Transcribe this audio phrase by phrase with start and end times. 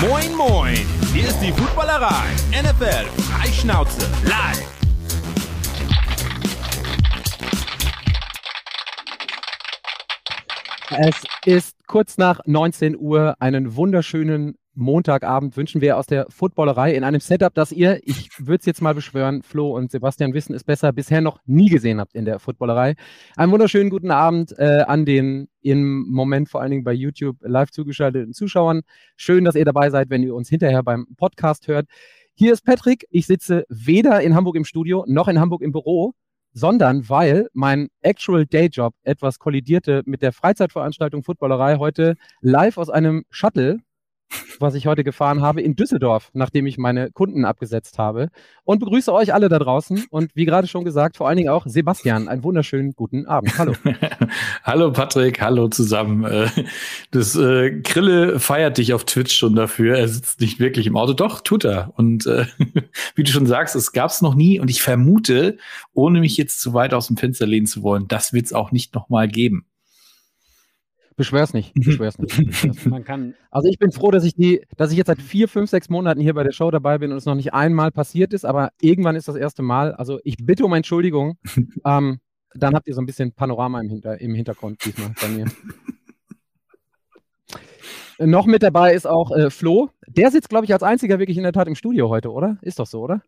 [0.00, 0.76] Moin, moin!
[1.14, 2.26] Hier ist die Footballerei.
[2.52, 4.76] NFL Freischnauze live.
[10.90, 13.36] Es ist kurz nach 19 Uhr.
[13.38, 18.60] Einen wunderschönen Montagabend wünschen wir aus der Footballerei in einem Setup, das ihr, ich würde
[18.60, 22.14] es jetzt mal beschwören, Flo und Sebastian wissen es besser, bisher noch nie gesehen habt
[22.14, 22.94] in der Footballerei.
[23.36, 27.70] Einen wunderschönen guten Abend äh, an den im Moment vor allen Dingen bei YouTube live
[27.70, 28.82] zugeschalteten Zuschauern.
[29.16, 31.86] Schön, dass ihr dabei seid, wenn ihr uns hinterher beim Podcast hört.
[32.34, 33.06] Hier ist Patrick.
[33.10, 36.12] Ich sitze weder in Hamburg im Studio noch in Hamburg im Büro,
[36.52, 43.24] sondern weil mein Actual Dayjob etwas kollidierte mit der Freizeitveranstaltung Footballerei heute live aus einem
[43.30, 43.78] Shuttle
[44.60, 48.30] was ich heute gefahren habe, in Düsseldorf, nachdem ich meine Kunden abgesetzt habe.
[48.64, 51.66] Und begrüße euch alle da draußen und wie gerade schon gesagt, vor allen Dingen auch
[51.66, 52.28] Sebastian.
[52.28, 53.56] Einen wunderschönen guten Abend.
[53.58, 53.74] Hallo.
[54.64, 56.24] hallo Patrick, hallo zusammen.
[56.24, 56.48] Äh,
[57.10, 59.96] das äh, Grille feiert dich auf Twitch schon dafür.
[59.96, 61.12] Er sitzt nicht wirklich im Auto.
[61.12, 61.92] Doch, tut er.
[61.96, 62.46] Und äh,
[63.14, 64.58] wie du schon sagst, es gab es noch nie.
[64.60, 65.58] Und ich vermute,
[65.92, 68.72] ohne mich jetzt zu weit aus dem Fenster lehnen zu wollen, das wird es auch
[68.72, 69.66] nicht nochmal geben.
[71.16, 71.72] Beschwer's nicht.
[71.74, 72.86] Beschwer's nicht.
[72.86, 73.34] Man kann.
[73.50, 76.20] Also ich bin froh, dass ich die, dass ich jetzt seit vier, fünf, sechs Monaten
[76.20, 79.16] hier bei der Show dabei bin und es noch nicht einmal passiert ist, aber irgendwann
[79.16, 79.94] ist das erste Mal.
[79.94, 81.38] Also ich bitte um Entschuldigung.
[81.86, 82.20] ähm,
[82.54, 85.46] dann habt ihr so ein bisschen Panorama im, Hinter im Hintergrund diesmal bei mir.
[88.18, 89.90] noch mit dabei ist auch äh, Flo.
[90.06, 92.58] Der sitzt, glaube ich, als einziger wirklich in der Tat im Studio heute, oder?
[92.60, 93.22] Ist doch so, oder?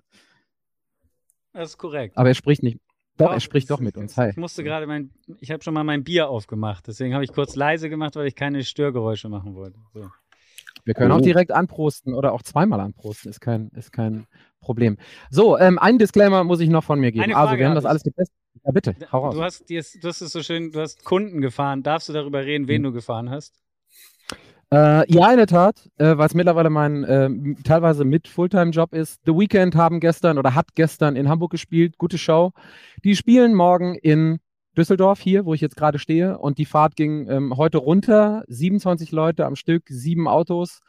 [1.54, 2.16] Das ist korrekt.
[2.16, 2.78] Aber er spricht nicht.
[3.18, 4.16] Doch, er spricht doch mit uns.
[4.16, 4.30] Hi.
[4.30, 7.56] Ich musste gerade mein, ich habe schon mal mein Bier aufgemacht, deswegen habe ich kurz
[7.56, 9.78] leise gemacht, weil ich keine Störgeräusche machen wollte.
[9.92, 10.08] So.
[10.84, 11.16] Wir können oh.
[11.16, 14.26] auch direkt anprosten oder auch zweimal anprosten, ist kein, ist kein
[14.60, 14.96] Problem.
[15.30, 17.34] So, ähm, ein Disclaimer muss ich noch von mir geben.
[17.34, 18.34] Also, wir haben das alles getestet.
[18.64, 19.34] Ja, bitte, hau raus.
[19.34, 21.82] Du hast, du hast es so schön, du hast Kunden gefahren.
[21.82, 22.84] Darfst du darüber reden, wen hm.
[22.84, 23.54] du gefahren hast?
[24.70, 27.30] Äh, ja, in der Tat, äh, weil mittlerweile mein äh,
[27.64, 29.20] teilweise mit Fulltime-Job ist.
[29.24, 31.96] The Weekend haben gestern oder hat gestern in Hamburg gespielt.
[31.96, 32.52] Gute Show.
[33.02, 34.40] Die spielen morgen in
[34.76, 36.38] Düsseldorf hier, wo ich jetzt gerade stehe.
[36.38, 38.44] Und die Fahrt ging ähm, heute runter.
[38.48, 40.80] 27 Leute am Stück, sieben Autos.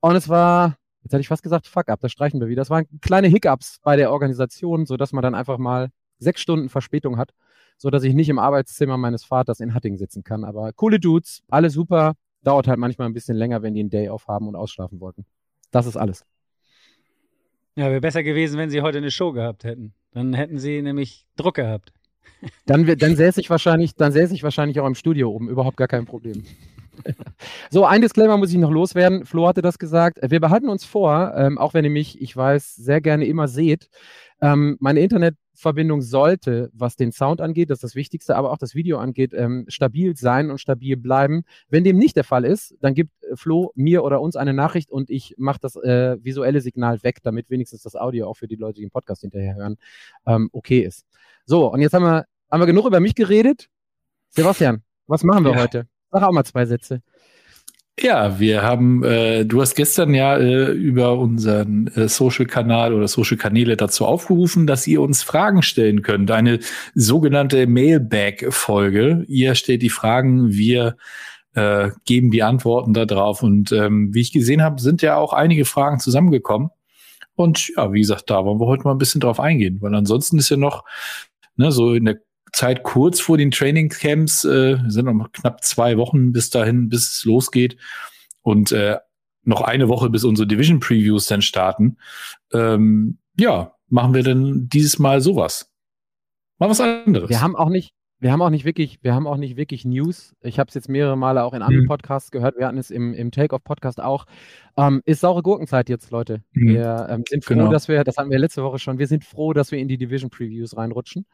[0.00, 2.60] Und es war, jetzt hätte ich fast gesagt, fuck up, das streichen wir wieder.
[2.60, 7.16] Das waren kleine Hiccups bei der Organisation, sodass man dann einfach mal sechs Stunden Verspätung
[7.16, 7.32] hat,
[7.78, 10.44] sodass ich nicht im Arbeitszimmer meines Vaters in Hatting sitzen kann.
[10.44, 12.12] Aber coole Dudes, alle super
[12.42, 15.24] dauert halt manchmal ein bisschen länger, wenn die einen Day off haben und ausschlafen wollten.
[15.70, 16.24] Das ist alles.
[17.74, 19.94] Ja, wäre besser gewesen, wenn sie heute eine Show gehabt hätten.
[20.12, 21.92] Dann hätten sie nämlich Druck gehabt.
[22.66, 25.86] Dann, dann säße ich wahrscheinlich, dann säße ich wahrscheinlich auch im Studio oben, überhaupt gar
[25.86, 26.44] kein Problem.
[27.70, 29.24] so, ein Disclaimer muss ich noch loswerden.
[29.24, 30.18] Flo hatte das gesagt.
[30.22, 33.88] Wir behalten uns vor, ähm, auch wenn ihr mich, ich weiß, sehr gerne immer seht.
[34.42, 38.58] Ähm, meine Internet Verbindung sollte, was den Sound angeht, das ist das Wichtigste, aber auch
[38.58, 41.44] das Video angeht, ähm, stabil sein und stabil bleiben.
[41.68, 44.90] Wenn dem nicht der Fall ist, dann gibt äh, Flo mir oder uns eine Nachricht
[44.90, 48.56] und ich mache das äh, visuelle Signal weg, damit wenigstens das Audio auch für die
[48.56, 49.76] Leute, die den Podcast hinterher hören,
[50.26, 51.06] ähm, okay ist.
[51.44, 53.68] So, und jetzt haben wir, haben wir genug über mich geredet.
[54.30, 55.60] Sebastian, was machen wir ja.
[55.60, 55.86] heute?
[56.10, 57.02] Sag auch mal zwei Sätze.
[58.00, 63.76] Ja, wir haben, äh, du hast gestern ja äh, über unseren äh, Social-Kanal oder Social-Kanäle
[63.76, 66.30] dazu aufgerufen, dass ihr uns Fragen stellen könnt.
[66.30, 66.60] Eine
[66.94, 69.24] sogenannte Mailbag-Folge.
[69.28, 70.96] Ihr stellt die Fragen, wir
[71.54, 73.42] äh, geben die Antworten darauf.
[73.42, 76.70] Und ähm, wie ich gesehen habe, sind ja auch einige Fragen zusammengekommen.
[77.34, 80.38] Und ja, wie gesagt, da wollen wir heute mal ein bisschen drauf eingehen, weil ansonsten
[80.38, 80.84] ist ja noch
[81.56, 82.20] ne, so in der
[82.52, 87.24] Zeit kurz vor den Trainingcamps, äh, sind noch knapp zwei Wochen bis dahin, bis es
[87.24, 87.76] losgeht.
[88.42, 88.98] Und äh,
[89.44, 91.96] noch eine Woche, bis unsere Division Previews dann starten.
[92.52, 95.70] Ähm, ja, machen wir denn dieses Mal sowas?
[96.58, 97.28] Mal was anderes.
[97.28, 100.36] Wir haben auch nicht, wir haben auch nicht wirklich, wir haben auch nicht wirklich News.
[100.42, 101.88] Ich habe es jetzt mehrere Male auch in anderen mhm.
[101.88, 102.56] Podcasts gehört.
[102.56, 104.26] Wir hatten es im, im Take-Off-Podcast auch.
[104.76, 106.42] Ähm, ist saure Gurkenzeit jetzt, Leute.
[106.52, 106.68] Mhm.
[106.68, 107.70] Wir ähm, sind froh, genau.
[107.70, 109.98] dass wir, das hatten wir letzte Woche schon, wir sind froh, dass wir in die
[109.98, 111.26] Division Previews reinrutschen.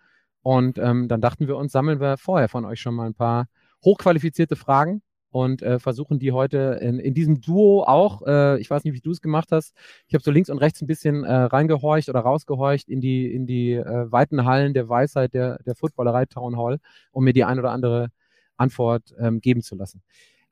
[0.42, 3.46] Und ähm, dann dachten wir uns, sammeln wir vorher von euch schon mal ein paar
[3.84, 8.84] hochqualifizierte Fragen und äh, versuchen die heute in, in diesem Duo auch, äh, ich weiß
[8.84, 9.74] nicht, wie du es gemacht hast,
[10.06, 13.46] ich habe so links und rechts ein bisschen äh, reingehorcht oder rausgehorcht in die, in
[13.46, 16.78] die äh, weiten Hallen der Weisheit der, der Footballerei Town Hall,
[17.12, 18.08] um mir die ein oder andere
[18.56, 20.02] Antwort ähm, geben zu lassen.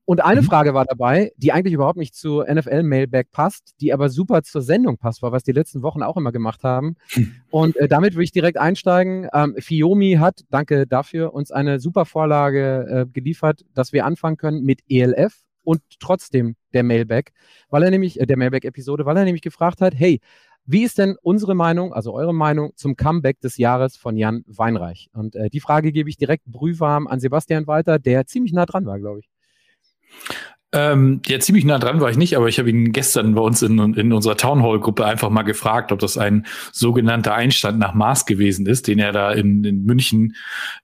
[0.06, 0.46] Und eine mhm.
[0.46, 4.62] Frage war dabei, die eigentlich überhaupt nicht zu NFL Mailback passt, die aber super zur
[4.62, 6.94] Sendung passt, war, was die letzten Wochen auch immer gemacht haben.
[7.14, 7.34] Mhm.
[7.50, 9.28] Und äh, damit würde ich direkt einsteigen.
[9.34, 14.62] Ähm, Fiomi hat, danke dafür, uns eine super Vorlage äh, geliefert, dass wir anfangen können
[14.62, 17.32] mit ELF und trotzdem der Mailback,
[17.68, 20.20] weil er nämlich, äh, der Mailback-Episode, weil er nämlich gefragt hat, hey,
[20.64, 25.10] wie ist denn unsere Meinung, also eure Meinung zum Comeback des Jahres von Jan Weinreich?
[25.12, 28.86] Und äh, die Frage gebe ich direkt brühwarm an Sebastian weiter, der ziemlich nah dran
[28.86, 29.28] war, glaube ich.
[30.72, 33.62] Ähm, ja, ziemlich nah dran war ich nicht, aber ich habe ihn gestern bei uns
[33.62, 37.94] in, in unserer Town Hall Gruppe einfach mal gefragt, ob das ein sogenannter Einstand nach
[37.94, 40.34] Maß gewesen ist, den er da in, in München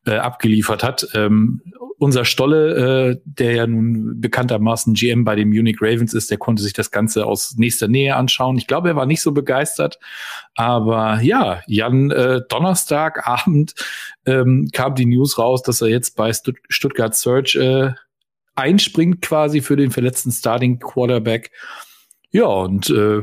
[0.07, 1.09] äh, abgeliefert hat.
[1.15, 1.61] Ähm,
[1.99, 6.63] unser Stolle, äh, der ja nun bekanntermaßen GM bei den Munich Ravens ist, der konnte
[6.63, 8.57] sich das Ganze aus nächster Nähe anschauen.
[8.57, 9.99] Ich glaube, er war nicht so begeistert,
[10.55, 13.75] aber ja, Jan, äh, Donnerstagabend
[14.27, 16.33] ähm, kam die News raus, dass er jetzt bei
[16.69, 17.93] Stuttgart Search äh,
[18.55, 21.51] einspringt quasi für den verletzten Starting Quarterback.
[22.31, 23.23] Ja, und äh,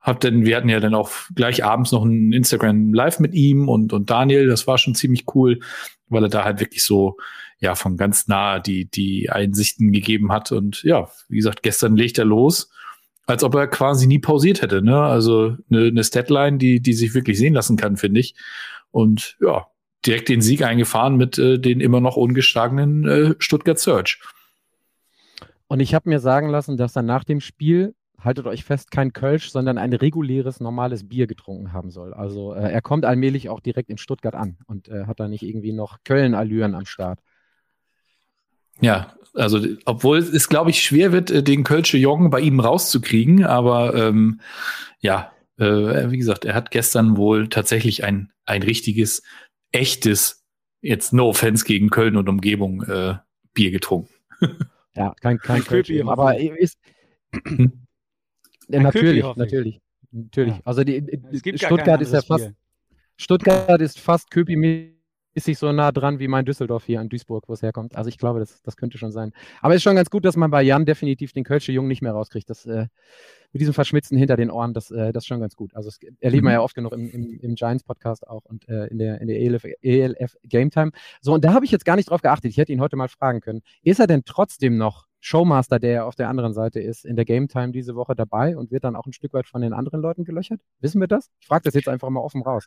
[0.00, 3.68] hab denn, wir hatten ja dann auch gleich abends noch ein Instagram Live mit ihm
[3.68, 5.60] und, und Daniel, das war schon ziemlich cool,
[6.08, 7.16] weil er da halt wirklich so,
[7.58, 10.52] ja, von ganz nah die, die Einsichten gegeben hat.
[10.52, 12.70] Und ja, wie gesagt, gestern legt er los,
[13.26, 15.00] als ob er quasi nie pausiert hätte, ne?
[15.00, 18.34] Also eine, eine Statline, die, die sich wirklich sehen lassen kann, finde ich.
[18.90, 19.66] Und ja,
[20.04, 24.20] direkt den Sieg eingefahren mit äh, den immer noch ungeschlagenen äh, Stuttgart Search.
[25.68, 29.12] Und ich habe mir sagen lassen, dass er nach dem Spiel, haltet euch fest, kein
[29.12, 32.14] Kölsch, sondern ein reguläres, normales Bier getrunken haben soll.
[32.14, 35.42] Also äh, er kommt allmählich auch direkt in Stuttgart an und äh, hat da nicht
[35.42, 37.20] irgendwie noch Köln-Allüren am Start.
[38.80, 43.44] Ja, also obwohl es, glaube ich, schwer wird, äh, den Kölsche Jong bei ihm rauszukriegen,
[43.44, 44.40] aber ähm,
[45.00, 49.22] ja, äh, wie gesagt, er hat gestern wohl tatsächlich ein, ein richtiges,
[49.72, 50.44] echtes,
[50.80, 53.14] jetzt no offense gegen Köln und Umgebung, äh,
[53.52, 54.12] Bier getrunken.
[54.96, 56.78] Ja, kein, kein Creepy, aber ist.
[58.68, 59.80] ja, natürlich, natürlich.
[60.12, 60.54] Natürlich.
[60.64, 61.02] Also die,
[61.56, 62.52] Stuttgart ist ja fast.
[63.16, 64.30] Stuttgart ist fast
[65.34, 67.96] Köpi-mäßig so nah dran wie mein Düsseldorf hier in Duisburg, wo es herkommt.
[67.96, 69.32] Also ich glaube, das, das könnte schon sein.
[69.60, 72.02] Aber es ist schon ganz gut, dass man bei Jan definitiv den Kölsche Jungen nicht
[72.02, 72.48] mehr rauskriegt.
[72.48, 72.86] Das, äh,
[73.52, 75.74] mit diesem Verschmitzen hinter den Ohren, das, äh, das ist schon ganz gut.
[75.76, 76.48] Also das erleben mhm.
[76.48, 79.40] wir ja oft genug im, im, im Giants-Podcast auch und äh, in der, in der
[79.40, 80.90] ELF, ELF Game Time.
[81.20, 82.50] So, und da habe ich jetzt gar nicht drauf geachtet.
[82.50, 83.62] Ich hätte ihn heute mal fragen können.
[83.82, 87.48] Ist er denn trotzdem noch Showmaster, der auf der anderen Seite ist, in der Game
[87.48, 90.24] Time diese Woche dabei und wird dann auch ein Stück weit von den anderen Leuten
[90.24, 90.60] gelöchert?
[90.80, 91.30] Wissen wir das?
[91.40, 92.66] Ich frage das jetzt einfach mal offen raus.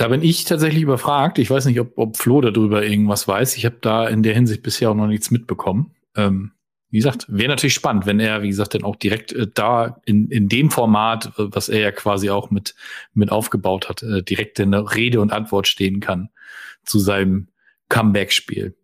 [0.00, 1.38] Da bin ich tatsächlich überfragt.
[1.38, 3.58] Ich weiß nicht, ob, ob Flo darüber irgendwas weiß.
[3.58, 5.94] Ich habe da in der Hinsicht bisher auch noch nichts mitbekommen.
[6.16, 6.52] Ähm,
[6.88, 10.30] wie gesagt, wäre natürlich spannend, wenn er, wie gesagt, dann auch direkt äh, da in,
[10.30, 12.74] in dem Format, äh, was er ja quasi auch mit,
[13.12, 16.30] mit aufgebaut hat, äh, direkt in der Rede und Antwort stehen kann
[16.82, 17.48] zu seinem
[17.90, 18.74] Comeback-Spiel.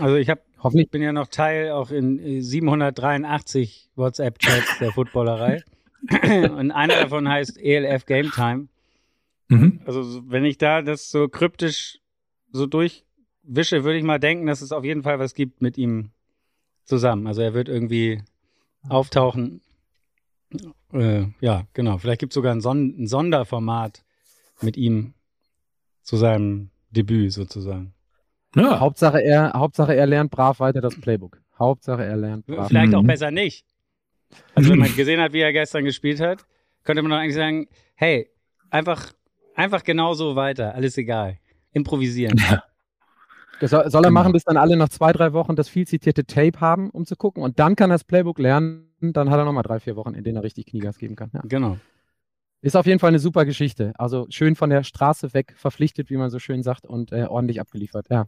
[0.00, 5.62] Also ich habe Hoffentlich bin ja noch Teil auch in 783 äh, WhatsApp-Chats der Footballerei.
[6.22, 8.66] und einer davon heißt ELF Game Time.
[9.50, 9.80] Mhm.
[9.84, 11.98] Also wenn ich da das so kryptisch
[12.52, 16.10] so durchwische, würde ich mal denken, dass es auf jeden Fall was gibt mit ihm
[16.84, 17.26] zusammen.
[17.26, 18.22] Also er wird irgendwie
[18.88, 19.60] auftauchen.
[20.92, 21.98] Äh, ja, genau.
[21.98, 24.04] Vielleicht gibt es sogar ein, Son ein Sonderformat
[24.62, 25.14] mit ihm
[26.02, 27.92] zu seinem Debüt sozusagen.
[28.54, 28.80] Ja.
[28.80, 31.40] Hauptsache, er, Hauptsache, er lernt brav weiter das Playbook.
[31.58, 32.68] Hauptsache, er lernt brav.
[32.68, 33.08] Vielleicht auch mhm.
[33.08, 33.66] besser nicht.
[34.54, 36.46] Also, wenn man gesehen hat, wie er gestern gespielt hat,
[36.84, 38.28] könnte man doch eigentlich sagen: hey,
[38.70, 39.12] einfach,
[39.54, 41.38] einfach genauso weiter, alles egal.
[41.72, 42.38] Improvisieren.
[42.38, 42.62] Ja.
[43.60, 44.20] Das soll, soll er genau.
[44.20, 47.14] machen, bis dann alle nach zwei, drei Wochen das viel zitierte Tape haben, um zu
[47.14, 47.42] gucken.
[47.42, 48.86] Und dann kann er das Playbook lernen.
[49.00, 51.30] Dann hat er nochmal drei, vier Wochen, in denen er richtig Kniegas geben kann.
[51.34, 51.42] Ja.
[51.44, 51.76] Genau.
[52.62, 53.92] Ist auf jeden Fall eine super Geschichte.
[53.98, 57.60] Also schön von der Straße weg verpflichtet, wie man so schön sagt, und äh, ordentlich
[57.60, 58.06] abgeliefert.
[58.10, 58.24] Ja.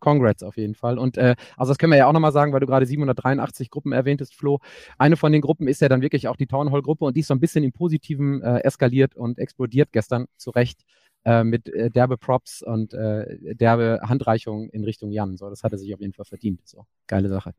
[0.00, 0.98] Congrats auf jeden Fall.
[0.98, 3.92] Und äh, also das können wir ja auch nochmal sagen, weil du gerade 783 Gruppen
[3.92, 4.58] erwähntest, Flo.
[4.98, 7.20] Eine von den Gruppen ist ja dann wirklich auch die Town Hall Gruppe und die
[7.20, 10.82] ist so ein bisschen im Positiven äh, eskaliert und explodiert gestern zu Recht
[11.24, 15.36] äh, mit äh, derbe Props und äh, derbe Handreichungen in Richtung Jan.
[15.36, 16.66] So, das hat er sich auf jeden Fall verdient.
[16.66, 17.52] So, geile Sache.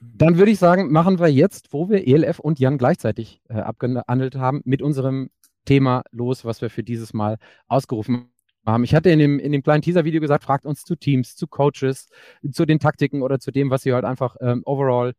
[0.00, 4.36] Dann würde ich sagen, machen wir jetzt, wo wir ELF und Jan gleichzeitig äh, abgehandelt
[4.36, 5.30] haben, mit unserem
[5.64, 8.28] Thema los, was wir für dieses Mal ausgerufen
[8.66, 8.84] haben.
[8.84, 12.08] Ich hatte in dem, in dem kleinen Teaser-Video gesagt, fragt uns zu Teams, zu Coaches,
[12.50, 15.14] zu den Taktiken oder zu dem, was ihr halt einfach ähm, overall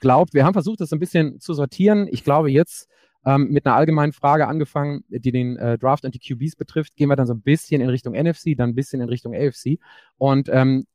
[0.00, 0.34] glaubt.
[0.34, 2.08] Wir haben versucht, das ein bisschen zu sortieren.
[2.10, 2.88] Ich glaube, jetzt
[3.24, 7.08] ähm, mit einer allgemeinen Frage angefangen, die den äh, Draft und die QBs betrifft, gehen
[7.08, 9.78] wir dann so ein bisschen in Richtung NFC, dann ein bisschen in Richtung AFC.
[10.18, 10.86] Und ähm,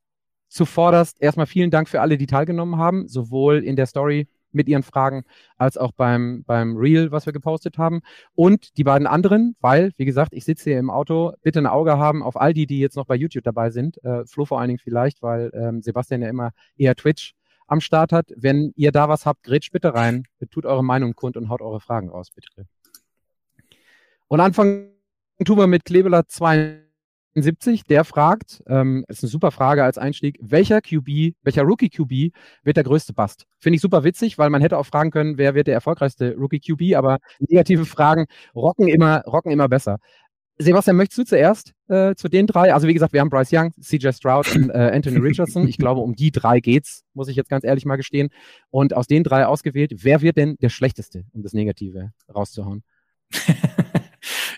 [0.48, 4.82] zuvorderst erstmal vielen Dank für alle, die teilgenommen haben, sowohl in der Story mit ihren
[4.82, 5.24] Fragen,
[5.56, 8.00] als auch beim, beim Reel, was wir gepostet haben.
[8.34, 11.98] Und die beiden anderen, weil, wie gesagt, ich sitze hier im Auto, bitte ein Auge
[11.98, 14.02] haben auf all die, die jetzt noch bei YouTube dabei sind.
[14.04, 17.34] Äh, Flo vor allen Dingen vielleicht, weil ähm, Sebastian ja immer eher Twitch
[17.66, 18.32] am Start hat.
[18.36, 21.80] Wenn ihr da was habt, grätscht bitte rein, tut eure Meinung kund und haut eure
[21.80, 22.66] Fragen raus, bitte.
[24.28, 24.90] Und anfangen
[25.44, 26.87] tun wir mit Klebeler 2
[27.34, 32.34] 70, der fragt, ähm, ist eine super Frage als Einstieg, welcher QB, welcher Rookie QB
[32.64, 33.46] wird der größte Bust?
[33.58, 36.60] Finde ich super witzig, weil man hätte auch fragen können, wer wird der erfolgreichste Rookie
[36.60, 39.98] QB, aber negative Fragen rocken immer, rocken immer besser.
[40.60, 42.74] Sebastian, möchtest du zuerst äh, zu den drei?
[42.74, 45.68] Also wie gesagt, wir haben Bryce Young, CJ Stroud und äh, Anthony Richardson.
[45.68, 48.30] Ich glaube, um die drei geht's, muss ich jetzt ganz ehrlich mal gestehen.
[48.70, 52.82] Und aus den drei ausgewählt, wer wird denn der Schlechteste, um das Negative rauszuhauen?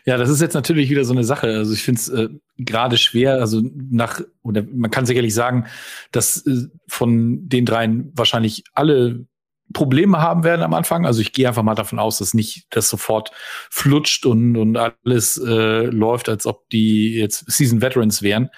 [0.04, 1.48] Ja, das ist jetzt natürlich wieder so eine Sache.
[1.48, 2.28] Also ich finde es äh,
[2.58, 5.66] gerade schwer, also nach, oder man kann sicherlich sagen,
[6.12, 9.26] dass äh, von den dreien wahrscheinlich alle
[9.72, 11.06] Probleme haben werden am Anfang.
[11.06, 13.30] Also ich gehe einfach mal davon aus, dass nicht das sofort
[13.70, 18.50] flutscht und, und alles äh, läuft, als ob die jetzt Season Veterans wären.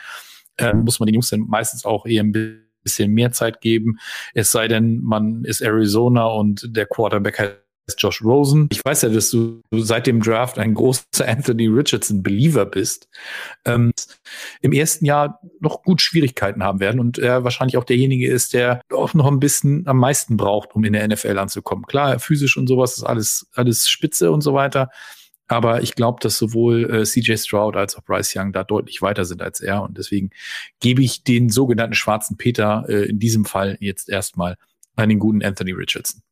[0.56, 2.32] Äh, muss man den Jungs dann meistens auch eher ein
[2.82, 3.98] bisschen mehr Zeit geben.
[4.34, 7.61] Es sei denn, man ist Arizona und der Quarterback hat
[7.98, 8.68] Josh Rosen.
[8.70, 13.08] Ich weiß ja, dass du seit dem Draft ein großer Anthony Richardson-Believer bist.
[13.64, 13.92] Ähm,
[14.60, 18.80] Im ersten Jahr noch gut Schwierigkeiten haben werden und er wahrscheinlich auch derjenige ist, der
[18.92, 21.84] auch noch ein bisschen am meisten braucht, um in der NFL anzukommen.
[21.86, 24.90] Klar, physisch und sowas ist alles, alles spitze und so weiter.
[25.48, 29.24] Aber ich glaube, dass sowohl äh, CJ Stroud als auch Bryce Young da deutlich weiter
[29.24, 29.82] sind als er.
[29.82, 30.30] Und deswegen
[30.80, 34.56] gebe ich den sogenannten schwarzen Peter äh, in diesem Fall jetzt erstmal
[34.96, 36.22] an den guten Anthony Richardson.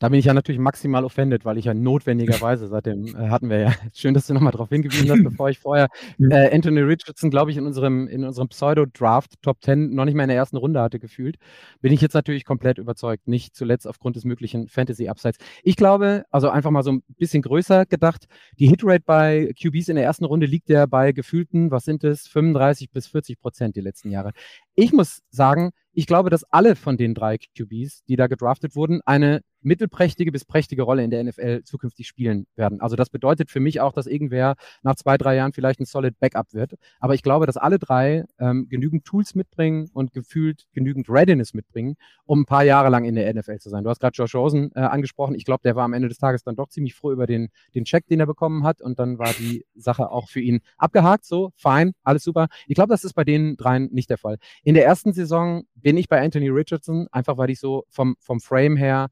[0.00, 3.58] Da bin ich ja natürlich maximal offended, weil ich ja notwendigerweise seitdem äh, hatten wir
[3.58, 5.88] ja, schön, dass du nochmal darauf hingewiesen hast, bevor ich vorher
[6.30, 10.22] äh, Anthony Richardson, glaube ich, in unserem, in unserem Pseudo-Draft Top 10 noch nicht mal
[10.22, 11.36] in der ersten Runde hatte gefühlt,
[11.82, 13.28] bin ich jetzt natürlich komplett überzeugt.
[13.28, 15.38] Nicht zuletzt aufgrund des möglichen Fantasy-Upsides.
[15.62, 18.24] Ich glaube, also einfach mal so ein bisschen größer gedacht,
[18.58, 22.26] die Hitrate bei QBs in der ersten Runde liegt ja bei gefühlten, was sind es,
[22.26, 24.32] 35 bis 40 Prozent die letzten Jahre.
[24.80, 29.02] Ich muss sagen, ich glaube, dass alle von den drei QBs, die da gedraftet wurden,
[29.04, 32.80] eine mittelprächtige bis prächtige Rolle in der NFL zukünftig spielen werden.
[32.80, 36.18] Also das bedeutet für mich auch, dass irgendwer nach zwei, drei Jahren vielleicht ein solid
[36.18, 36.74] Backup wird.
[36.98, 41.96] Aber ich glaube, dass alle drei ähm, genügend Tools mitbringen und gefühlt genügend Readiness mitbringen,
[42.24, 43.84] um ein paar Jahre lang in der NFL zu sein.
[43.84, 45.34] Du hast gerade Josh Rosen äh, angesprochen.
[45.34, 47.84] Ich glaube, der war am Ende des Tages dann doch ziemlich froh über den, den
[47.84, 48.80] Check, den er bekommen hat.
[48.80, 51.24] Und dann war die Sache auch für ihn abgehakt.
[51.24, 52.48] So, fein, alles super.
[52.66, 54.38] Ich glaube, das ist bei den dreien nicht der Fall.
[54.70, 58.38] In der ersten Saison bin ich bei Anthony Richardson, einfach weil ich so vom, vom
[58.38, 59.08] Frame her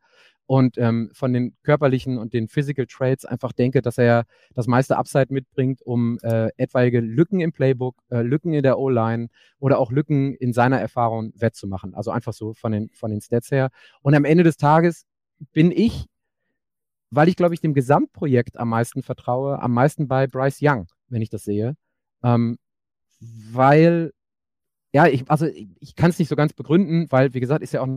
[0.46, 4.22] und ähm, von den körperlichen und den Physical Traits einfach denke, dass er
[4.54, 9.30] das meiste Upside mitbringt, um äh, etwaige Lücken im Playbook, äh, Lücken in der O-Line
[9.58, 11.92] oder auch Lücken in seiner Erfahrung wettzumachen.
[11.92, 13.70] Also einfach so von den, von den Stats her.
[14.00, 15.06] Und am Ende des Tages
[15.52, 16.06] bin ich,
[17.10, 21.20] weil ich glaube ich dem Gesamtprojekt am meisten vertraue, am meisten bei Bryce Young, wenn
[21.20, 21.74] ich das sehe.
[22.22, 22.58] Ähm,
[23.18, 24.12] weil
[24.92, 27.72] ja, ich, also ich, ich kann es nicht so ganz begründen, weil, wie gesagt, ist
[27.72, 27.88] ja auch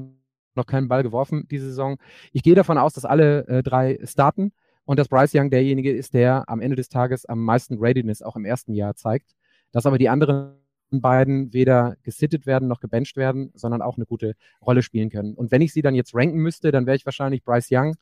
[0.55, 1.97] noch keinen Ball geworfen diese Saison.
[2.33, 4.51] Ich gehe davon aus, dass alle äh, drei starten
[4.83, 8.35] und dass Bryce Young derjenige ist, der am Ende des Tages am meisten Readiness auch
[8.35, 9.35] im ersten Jahr zeigt.
[9.71, 10.57] Dass aber die anderen
[10.91, 15.33] beiden weder gesittet werden noch gebencht werden, sondern auch eine gute Rolle spielen können.
[15.35, 17.95] Und wenn ich sie dann jetzt ranken müsste, dann wäre ich wahrscheinlich Bryce Young,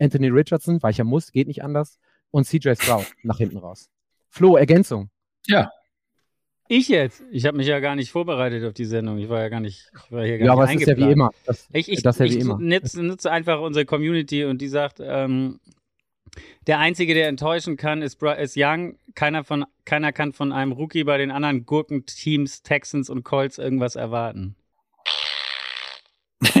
[0.00, 2.00] Anthony Richardson, weil ich ja muss, geht nicht anders,
[2.32, 3.90] und CJ Stroud nach hinten raus.
[4.28, 5.10] Flo, Ergänzung.
[5.46, 5.70] Ja,
[6.68, 7.22] ich jetzt?
[7.30, 9.18] Ich habe mich ja gar nicht vorbereitet auf die Sendung.
[9.18, 10.96] Ich war ja gar nicht, ich war hier gar ja, nicht aber es ist ja
[10.96, 11.30] wie immer.
[11.44, 15.60] Das, ich ich, das ja ich nutze, nutze, einfach unsere Community und die sagt, ähm,
[16.66, 18.96] der Einzige, der enttäuschen kann, ist, ist Young.
[19.14, 23.96] Keiner, von, keiner kann von einem Rookie bei den anderen Gurkenteams, Texans und Colts irgendwas
[23.96, 24.56] erwarten.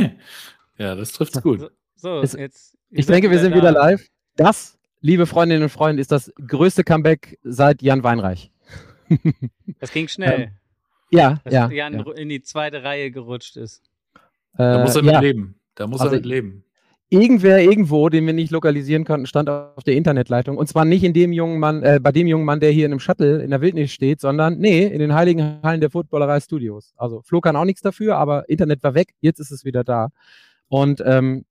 [0.78, 1.60] ja, das trifft's gut.
[1.60, 2.76] So, so es, jetzt.
[2.90, 3.56] Ich denke, wir sind da.
[3.56, 4.06] wieder live.
[4.36, 8.50] Das, liebe Freundinnen und Freunde, ist das größte Comeback seit Jan Weinreich.
[9.80, 10.40] Das ging schnell.
[10.40, 10.50] Ähm,
[11.10, 11.70] ja, dass ja.
[11.70, 12.12] Jan ja.
[12.12, 13.82] in die zweite Reihe gerutscht ist.
[14.56, 15.20] Da muss er mit ja.
[15.20, 15.60] leben.
[15.74, 16.64] Da muss also, er mit leben.
[17.08, 20.56] Irgendwer irgendwo, den wir nicht lokalisieren konnten, stand auf der Internetleitung.
[20.56, 22.92] Und zwar nicht in dem jungen Mann, äh, bei dem jungen Mann, der hier in
[22.92, 26.94] einem Shuttle in der Wildnis steht, sondern nee, in den heiligen Hallen der Footballerei Studios.
[26.96, 30.08] Also Flo kann auch nichts dafür, aber Internet war weg, jetzt ist es wieder da.
[30.68, 31.44] Und ähm,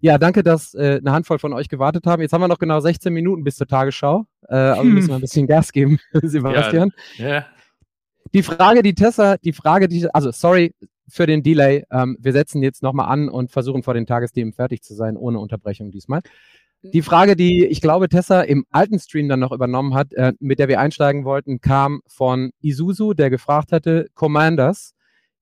[0.00, 2.22] ja, danke, dass äh, eine Handvoll von euch gewartet haben.
[2.22, 4.26] Jetzt haben wir noch genau 16 Minuten bis zur Tagesschau.
[4.48, 4.94] Äh, also hm.
[4.94, 6.92] müssen wir ein bisschen Gas geben, Sebastian.
[7.16, 7.46] Ja, ja.
[8.34, 10.74] Die Frage, die Tessa, die Frage, die, also sorry
[11.08, 11.84] für den Delay.
[11.90, 15.38] Ähm, wir setzen jetzt nochmal an und versuchen vor den Tagesthemen fertig zu sein, ohne
[15.38, 16.20] Unterbrechung diesmal.
[16.82, 20.60] Die Frage, die ich glaube, Tessa im alten Stream dann noch übernommen hat, äh, mit
[20.60, 24.94] der wir einsteigen wollten, kam von Isuzu, der gefragt hatte, Commanders,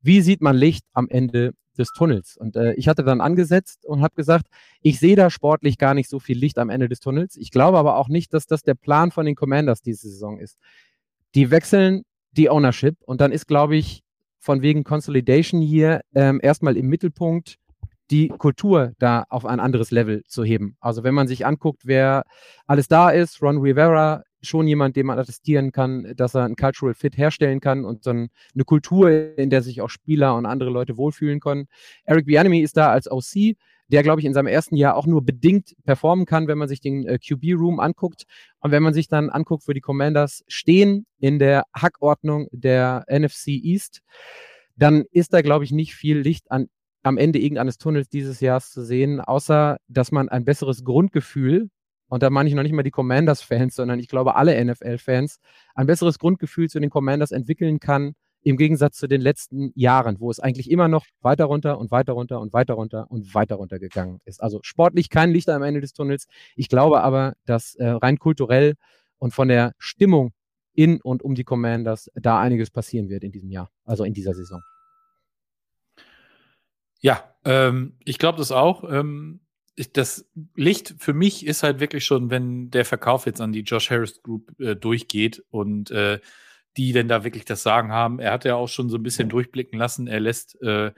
[0.07, 2.37] wie sieht man Licht am Ende des Tunnels.
[2.37, 4.47] Und äh, ich hatte dann angesetzt und habe gesagt,
[4.81, 7.37] ich sehe da sportlich gar nicht so viel Licht am Ende des Tunnels.
[7.37, 10.59] Ich glaube aber auch nicht, dass das der Plan von den Commanders diese Saison ist.
[11.35, 14.03] Die wechseln die Ownership und dann ist, glaube ich,
[14.39, 17.57] von wegen Consolidation hier ähm, erstmal im Mittelpunkt
[18.11, 20.77] die Kultur da auf ein anderes Level zu heben.
[20.81, 22.23] Also wenn man sich anguckt, wer
[22.67, 26.95] alles da ist, Ron Rivera schon jemand, dem man attestieren kann, dass er ein Cultural
[26.95, 28.29] Fit herstellen kann und so eine
[28.65, 31.69] Kultur, in der sich auch Spieler und andere Leute wohlfühlen können.
[32.05, 33.57] Eric Bianemi ist da als OC.
[33.89, 36.81] der, glaube ich, in seinem ersten Jahr auch nur bedingt performen kann, wenn man sich
[36.81, 38.25] den äh, QB-Room anguckt.
[38.61, 43.49] Und wenn man sich dann anguckt, wo die Commanders stehen in der Hackordnung der NFC
[43.49, 44.03] East,
[44.77, 46.69] dann ist da, glaube ich, nicht viel Licht an,
[47.03, 51.71] am Ende irgendeines Tunnels dieses Jahres zu sehen, außer dass man ein besseres Grundgefühl,
[52.09, 55.41] und da meine ich noch nicht mal die Commanders-Fans, sondern ich glaube alle NFL-Fans,
[55.75, 60.31] ein besseres Grundgefühl zu den Commanders entwickeln kann, im Gegensatz zu den letzten Jahren, wo
[60.31, 63.81] es eigentlich immer noch weiter runter und weiter runter und weiter runter und weiter runter
[63.81, 64.41] gegangen ist.
[64.41, 66.29] Also sportlich kein Licht am Ende des Tunnels.
[66.55, 68.75] Ich glaube aber, dass äh, rein kulturell
[69.19, 70.33] und von der Stimmung
[70.75, 74.35] in und um die Commanders da einiges passieren wird in diesem Jahr, also in dieser
[74.35, 74.63] Saison.
[77.01, 78.85] Ja, ähm, ich glaube das auch.
[78.89, 79.41] Ähm,
[79.93, 83.91] das Licht für mich ist halt wirklich schon, wenn der Verkauf jetzt an die Josh
[83.91, 86.21] Harris Group äh, durchgeht und äh,
[86.77, 88.19] die denn da wirklich das Sagen haben.
[88.19, 90.07] Er hat ja auch schon so ein bisschen durchblicken lassen.
[90.07, 90.93] Er lässt äh,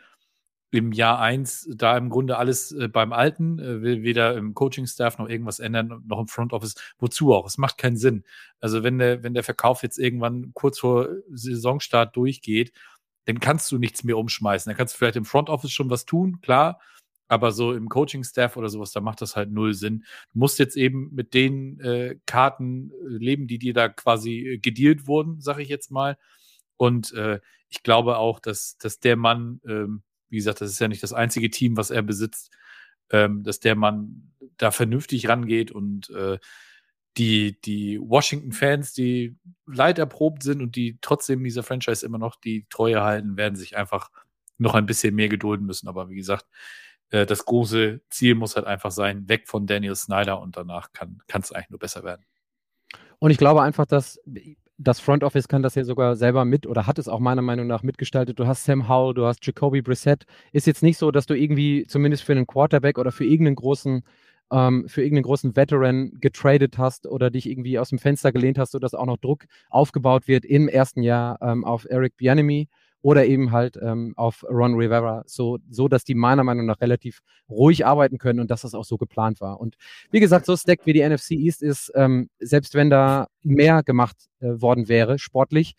[0.71, 5.19] im Jahr eins da im Grunde alles äh, beim Alten, äh, will weder im Coaching-Staff
[5.19, 6.75] noch irgendwas ändern, noch im Front Office.
[6.99, 7.47] Wozu auch?
[7.47, 8.25] Es macht keinen Sinn.
[8.61, 12.73] Also wenn der, wenn der Verkauf jetzt irgendwann kurz vor Saisonstart durchgeht,
[13.25, 14.71] dann kannst du nichts mehr umschmeißen.
[14.71, 16.81] Dann kannst du vielleicht im Front Office schon was tun, klar.
[17.29, 20.05] Aber so im Coaching-Staff oder sowas, da macht das halt null Sinn.
[20.33, 24.59] Du musst jetzt eben mit den äh, Karten äh, leben, die dir da quasi äh,
[24.59, 26.17] gedealt wurden, sag ich jetzt mal.
[26.77, 30.89] Und äh, ich glaube auch, dass, dass der Mann, ähm, wie gesagt, das ist ja
[30.89, 32.51] nicht das einzige Team, was er besitzt,
[33.11, 36.39] ähm, dass der Mann da vernünftig rangeht und äh,
[37.17, 43.03] die, die Washington-Fans, die leiterprobt sind und die trotzdem dieser Franchise immer noch die Treue
[43.03, 44.11] halten, werden sich einfach
[44.57, 45.89] noch ein bisschen mehr gedulden müssen.
[45.89, 46.47] Aber wie gesagt,
[47.11, 51.21] äh, das große Ziel muss halt einfach sein, weg von Daniel Snyder und danach kann
[51.41, 52.25] es eigentlich nur besser werden.
[53.19, 54.21] Und ich glaube einfach, dass
[54.79, 57.67] das Front Office kann das ja sogar selber mit oder hat es auch meiner Meinung
[57.67, 58.39] nach mitgestaltet.
[58.39, 60.25] Du hast Sam Howell, du hast Jacoby Brissett.
[60.53, 64.05] Ist jetzt nicht so, dass du irgendwie zumindest für einen Quarterback oder für irgendeinen großen
[64.51, 68.71] ähm, für irgendeinen großen Veteran getradet hast oder dich irgendwie aus dem Fenster gelehnt hast,
[68.71, 72.69] sodass auch noch Druck aufgebaut wird im ersten Jahr ähm, auf Eric Bianemi
[73.03, 77.21] oder eben halt ähm, auf Ron Rivera, so, so dass die meiner Meinung nach relativ
[77.49, 79.61] ruhig arbeiten können und dass das auch so geplant war.
[79.61, 79.77] Und
[80.11, 84.17] wie gesagt, so stacked wie die NFC East ist, ähm, selbst wenn da mehr gemacht
[84.41, 85.75] äh, worden wäre, sportlich,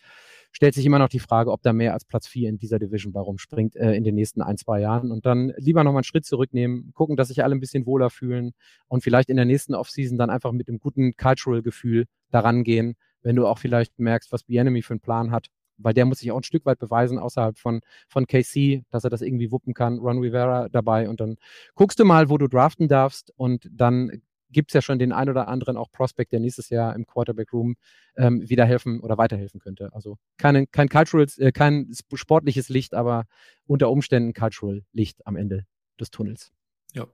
[0.51, 3.13] stellt sich immer noch die Frage, ob da mehr als Platz 4 in dieser Division
[3.13, 5.11] bei rumspringt äh, in den nächsten ein, zwei Jahren.
[5.11, 8.53] Und dann lieber nochmal einen Schritt zurücknehmen, gucken, dass sich alle ein bisschen wohler fühlen
[8.87, 13.35] und vielleicht in der nächsten Offseason dann einfach mit einem guten Cultural-Gefühl daran gehen, wenn
[13.35, 16.37] du auch vielleicht merkst, was Bienemy für einen Plan hat weil der muss sich auch
[16.37, 19.99] ein Stück weit beweisen außerhalb von, von KC, dass er das irgendwie wuppen kann.
[19.99, 21.37] Ron Rivera dabei und dann
[21.75, 25.29] guckst du mal, wo du draften darfst und dann gibt es ja schon den ein
[25.29, 27.75] oder anderen auch Prospect, der nächstes Jahr im Quarterback Room
[28.15, 29.89] ähm, wieder helfen oder weiterhelfen könnte.
[29.93, 33.25] Also keine, kein Cultural, äh, kein sportliches Licht, aber
[33.65, 35.65] unter Umständen Cultural Licht am Ende
[35.99, 36.51] des Tunnels.
[36.93, 37.07] Ja.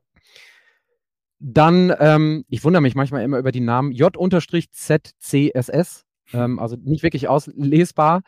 [1.39, 5.03] Dann, ähm, ich wundere mich manchmal immer über die Namen J-ZCSS,
[6.33, 8.21] ähm, also nicht wirklich auslesbar.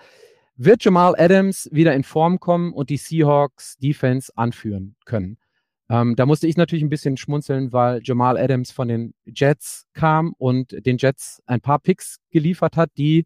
[0.55, 5.37] Wird Jamal Adams wieder in Form kommen und die Seahawks Defense anführen können?
[5.89, 10.33] Ähm, da musste ich natürlich ein bisschen schmunzeln, weil Jamal Adams von den Jets kam
[10.37, 13.25] und den Jets ein paar Picks geliefert hat, die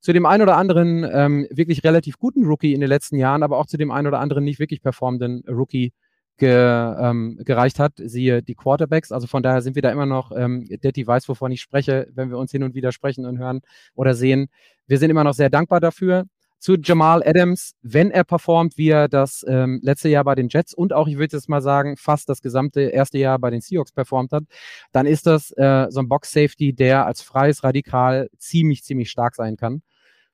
[0.00, 3.58] zu dem einen oder anderen ähm, wirklich relativ guten Rookie in den letzten Jahren, aber
[3.58, 5.92] auch zu dem einen oder anderen nicht wirklich performenden Rookie
[6.40, 9.12] ge, ähm, gereicht hat, siehe die Quarterbacks.
[9.12, 12.30] Also von daher sind wir da immer noch, ähm, Detti weiß, wovon ich spreche, wenn
[12.30, 13.60] wir uns hin und wieder sprechen und hören
[13.94, 14.48] oder sehen.
[14.88, 16.24] Wir sind immer noch sehr dankbar dafür
[16.58, 20.74] zu Jamal Adams, wenn er performt, wie er das ähm, letzte Jahr bei den Jets
[20.74, 23.92] und auch, ich würde jetzt mal sagen, fast das gesamte erste Jahr bei den Seahawks
[23.92, 24.44] performt hat,
[24.92, 29.56] dann ist das äh, so ein Box-Safety, der als freies Radikal ziemlich, ziemlich stark sein
[29.56, 29.82] kann.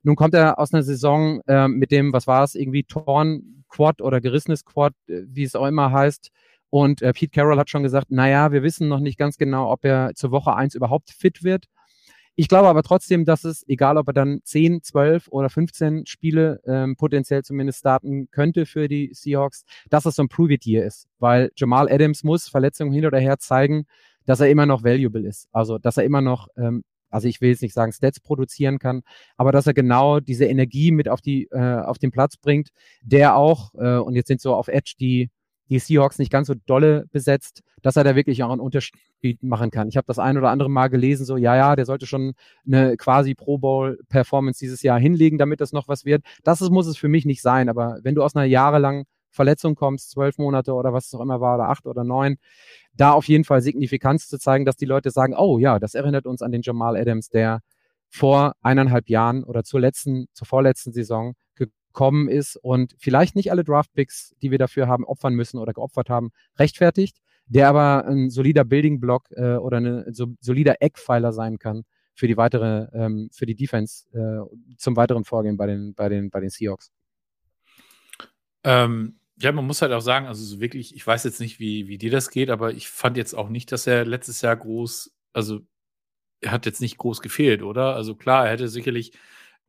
[0.03, 4.03] Nun kommt er aus einer Saison äh, mit dem, was war es, irgendwie Torn Quad
[4.03, 6.31] oder gerissenes Quad, äh, wie es auch immer heißt.
[6.71, 9.85] Und äh, Pete Carroll hat schon gesagt, naja, wir wissen noch nicht ganz genau, ob
[9.85, 11.67] er zur Woche eins überhaupt fit wird.
[12.39, 16.61] Ich glaube aber trotzdem, dass es, egal ob er dann 10, 12 oder 15 Spiele
[16.67, 21.09] ähm, potenziell zumindest starten könnte für die Seahawks, dass es so ein Prove-It-Year ist.
[21.19, 23.87] Weil Jamal Adams muss, Verletzungen hin oder her, zeigen,
[24.27, 25.49] dass er immer noch valuable ist.
[25.51, 29.03] Also, dass er immer noch, ähm, also ich will jetzt nicht sagen Stats produzieren kann,
[29.37, 32.71] aber dass er genau diese Energie mit auf, die, äh, auf den Platz bringt,
[33.03, 35.31] der auch, äh, und jetzt sind so auf Edge die
[35.69, 39.71] die Seahawks nicht ganz so dolle besetzt, dass er da wirklich auch einen Unterschied machen
[39.71, 39.89] kann.
[39.89, 42.35] Ich habe das ein oder andere Mal gelesen, so, ja, ja, der sollte schon
[42.67, 46.23] eine quasi Pro Bowl-Performance dieses Jahr hinlegen, damit das noch was wird.
[46.45, 49.05] Das ist, muss es für mich nicht sein, aber wenn du aus einer jahrelangen
[49.37, 52.39] Verletzung kommst, zwölf Monate oder was es auch immer war, oder acht oder neun,
[52.95, 56.27] da auf jeden Fall Signifikanz zu zeigen, dass die Leute sagen, oh ja, das erinnert
[56.27, 57.61] uns an den Jamal Adams, der
[58.09, 63.65] vor eineinhalb Jahren oder zur letzten, zur vorletzten Saison gekommen ist und vielleicht nicht alle
[63.65, 67.19] Draftpicks, die wir dafür haben, opfern müssen oder geopfert haben, rechtfertigt.
[67.49, 72.37] der aber ein solider Building-Block äh, oder ein so, solider Eckpfeiler sein kann für die
[72.37, 76.51] weitere, ähm, für die Defense äh, zum weiteren Vorgehen bei den, bei den, bei den
[76.51, 76.91] Seahawks.
[78.65, 81.89] Ähm, ja, man muss halt auch sagen, also so wirklich, ich weiß jetzt nicht, wie,
[81.89, 85.15] wie dir das geht, aber ich fand jetzt auch nicht, dass er letztes Jahr groß,
[85.33, 85.61] also
[86.41, 87.97] er hat jetzt nicht groß gefehlt, oder?
[87.97, 89.13] Also klar, er hätte sicherlich,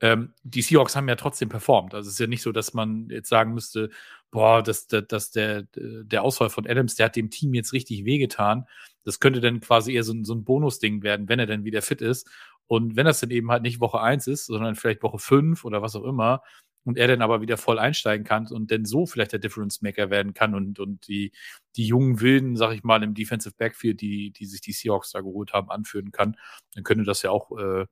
[0.02, 1.94] ähm, die Seahawks haben ja trotzdem performt.
[1.96, 3.90] Also es ist ja nicht so, dass man jetzt sagen müsste,
[4.32, 8.06] boah, dass, dass, dass der, der Ausfall von Adams, der hat dem Team jetzt richtig
[8.06, 8.66] wehgetan.
[9.04, 11.82] Das könnte dann quasi eher so ein, so ein Bonusding werden, wenn er dann wieder
[11.82, 12.30] fit ist.
[12.68, 15.82] Und wenn das dann eben halt nicht Woche 1 ist, sondern vielleicht Woche 5 oder
[15.82, 16.42] was auch immer,
[16.88, 20.10] und er dann aber wieder voll einsteigen kann und dann so vielleicht der Difference Maker
[20.10, 21.34] werden kann und, und die,
[21.76, 25.20] die jungen Wilden, sag ich mal, im Defensive Backfield, die, die sich die Seahawks da
[25.20, 26.38] geholt haben, anführen kann,
[26.74, 27.86] dann könnte das ja auch äh,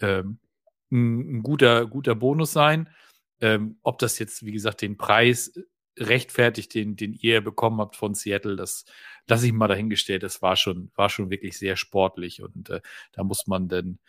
[0.00, 0.38] äh, ein,
[0.90, 2.90] ein, guter, guter Bonus sein.
[3.40, 5.58] Ähm, ob das jetzt, wie gesagt, den Preis
[5.96, 8.84] rechtfertigt, den, den ihr bekommen habt von Seattle, das
[9.26, 10.22] lasse ich mal dahingestellt.
[10.22, 14.00] Das war schon, war schon wirklich sehr sportlich und äh, da muss man dann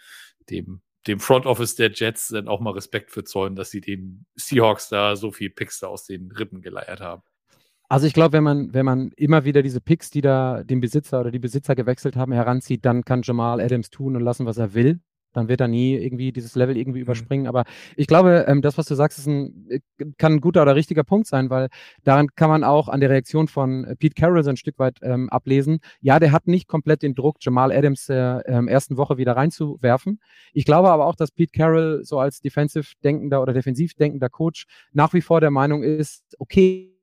[0.49, 4.25] dem dem Front Office der Jets dann auch mal Respekt für zollen, dass sie den
[4.35, 7.23] Seahawks da so viel Picks da aus den Rippen geleiert haben.
[7.87, 11.21] Also ich glaube, wenn man, wenn man immer wieder diese Picks, die da den Besitzer
[11.21, 14.73] oder die Besitzer gewechselt haben, heranzieht, dann kann Jamal Adams tun und lassen, was er
[14.73, 14.99] will
[15.33, 17.03] dann wird er nie irgendwie dieses Level irgendwie mhm.
[17.03, 17.47] überspringen.
[17.47, 17.63] Aber
[17.95, 19.79] ich glaube, ähm, das, was du sagst, ist ein, äh,
[20.17, 21.69] kann ein guter oder richtiger Punkt sein, weil
[22.03, 24.99] daran kann man auch an der Reaktion von äh, Pete Carroll so ein Stück weit
[25.01, 25.79] ähm, ablesen.
[26.01, 30.19] Ja, der hat nicht komplett den Druck, Jamal Adams der äh, ersten Woche wieder reinzuwerfen.
[30.53, 34.65] Ich glaube aber auch, dass Pete Carroll so als defensiv denkender oder defensiv denkender Coach
[34.91, 36.95] nach wie vor der Meinung ist, okay,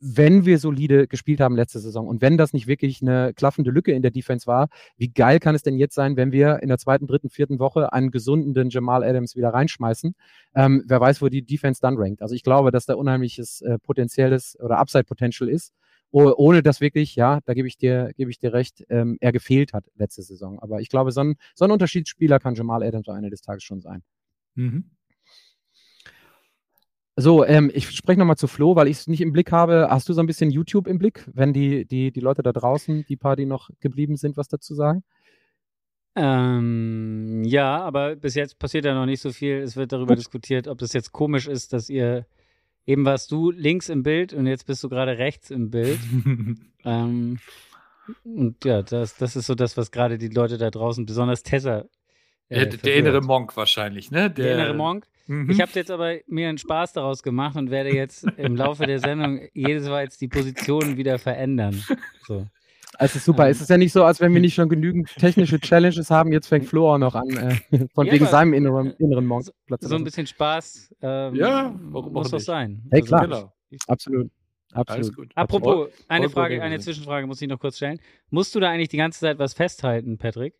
[0.00, 3.92] wenn wir solide gespielt haben letzte Saison und wenn das nicht wirklich eine klaffende Lücke
[3.92, 6.78] in der Defense war, wie geil kann es denn jetzt sein, wenn wir in der
[6.78, 10.14] zweiten, dritten, vierten Woche einen gesunden Jamal Adams wieder reinschmeißen?
[10.54, 12.22] Ähm, wer weiß, wo die Defense dann rankt.
[12.22, 15.72] Also ich glaube, dass da unheimliches äh, potenzielles oder Upside Potential ist,
[16.10, 19.72] ohne dass wirklich, ja, da gebe ich dir, gebe ich dir recht, ähm, er gefehlt
[19.72, 20.58] hat letzte Saison.
[20.60, 23.62] Aber ich glaube, so ein, so ein Unterschiedsspieler kann Jamal Adams am Ende des Tages
[23.62, 24.02] schon sein.
[24.54, 24.90] Mhm.
[27.20, 29.88] So, ähm, ich spreche nochmal zu Flo, weil ich es nicht im Blick habe.
[29.90, 33.04] Hast du so ein bisschen YouTube im Blick, wenn die, die, die Leute da draußen,
[33.08, 35.02] die paar, die noch geblieben sind, was dazu sagen?
[36.14, 39.56] Ähm, ja, aber bis jetzt passiert ja noch nicht so viel.
[39.56, 40.18] Es wird darüber Gut.
[40.18, 42.24] diskutiert, ob das jetzt komisch ist, dass ihr
[42.86, 45.98] eben warst du links im Bild und jetzt bist du gerade rechts im Bild.
[46.84, 47.40] ähm,
[48.22, 51.84] und ja, das, das ist so das, was gerade die Leute da draußen, besonders Tessa.
[52.48, 54.30] Äh, der, der innere Monk wahrscheinlich, ne?
[54.30, 55.08] Der, der innere Monk.
[55.28, 55.50] Mhm.
[55.50, 58.98] Ich habe jetzt aber mir einen Spaß daraus gemacht und werde jetzt im Laufe der
[58.98, 61.80] Sendung jedes Mal jetzt die Positionen wieder verändern.
[62.26, 62.46] So.
[62.94, 63.44] Also super.
[63.44, 66.32] Ähm, es ist ja nicht so, als wenn wir nicht schon genügend technische Challenges haben.
[66.32, 69.44] Jetzt fängt Flo auch noch an, äh, von ja, wegen seinem inneren, inneren Monk.
[69.44, 72.82] So, so ein bisschen Spaß ähm, ja, muss doch sein.
[72.90, 73.22] Hey, also, klar.
[73.22, 73.52] Genau.
[73.86, 74.30] Absolut.
[74.72, 75.30] Absolut.
[75.34, 78.00] Apropos, eine Frage, eine Zwischenfrage muss ich noch kurz stellen.
[78.30, 80.54] Musst du da eigentlich die ganze Zeit was festhalten, Patrick?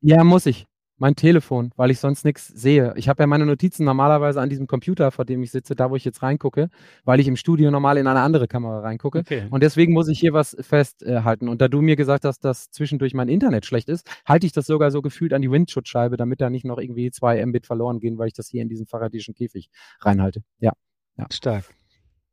[0.00, 2.94] Ja, muss ich mein Telefon, weil ich sonst nichts sehe.
[2.96, 5.96] Ich habe ja meine Notizen normalerweise an diesem Computer, vor dem ich sitze, da wo
[5.96, 6.70] ich jetzt reingucke,
[7.04, 9.20] weil ich im Studio normal in eine andere Kamera reingucke.
[9.20, 9.46] Okay.
[9.50, 11.48] Und deswegen muss ich hier was festhalten.
[11.48, 14.66] Und da du mir gesagt hast, dass zwischendurch mein Internet schlecht ist, halte ich das
[14.66, 18.18] sogar so gefühlt an die Windschutzscheibe, damit da nicht noch irgendwie zwei Mbit verloren gehen,
[18.18, 20.42] weil ich das hier in diesen faradischen Käfig reinhalte.
[20.60, 20.72] Ja.
[21.16, 21.26] ja.
[21.30, 21.64] Stark.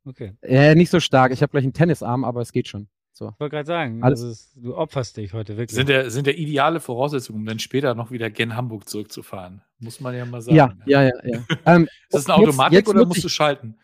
[0.04, 0.32] Okay.
[0.42, 1.32] Äh, nicht so stark.
[1.32, 2.88] Ich habe gleich einen Tennisarm, aber es geht schon.
[3.12, 3.28] So.
[3.28, 4.22] Ich wollte gerade sagen, Alles.
[4.22, 5.76] Ist, du opferst dich heute wirklich.
[5.76, 9.62] Sind ja, sind ja ideale Voraussetzungen, um dann später noch wieder gen Hamburg zurückzufahren.
[9.78, 10.56] Muss man ja mal sagen.
[10.56, 11.12] Ja, ja, ja.
[11.24, 11.40] ja.
[11.66, 13.76] ähm, ist das eine Automatik jetzt, jetzt oder musst du schalten?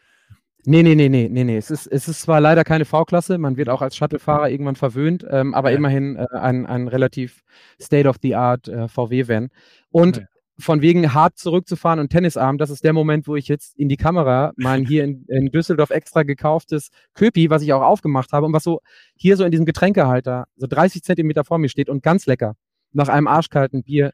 [0.64, 1.57] Nee, nee, nee, nee, nee, nee.
[1.57, 5.25] Es ist, es ist zwar leider keine V-Klasse, man wird auch als Shuttlefahrer irgendwann verwöhnt,
[5.31, 5.77] ähm, aber ja.
[5.77, 7.43] immerhin äh, ein, ein relativ
[7.81, 9.51] State-of-the-Art äh, VW-Van.
[9.91, 10.23] Und ja
[10.61, 13.97] von wegen hart zurückzufahren und Tennisarm, das ist der Moment, wo ich jetzt in die
[13.97, 18.53] Kamera mein hier in, in Düsseldorf extra gekauftes Köpi, was ich auch aufgemacht habe und
[18.53, 18.81] was so
[19.14, 22.55] hier so in diesem Getränkehalter so 30 Zentimeter vor mir steht und ganz lecker
[22.92, 24.12] nach einem arschkalten Bier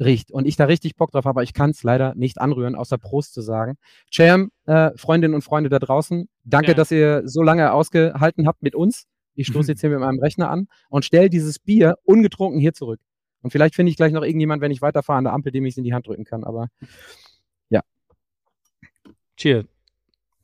[0.00, 2.74] riecht und ich da richtig Bock drauf habe, aber ich kann es leider nicht anrühren,
[2.74, 3.76] außer Prost zu sagen.
[4.10, 6.74] Cham, äh, Freundinnen und Freunde da draußen, danke, ja.
[6.74, 9.04] dass ihr so lange ausgehalten habt mit uns.
[9.34, 13.00] Ich stoße jetzt hier mit meinem Rechner an und stelle dieses Bier ungetrunken hier zurück.
[13.44, 15.74] Und vielleicht finde ich gleich noch irgendjemand, wenn ich weiterfahre an der Ampel, dem ich
[15.74, 16.44] es in die Hand drücken kann.
[16.44, 16.68] Aber
[17.68, 17.82] ja.
[19.36, 19.66] Cheers.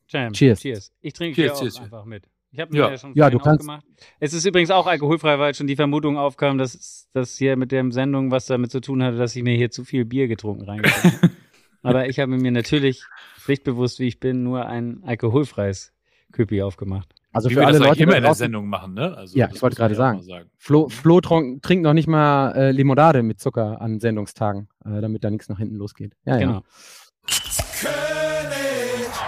[0.07, 0.33] Jam.
[0.33, 0.59] Cheers.
[0.59, 0.93] Cheers.
[1.01, 2.27] Ich trinke cheers, cheers, einfach mit.
[2.51, 2.89] Ich habe mir ja.
[2.91, 3.61] ja schon ja, du kannst.
[3.61, 3.83] Gemacht.
[4.19, 7.89] Es ist übrigens auch alkoholfrei, weil schon die Vermutung aufkam, dass das hier mit der
[7.91, 11.21] Sendung was damit zu tun hatte, dass ich mir hier zu viel Bier getrunken reingekommen
[11.23, 11.31] habe.
[11.81, 13.03] Aber ich habe mir natürlich,
[13.39, 15.91] pflichtbewusst wie ich bin, nur ein alkoholfreies
[16.31, 17.15] Köpi aufgemacht.
[17.33, 19.15] Also Wie für alle Leute, die immer in der Sendung machen, ne?
[19.15, 20.21] Also, ja, ich wollte gerade sagen.
[20.21, 20.49] sagen.
[20.57, 25.29] Flo, Flo trinkt noch nicht mal äh, Limonade mit Zucker an Sendungstagen, äh, damit da
[25.29, 26.13] nichts nach hinten losgeht.
[26.25, 26.53] Ja, genau.
[26.53, 27.89] Ja.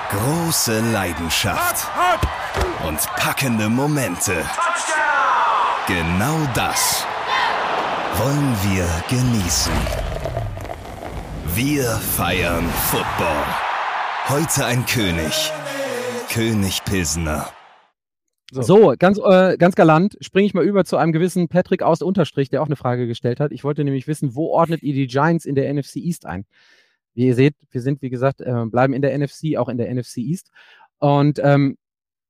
[0.10, 1.88] Große Leidenschaft
[2.88, 4.34] und packende Momente.
[4.34, 5.04] Touchdown!
[5.88, 7.06] Genau das
[8.18, 9.74] wollen wir genießen.
[11.56, 13.46] Wir feiern Football.
[14.28, 15.52] Heute ein König.
[16.32, 17.50] König Pilsener.
[18.54, 22.02] So, so ganz, äh, ganz galant springe ich mal über zu einem gewissen Patrick aus
[22.02, 23.52] Unterstrich, der auch eine Frage gestellt hat.
[23.52, 26.46] Ich wollte nämlich wissen, wo ordnet ihr die Giants in der NFC East ein?
[27.16, 29.94] Wie ihr seht, wir sind, wie gesagt, äh, bleiben in der NFC, auch in der
[29.94, 30.52] NFC East.
[31.00, 31.78] Und ähm,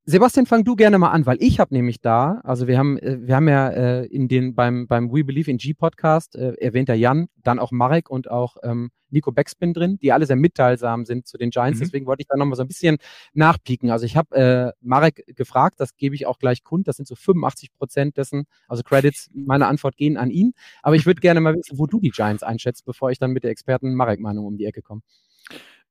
[0.05, 3.19] Sebastian, fang du gerne mal an, weil ich habe nämlich da, also wir haben, äh,
[3.21, 6.89] wir haben ja äh, in den beim beim We Believe in G Podcast äh, erwähnt
[6.89, 11.05] der Jan, dann auch Marek und auch ähm, Nico Backspin drin, die alle sehr mitteilsam
[11.05, 11.79] sind zu den Giants.
[11.79, 11.83] Mhm.
[11.85, 12.97] Deswegen wollte ich da nochmal so ein bisschen
[13.33, 13.91] nachpieken.
[13.91, 16.89] Also ich habe äh, Marek gefragt, das gebe ich auch gleich kund.
[16.89, 19.29] Das sind so 85 Prozent dessen, also Credits.
[19.33, 20.53] Meine Antwort gehen an ihn.
[20.81, 23.43] Aber ich würde gerne mal wissen, wo du die Giants einschätzt, bevor ich dann mit
[23.43, 25.01] der Experten Marek-Meinung um die Ecke komme.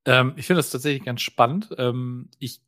[0.04, 1.70] Ähm, ich finde das tatsächlich ganz spannend.
[1.78, 2.60] Ähm, ich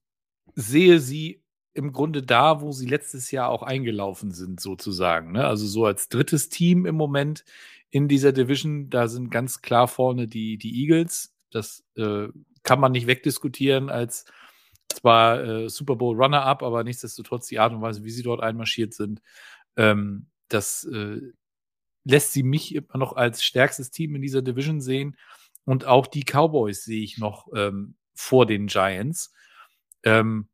[0.55, 5.33] sehe sie im Grunde da, wo sie letztes Jahr auch eingelaufen sind, sozusagen.
[5.33, 5.45] Ne?
[5.45, 7.45] Also so als drittes Team im Moment
[7.91, 8.91] in dieser Division.
[8.91, 11.35] Da sind ganz klar vorne die, die Eagles.
[11.51, 12.29] Das äh,
[12.63, 14.25] kann man nicht wegdiskutieren als
[14.93, 18.95] zwar äh, Super Bowl Runner-up, aber nichtsdestotrotz die Art und Weise, wie sie dort einmarschiert
[18.95, 19.21] sind,
[19.77, 21.21] ähm, das äh,
[22.05, 25.17] lässt sie mich immer noch als stärkstes Team in dieser Division sehen.
[25.65, 29.33] Und auch die Cowboys sehe ich noch ähm, vor den Giants.
[30.05, 30.49] Ähm,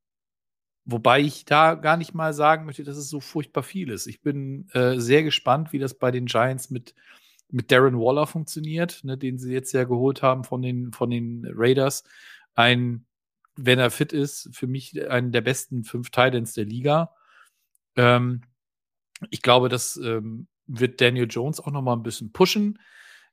[0.84, 4.06] wobei ich da gar nicht mal sagen möchte, dass es so furchtbar viel ist.
[4.06, 6.94] Ich bin äh, sehr gespannt, wie das bei den Giants mit,
[7.50, 11.46] mit Darren Waller funktioniert, ne, den sie jetzt ja geholt haben von den, von den
[11.54, 12.04] Raiders.
[12.54, 13.06] Ein,
[13.56, 17.14] wenn er fit ist, für mich einen der besten fünf Titans der Liga.
[17.96, 18.42] Ähm,
[19.30, 22.78] ich glaube, das ähm, wird Daniel Jones auch noch mal ein bisschen pushen.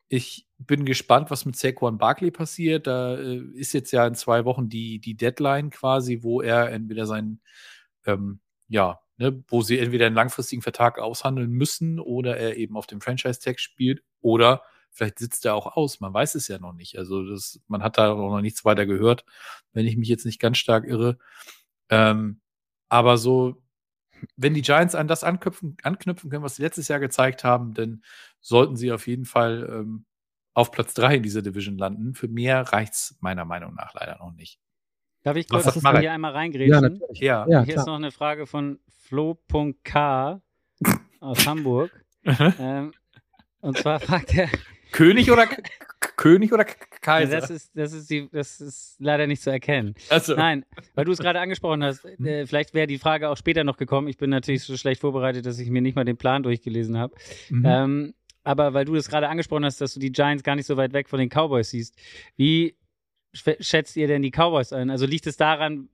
[0.09, 2.87] Ich bin gespannt, was mit Saquon Barkley passiert.
[2.87, 7.05] Da äh, ist jetzt ja in zwei Wochen die, die Deadline quasi, wo er entweder
[7.05, 7.41] seinen,
[8.05, 8.39] ähm,
[8.69, 13.01] ja, ne, wo sie entweder einen langfristigen Vertrag aushandeln müssen oder er eben auf dem
[13.01, 15.99] Franchise-Tag spielt oder vielleicht sitzt er auch aus.
[15.99, 16.97] Man weiß es ja noch nicht.
[16.97, 19.25] Also das, man hat da auch noch nichts weiter gehört,
[19.73, 21.17] wenn ich mich jetzt nicht ganz stark irre.
[21.89, 22.41] Ähm,
[22.89, 23.61] aber so
[24.35, 28.03] wenn die Giants an das anknüpfen, anknüpfen können, was sie letztes Jahr gezeigt haben, dann
[28.39, 30.05] sollten sie auf jeden Fall ähm,
[30.53, 32.13] auf Platz 3 in dieser Division landen.
[32.13, 34.59] Für mehr reicht es meiner Meinung nach leider noch nicht.
[35.23, 37.01] Darf ich kurz hier einmal reingrätschen?
[37.11, 37.63] Ja, ja.
[37.63, 37.83] Hier klar.
[37.83, 40.41] ist noch eine Frage von Flo.k
[41.19, 41.91] aus Hamburg.
[42.59, 42.93] ähm,
[43.61, 44.49] und zwar fragt er,
[44.91, 45.47] König oder
[46.15, 46.65] König oder
[47.07, 47.39] Kaiser?
[47.39, 49.95] Das ist, das ist, die, das ist leider nicht zu erkennen.
[50.21, 50.35] So.
[50.35, 53.77] Nein, weil du es gerade angesprochen hast, äh, vielleicht wäre die Frage auch später noch
[53.77, 54.07] gekommen.
[54.07, 57.15] Ich bin natürlich so schlecht vorbereitet, dass ich mir nicht mal den Plan durchgelesen habe.
[57.49, 57.65] Mhm.
[57.65, 60.77] Ähm, aber weil du es gerade angesprochen hast, dass du die Giants gar nicht so
[60.77, 61.95] weit weg von den Cowboys siehst,
[62.35, 62.75] wie
[63.33, 64.89] schätzt ihr denn die Cowboys ein?
[64.89, 65.89] Also liegt es daran,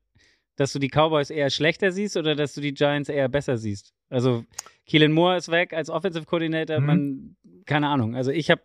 [0.56, 3.94] dass du die Cowboys eher schlechter siehst oder dass du die Giants eher besser siehst?
[4.10, 4.46] Also
[4.86, 6.86] Keelan Moore ist weg als Offensive Coordinator, mhm.
[6.86, 8.16] man, keine Ahnung.
[8.16, 8.62] Also ich habe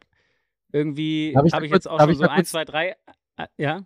[0.73, 2.97] irgendwie habe ich, hab ich jetzt auch schon so ein, zwei, drei.
[3.37, 3.83] Äh, ja.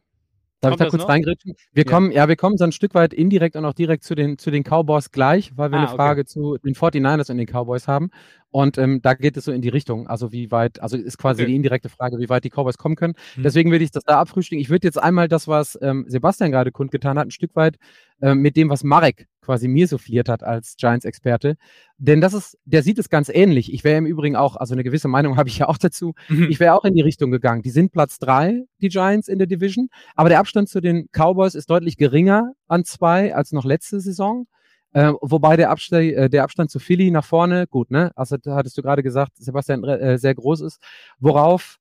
[0.62, 1.55] Darf ich da kurz reingrätschen?
[1.73, 1.90] Wir ja.
[1.90, 4.53] kommen, ja, wir kommen so ein Stück weit indirekt und auch direkt zu den, zu
[4.53, 6.29] den Cowboys gleich, weil wir ah, eine Frage okay.
[6.29, 8.11] zu den 49ers und den Cowboys haben.
[8.53, 10.07] Und ähm, da geht es so in die Richtung.
[10.07, 11.51] Also wie weit, also ist quasi okay.
[11.51, 13.14] die indirekte Frage, wie weit die Cowboys kommen können.
[13.35, 13.42] Mhm.
[13.42, 14.61] Deswegen will ich das da abfrühstücken.
[14.61, 17.77] Ich würde jetzt einmal das, was ähm, Sebastian gerade kundgetan hat, ein Stück weit
[18.21, 21.57] äh, mit dem, was Marek quasi mir souffliert hat als Giants-Experte.
[21.99, 23.73] Denn das ist, der sieht es ganz ähnlich.
[23.73, 26.15] Ich wäre im Übrigen auch, also eine gewisse Meinung habe ich ja auch dazu.
[26.29, 26.49] Mhm.
[26.51, 27.63] Ich wäre auch in die Richtung gegangen.
[27.63, 29.89] Die sind Platz drei, die Giants in der Division.
[30.15, 34.47] Aber der Abstand zu den Cowboys ist deutlich geringer an zwei als noch letzte Saison.
[34.93, 38.13] Äh, wobei der, Abst äh, der Abstand zu Philly nach vorne, gut, ne?
[38.15, 40.83] Also hattest du gerade gesagt, Sebastian äh, sehr groß ist.
[41.19, 41.79] Worauf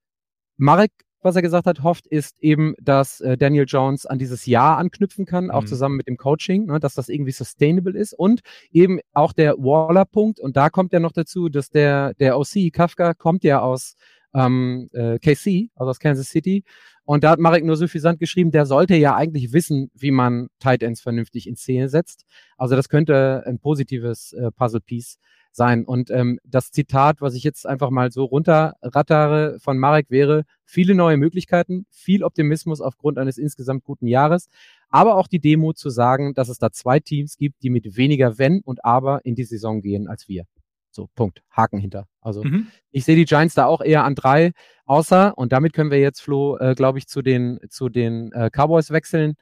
[0.58, 4.78] Marek, was er gesagt hat, hofft, ist eben, dass äh, Daniel Jones an dieses Jahr
[4.78, 5.52] anknüpfen kann, mhm.
[5.52, 9.58] auch zusammen mit dem Coaching, ne, dass das irgendwie sustainable ist und eben auch der
[9.58, 10.40] Waller-Punkt.
[10.40, 13.96] Und da kommt ja noch dazu, dass der, der OC Kafka kommt ja aus
[14.34, 16.64] ähm, äh, KC, also aus Kansas City.
[17.12, 20.82] Und da hat Marek nur suffisant geschrieben, der sollte ja eigentlich wissen, wie man Tight
[20.82, 22.24] Ends vernünftig in Szene setzt.
[22.58, 25.18] Also das könnte ein positives äh, Puzzle-Piece
[25.52, 25.84] sein.
[25.84, 30.96] Und ähm, das Zitat, was ich jetzt einfach mal so runterrattere von Marek wäre, viele
[30.96, 34.48] neue Möglichkeiten, viel Optimismus aufgrund eines insgesamt guten Jahres,
[34.88, 38.38] aber auch die Demo zu sagen, dass es da zwei Teams gibt, die mit weniger
[38.38, 40.46] Wenn und Aber in die Saison gehen als wir.
[40.92, 41.42] So, Punkt.
[41.50, 42.08] Haken hinter.
[42.20, 42.68] Also mhm.
[42.92, 44.52] ich sehe die Giants da auch eher an drei,
[44.86, 48.50] außer, und damit können wir jetzt, Flo, äh, glaube ich, zu den, zu den äh,
[48.50, 49.36] Cowboys wechseln.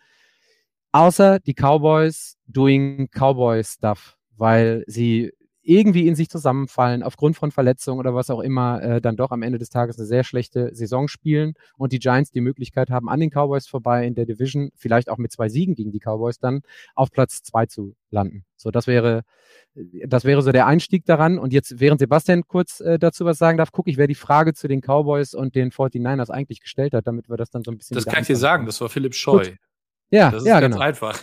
[0.91, 7.99] Außer die Cowboys doing Cowboy Stuff, weil sie irgendwie in sich zusammenfallen, aufgrund von Verletzungen
[7.99, 11.07] oder was auch immer, äh, dann doch am Ende des Tages eine sehr schlechte Saison
[11.07, 15.09] spielen und die Giants die Möglichkeit haben, an den Cowboys vorbei in der Division, vielleicht
[15.09, 16.61] auch mit zwei Siegen gegen die Cowboys dann
[16.95, 18.45] auf Platz zwei zu landen.
[18.55, 19.23] So, das wäre,
[19.75, 21.37] das wäre so der Einstieg daran.
[21.37, 24.53] Und jetzt, während Sebastian kurz äh, dazu was sagen darf, gucke ich, wer die Frage
[24.53, 27.77] zu den Cowboys und den 49ers eigentlich gestellt hat, damit wir das dann so ein
[27.77, 27.95] bisschen.
[27.95, 29.45] Das kann ich dir sagen, das war Philipp Scheu.
[29.45, 29.57] Gut.
[30.11, 30.85] Ja, das ist ja, ganz genau.
[30.85, 31.21] einfach.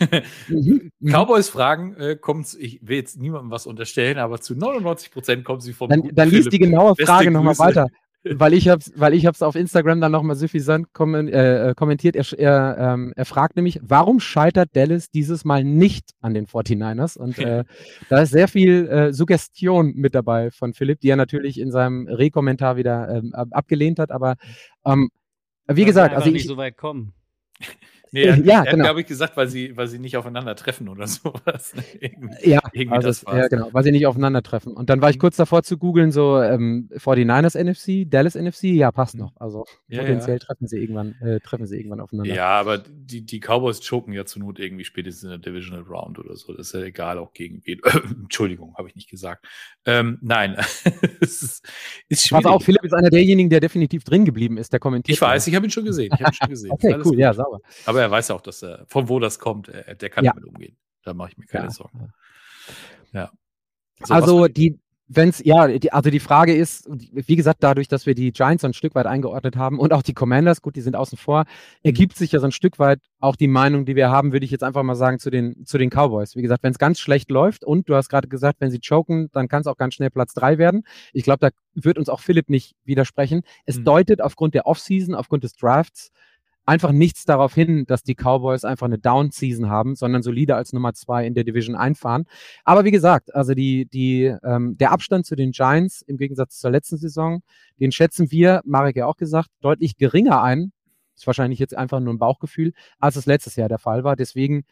[0.48, 1.10] Mhm, mhm.
[1.10, 5.60] Cowboys Fragen äh, kommt, ich will jetzt niemandem was unterstellen, aber zu 99 Prozent kommen
[5.60, 5.88] sie vom.
[5.88, 7.88] Dann, dann liest die genaue Frage nochmal weiter.
[8.34, 12.16] weil ich habe weil ich hab's auf Instagram dann nochmal suffisant kommen, äh, äh, kommentiert.
[12.16, 17.18] Er, er, ähm, er fragt nämlich, warum scheitert Dallas dieses Mal nicht an den 49ers?
[17.18, 17.64] Und äh,
[18.08, 22.06] da ist sehr viel äh, Suggestion mit dabei von Philipp, die er natürlich in seinem
[22.08, 24.10] Rekommentar wieder ähm, abgelehnt hat.
[24.10, 24.36] Aber
[24.84, 25.10] ähm,
[25.68, 27.12] wie gesagt, also ich nicht so weit kommen.
[28.12, 28.84] Nee, er, ja, genau.
[28.84, 31.74] glaube ich, gesagt, weil sie, weil sie nicht aufeinandertreffen oder sowas.
[32.00, 34.72] irgendwie, ja, irgendwie also das ja, genau, weil sie nicht aufeinandertreffen.
[34.72, 35.20] Und dann war ich mhm.
[35.20, 39.22] kurz davor zu googeln, so ähm, 49ers NFC, Dallas NFC, ja, passt mhm.
[39.22, 39.32] noch.
[39.36, 40.44] Also ja, potenziell ja.
[40.44, 42.34] treffen sie irgendwann, äh, treffen sie irgendwann aufeinander.
[42.34, 46.18] Ja, aber die, die Cowboys choken ja zur Not irgendwie spätestens in der Divisional Round
[46.18, 46.52] oder so.
[46.52, 47.80] Das ist ja egal, auch gegen wen.
[48.22, 49.46] Entschuldigung, habe ich nicht gesagt.
[49.84, 50.56] Ähm, nein,
[51.20, 51.68] es ist,
[52.08, 52.46] ist schwierig.
[52.46, 55.16] Also auch Philipp ist einer derjenigen, der definitiv drin geblieben ist, der kommentiert.
[55.16, 56.12] Ich weiß, ich habe ihn schon gesehen.
[56.14, 56.70] Ich habe ihn schon gesehen.
[56.70, 57.18] okay, cool, gut.
[57.18, 57.60] ja, sauber.
[57.84, 60.32] Aber aber er weiß auch, dass er, von wo das kommt, er, der kann ja.
[60.32, 60.76] damit umgehen.
[61.02, 61.70] Da mache ich mir keine ja.
[61.70, 62.12] Sorgen.
[63.12, 63.30] Ja.
[64.02, 64.78] So, also die,
[65.08, 68.62] wenn es, ja, die, also die Frage ist, wie gesagt, dadurch, dass wir die Giants
[68.62, 71.42] so ein Stück weit eingeordnet haben und auch die Commanders, gut, die sind außen vor,
[71.42, 71.46] mhm.
[71.84, 74.50] ergibt sich ja so ein Stück weit auch die Meinung, die wir haben, würde ich
[74.50, 76.34] jetzt einfach mal sagen, zu den, zu den Cowboys.
[76.34, 79.28] Wie gesagt, wenn es ganz schlecht läuft und du hast gerade gesagt, wenn sie choken,
[79.32, 80.82] dann kann es auch ganz schnell Platz drei werden.
[81.12, 83.42] Ich glaube, da wird uns auch Philipp nicht widersprechen.
[83.64, 83.84] Es mhm.
[83.84, 86.10] deutet aufgrund der Offseason, aufgrund des Drafts,
[86.66, 90.92] einfach nichts darauf hin, dass die Cowboys einfach eine Down-Season haben, sondern solide als Nummer
[90.92, 92.24] zwei in der Division einfahren.
[92.64, 96.72] Aber wie gesagt, also die, die, ähm, der Abstand zu den Giants im Gegensatz zur
[96.72, 97.42] letzten Saison,
[97.80, 100.72] den schätzen wir, Marek ja auch gesagt, deutlich geringer ein.
[101.14, 104.16] Ist wahrscheinlich jetzt einfach nur ein Bauchgefühl, als es letztes Jahr der Fall war.
[104.16, 104.64] Deswegen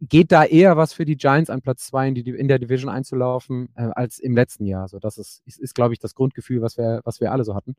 [0.00, 2.90] geht da eher was für die Giants an Platz zwei in, die, in der Division
[2.90, 4.88] einzulaufen, äh, als im letzten Jahr.
[4.88, 7.54] So, das ist, ist, ist glaube ich, das Grundgefühl, was wir, was wir alle so
[7.54, 7.76] hatten.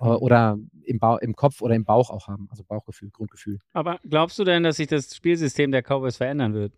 [0.00, 2.48] Äh, oder im, ba im Kopf oder im Bauch auch haben.
[2.50, 3.58] Also Bauchgefühl, Grundgefühl.
[3.72, 6.72] Aber glaubst du denn, dass sich das Spielsystem der Cowboys verändern wird?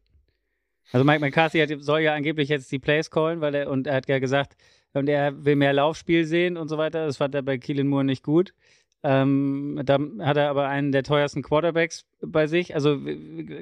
[0.92, 3.96] Also Mike McCarthy hat, soll ja angeblich jetzt die Plays callen, weil er und er
[3.96, 4.56] hat ja gesagt,
[4.92, 7.06] und er will mehr Laufspiel sehen und so weiter.
[7.06, 8.54] Das fand er bei Keelan Moore nicht gut.
[9.02, 12.74] Ähm, da hat er aber einen der teuersten Quarterbacks bei sich.
[12.74, 13.00] Also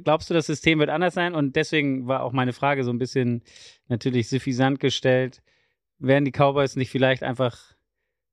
[0.05, 1.35] glaubst du, das System wird anders sein?
[1.35, 3.43] Und deswegen war auch meine Frage so ein bisschen
[3.89, 5.43] natürlich suffisant gestellt.
[5.99, 7.75] Werden die Cowboys nicht vielleicht einfach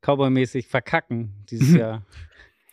[0.01, 1.73] Cowboy-mäßig verkacken dieses.
[1.75, 2.03] Jahr?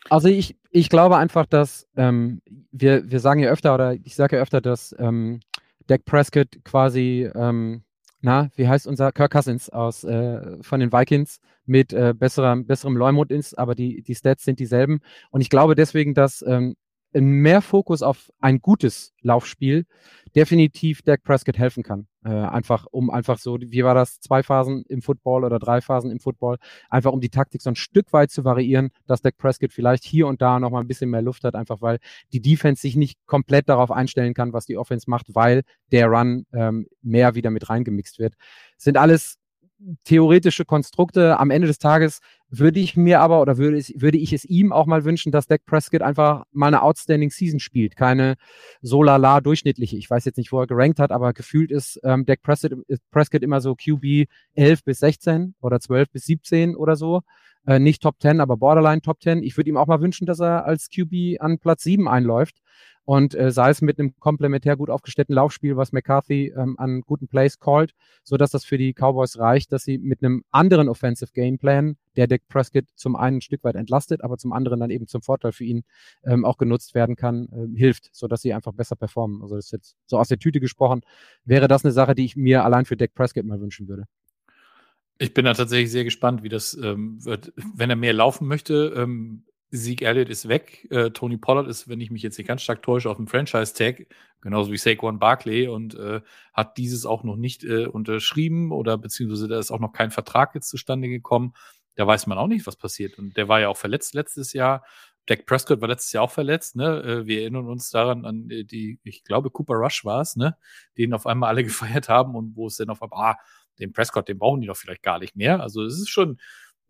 [0.08, 4.36] Also ich, ich glaube einfach, dass ähm, wir, wir sagen ja öfter, oder ich sage
[4.36, 5.40] ja öfter, dass ähm,
[5.86, 7.82] Dak Prescott quasi, ähm,
[8.20, 12.96] na, wie heißt unser Kirk Cousins aus äh, von den Vikings mit äh, besserem, besserem
[12.96, 15.00] Leumund ist, aber die, die Stats sind dieselben.
[15.30, 16.76] Und ich glaube deswegen, dass ähm,
[17.12, 19.86] mehr Fokus auf ein gutes Laufspiel
[20.34, 22.06] definitiv Dak Prescott helfen kann.
[22.26, 26.10] Äh, einfach, um einfach so, wie war das, zwei Phasen im Football oder drei Phasen
[26.10, 26.56] im Football,
[26.90, 30.26] einfach um die Taktik so ein Stück weit zu variieren, dass Dak Prescott vielleicht hier
[30.26, 32.00] und da nochmal ein bisschen mehr Luft hat, einfach weil
[32.32, 35.62] die Defense sich nicht komplett darauf einstellen kann, was die Offense macht, weil
[35.92, 38.34] der Run ähm, mehr wieder mit reingemixt wird.
[38.76, 39.38] sind alles
[40.04, 41.38] theoretische Konstrukte.
[41.38, 44.72] Am Ende des Tages würde ich mir aber oder würde, es, würde ich es ihm
[44.72, 47.96] auch mal wünschen, dass Dak Prescott einfach mal eine outstanding Season spielt.
[47.96, 48.36] Keine
[48.80, 49.96] so lala durchschnittliche.
[49.96, 52.72] Ich weiß jetzt nicht, wo er gerankt hat, aber gefühlt ist ähm, Dak Prescott,
[53.10, 57.22] Prescott immer so QB 11 bis 16 oder 12 bis 17 oder so.
[57.66, 59.42] Äh, nicht Top 10, aber Borderline Top 10.
[59.42, 62.56] Ich würde ihm auch mal wünschen, dass er als QB an Platz 7 einläuft
[63.06, 67.28] und äh, sei es mit einem komplementär gut aufgestellten Laufspiel, was McCarthy ähm, an guten
[67.28, 71.30] Plays callt, so dass das für die Cowboys reicht, dass sie mit einem anderen Offensive
[71.32, 75.06] Gameplan, der Dick Prescott zum einen ein Stück weit entlastet, aber zum anderen dann eben
[75.06, 75.84] zum Vorteil für ihn
[76.24, 79.40] ähm, auch genutzt werden kann, äh, hilft, so dass sie einfach besser performen.
[79.40, 81.02] Also das ist jetzt so aus der Tüte gesprochen,
[81.44, 84.04] wäre das eine Sache, die ich mir allein für Dick Prescott mal wünschen würde.
[85.18, 87.52] Ich bin da tatsächlich sehr gespannt, wie das ähm, wird.
[87.74, 90.86] Wenn er mehr laufen möchte, ähm, Sieg Elliott ist weg.
[90.90, 94.06] Äh, Tony Pollard ist, wenn ich mich jetzt nicht ganz stark täusche, auf dem Franchise-Tag,
[94.40, 96.20] genauso wie Saquon Barkley und äh,
[96.52, 100.54] hat dieses auch noch nicht äh, unterschrieben oder beziehungsweise da ist auch noch kein Vertrag
[100.54, 101.52] jetzt zustande gekommen.
[101.96, 103.18] Da weiß man auch nicht, was passiert.
[103.18, 104.84] Und der war ja auch verletzt letztes Jahr.
[105.26, 107.02] Dak Prescott war letztes Jahr auch verletzt, ne?
[107.02, 110.56] Äh, wir erinnern uns daran an äh, die, ich glaube, Cooper Rush war es, ne?
[110.96, 113.38] Den auf einmal alle gefeiert haben und wo es dann auf einmal, ah,
[113.80, 115.60] den Prescott, den brauchen die doch vielleicht gar nicht mehr.
[115.60, 116.38] Also es ist schon,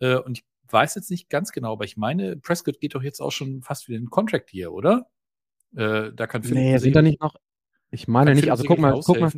[0.01, 3.21] äh, und ich weiß jetzt nicht ganz genau, aber ich meine, Prescott geht doch jetzt
[3.21, 5.07] auch schon fast wieder in den Contract hier, oder?
[5.75, 7.35] Äh, da kann Philipp Nee, sind da nicht noch.
[7.91, 8.51] Ich meine nicht.
[8.51, 9.33] Also guck mal, guck mal,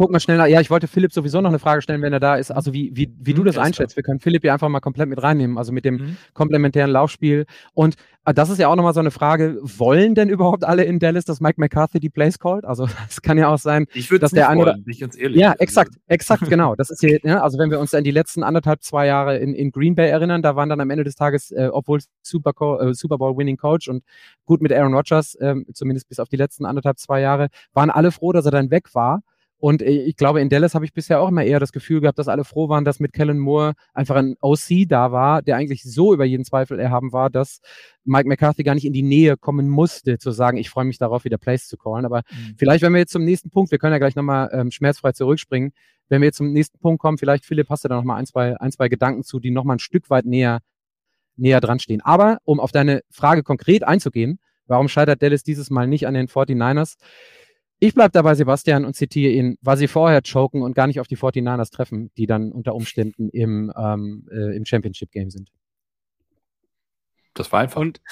[0.00, 0.46] guck mal schnell nach.
[0.46, 2.50] Ja, ich wollte Philipp sowieso noch eine Frage stellen, wenn er da ist.
[2.50, 3.96] Also wie, wie, wie mhm, du das einschätzt.
[3.96, 6.16] Wir können Philipp hier einfach mal komplett mit reinnehmen, also mit dem mhm.
[6.32, 7.44] komplementären Laufspiel.
[7.74, 11.00] Und äh, das ist ja auch nochmal so eine Frage, wollen denn überhaupt alle in
[11.00, 12.64] Dallas, dass Mike McCarthy die Plays callt?
[12.64, 13.88] Also es kann ja auch sein,
[14.18, 14.82] dass der eine.
[14.86, 15.38] Nicht ganz ehrlich.
[15.38, 16.76] Ja, exakt, exakt, genau.
[16.76, 19.52] Das ist hier, ja, also wenn wir uns an die letzten anderthalb, zwei Jahre in,
[19.52, 22.94] in Green Bay erinnern, da waren dann am Ende des Tages, äh, obwohl Super, äh,
[22.94, 24.02] Super Bowl Winning Coach und
[24.46, 28.12] gut mit Aaron Rodgers, äh, zumindest bis auf die letzten anderthalb, zwei Jahre, waren alle
[28.12, 29.22] froh, dass er dann weg war.
[29.60, 32.18] Und äh, ich glaube, in Dallas habe ich bisher auch immer eher das Gefühl gehabt,
[32.18, 35.82] dass alle froh waren, dass mit Kellen Moore einfach ein OC da war, der eigentlich
[35.84, 37.60] so über jeden Zweifel erhaben war, dass
[38.04, 41.24] Mike McCarthy gar nicht in die Nähe kommen musste, zu sagen, ich freue mich darauf,
[41.24, 42.06] wieder Plays zu callen.
[42.06, 42.54] Aber mhm.
[42.56, 45.72] vielleicht, wenn wir jetzt zum nächsten Punkt, wir können ja gleich nochmal ähm, schmerzfrei zurückspringen,
[46.08, 48.56] wenn wir jetzt zum nächsten Punkt kommen, vielleicht, Philipp, hast du da nochmal ein, zwei,
[48.56, 50.60] ein, zwei Gedanken zu, die nochmal ein Stück weit näher,
[51.36, 52.00] näher dran stehen.
[52.00, 56.26] Aber um auf deine Frage konkret einzugehen, warum scheitert Dallas dieses Mal nicht an den
[56.26, 56.96] 49ers?
[57.82, 61.08] Ich bleibe dabei, Sebastian, und zitiere ihn, weil sie vorher choken und gar nicht auf
[61.08, 65.50] die 49ers treffen, die dann unter Umständen im, ähm, äh, im Championship-Game sind.
[67.32, 67.80] Das war einfach.
[67.80, 68.02] Und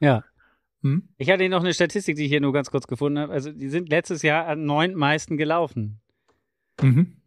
[0.00, 0.24] ja.
[0.80, 1.08] Hm?
[1.18, 3.32] Ich hatte noch eine Statistik, die ich hier nur ganz kurz gefunden habe.
[3.34, 6.00] Also, die sind letztes Jahr an neun meisten gelaufen.
[6.80, 7.20] Mhm.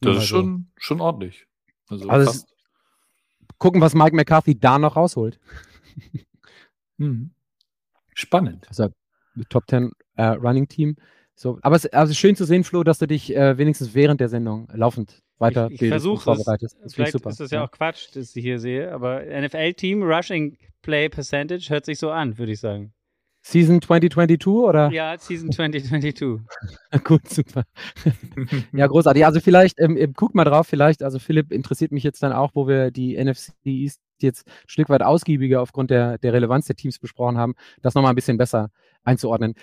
[0.00, 0.20] Das also.
[0.20, 1.46] ist schon, schon ordentlich.
[1.88, 2.44] Also, also
[3.58, 5.40] gucken, was Mike McCarthy da noch rausholt.
[6.98, 7.32] Mhm.
[8.14, 8.66] Spannend.
[8.68, 8.88] Also,
[9.48, 10.96] Top 10 äh, Running Team.
[11.34, 14.28] So, aber es also schön zu sehen, Flo, dass du dich äh, wenigstens während der
[14.28, 16.78] Sendung laufend weiter ich, ich versuche vorbereitest.
[16.82, 17.30] Das Vielleicht super.
[17.30, 21.68] ist das ja, ja, auch Quatsch, das ich hier sehe, aber NFL-Team Rushing Play Percentage
[21.68, 22.94] hört sich so an, würde ich sagen.
[23.42, 24.90] Season 2022 oder?
[24.90, 26.40] Ja, Season 2022.
[27.04, 27.62] Gut, super.
[28.72, 29.24] ja, großartig.
[29.24, 32.66] Also vielleicht, ähm, guck mal drauf, vielleicht, also Philipp interessiert mich jetzt dann auch, wo
[32.66, 36.98] wir die NFC East jetzt ein Stück weit ausgiebiger aufgrund der, der Relevanz der Teams
[36.98, 38.70] besprochen haben, das nochmal ein bisschen besser
[39.06, 39.54] einzuordnen.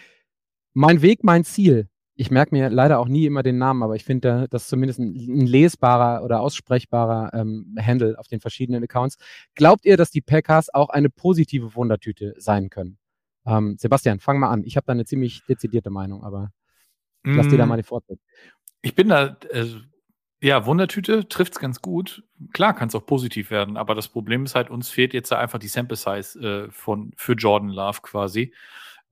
[0.73, 1.87] Mein Weg, mein Ziel.
[2.15, 4.99] Ich merke mir leider auch nie immer den Namen, aber ich finde, das ist zumindest
[4.99, 9.17] ein, ein lesbarer oder aussprechbarer ähm, Handle auf den verschiedenen Accounts.
[9.55, 12.97] Glaubt ihr, dass die Packers auch eine positive Wundertüte sein können?
[13.45, 14.63] Ähm, Sebastian, fang mal an.
[14.63, 16.51] Ich habe da eine ziemlich dezidierte Meinung, aber
[17.23, 17.35] mm.
[17.35, 17.69] lass dir da mm.
[17.69, 18.19] mal die Vortritt.
[18.81, 19.65] Ich bin da, äh,
[20.39, 22.23] ja, Wundertüte trifft es ganz gut.
[22.53, 25.57] Klar kann es auch positiv werden, aber das Problem ist halt, uns fehlt jetzt einfach
[25.57, 28.53] die Sample Size äh, von, für Jordan Love quasi.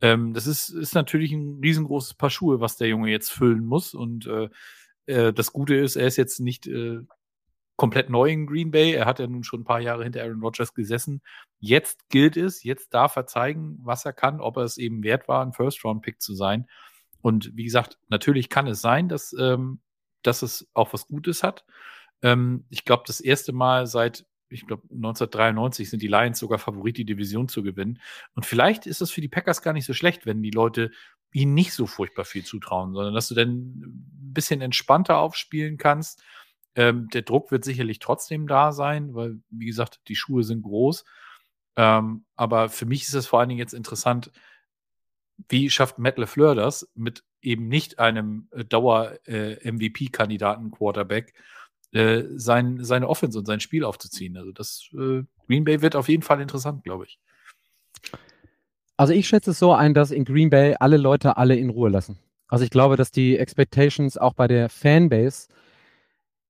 [0.02, 3.94] Ähm, das ist, ist natürlich ein riesengroßes Paar Schuhe, was der Junge jetzt füllen muss.
[3.94, 4.50] Und äh,
[5.06, 7.02] äh, das Gute ist, er ist jetzt nicht äh,
[7.76, 8.94] komplett neu in Green Bay.
[8.94, 11.22] Er hat ja nun schon ein paar Jahre hinter Aaron Rodgers gesessen.
[11.60, 15.28] Jetzt gilt es, jetzt darf er zeigen, was er kann, ob er es eben wert
[15.28, 16.68] war, ein First-Round-Pick zu sein.
[17.22, 19.82] Und wie gesagt, natürlich kann es sein, dass, ähm,
[20.24, 21.66] dass es auch was Gutes hat.
[22.22, 26.98] Ähm, ich glaube, das erste Mal seit ich glaube, 1993 sind die Lions sogar Favorit,
[26.98, 28.00] die Division zu gewinnen.
[28.36, 30.92] Und vielleicht ist das für die Packers gar nicht so schlecht, wenn die Leute
[31.34, 36.22] ihnen nicht so furchtbar viel zutrauen, sondern dass du dann ein bisschen entspannter aufspielen kannst.
[36.76, 41.06] Ähm, der Druck wird sicherlich trotzdem da sein, weil, wie gesagt, die Schuhe sind groß.
[41.76, 44.32] Ähm, aber für mich ist es vor allen Dingen jetzt interessant,
[45.50, 51.34] wie schafft Matt LeFleur das mit eben nicht einem äh, Dauer-MVP-Kandidaten-Quarterback, äh,
[51.94, 54.38] äh, sein, seine Offense und sein Spiel aufzuziehen.
[54.38, 57.20] Also das äh, Green Bay wird auf jeden Fall interessant, glaube ich.
[58.98, 61.90] Also ich schätze es so ein, dass in Green Bay alle Leute alle in Ruhe
[61.90, 62.20] lassen.
[62.48, 65.48] Also ich glaube, dass die Expectations auch bei der Fanbase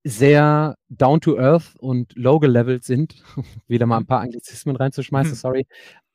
[0.03, 3.23] sehr down to earth und low gelevelt sind.
[3.67, 5.37] Wieder mal ein paar Anglizismen reinzuschmeißen, hm.
[5.37, 5.67] sorry.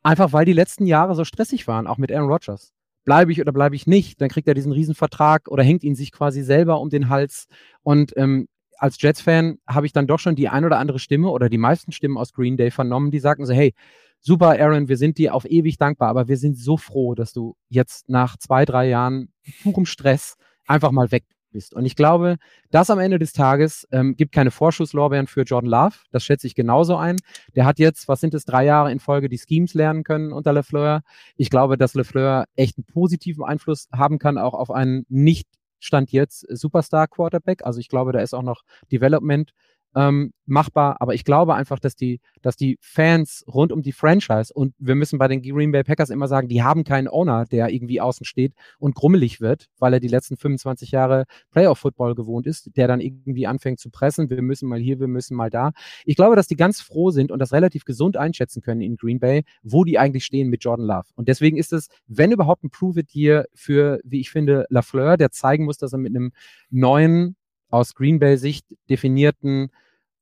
[0.03, 2.73] Einfach weil die letzten Jahre so stressig waren, auch mit Aaron Rodgers.
[3.05, 4.21] Bleibe ich oder bleibe ich nicht?
[4.21, 7.47] Dann kriegt er diesen Riesenvertrag oder hängt ihn sich quasi selber um den Hals.
[7.83, 8.49] Und ähm,
[8.79, 11.93] als Jets-Fan habe ich dann doch schon die ein oder andere Stimme oder die meisten
[11.93, 13.75] Stimmen aus Green Day vernommen, die sagten so, hey,
[14.21, 17.57] super, Aaron, wir sind dir auf ewig dankbar, aber wir sind so froh, dass du
[17.69, 21.75] jetzt nach zwei, drei Jahren purem Stress einfach mal weg bist.
[21.75, 22.37] Und ich glaube,
[22.71, 25.97] das am Ende des Tages ähm, gibt keine Vorschusslorbeeren für Jordan Love.
[26.11, 27.17] Das schätze ich genauso ein.
[27.55, 30.53] Der hat jetzt, was sind es, drei Jahre in Folge die Schemes lernen können unter
[30.53, 31.03] LeFleur.
[31.37, 35.49] Ich glaube, dass LeFleur echt einen positiven Einfluss haben kann, auch auf einen nicht
[35.79, 37.65] Stand jetzt Superstar Quarterback.
[37.65, 39.53] Also ich glaube, da ist auch noch Development
[39.97, 40.97] ähm, machbar.
[41.01, 44.95] Aber ich glaube einfach, dass die, dass die Fans rund um die Franchise und wir
[44.95, 48.27] müssen bei den Green Bay Packers immer sagen, die haben keinen Owner, der irgendwie außen
[48.27, 52.87] steht und grummelig wird, weil er die letzten 25 Jahre Playoff Football gewohnt ist, der
[52.87, 54.29] dann irgendwie anfängt zu pressen.
[54.29, 55.73] Wir müssen mal hier, wir müssen mal da.
[56.05, 59.19] Ich glaube, dass die ganz froh sind und das relativ gesund einschätzen können in Green
[59.19, 61.07] Bay, wo die eigentlich stehen mit Jordan Love.
[61.15, 65.17] Und deswegen ist es, wenn überhaupt ein Prove It hier für, wie ich finde, Lafleur,
[65.17, 66.33] der zeigen muss, dass er mit einem
[66.71, 67.37] neuen
[67.71, 69.71] aus Green Bay Sicht definierten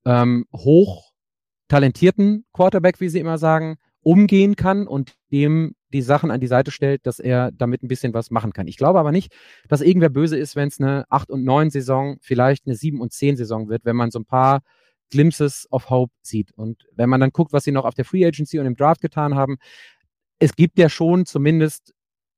[0.05, 1.13] ähm, hoch
[1.69, 6.71] talentierten Quarterback, wie sie immer sagen, umgehen kann und dem die Sachen an die Seite
[6.71, 8.67] stellt, dass er damit ein bisschen was machen kann.
[8.67, 9.33] Ich glaube aber nicht,
[9.69, 13.13] dass irgendwer böse ist, wenn es eine 8 und 9 Saison, vielleicht eine 7 und
[13.13, 14.63] 10 Saison wird, wenn man so ein paar
[15.11, 16.53] Glimpses of Hope sieht.
[16.53, 19.01] Und wenn man dann guckt, was sie noch auf der Free Agency und im Draft
[19.01, 19.57] getan haben,
[20.39, 21.95] es gibt ja schon zumindest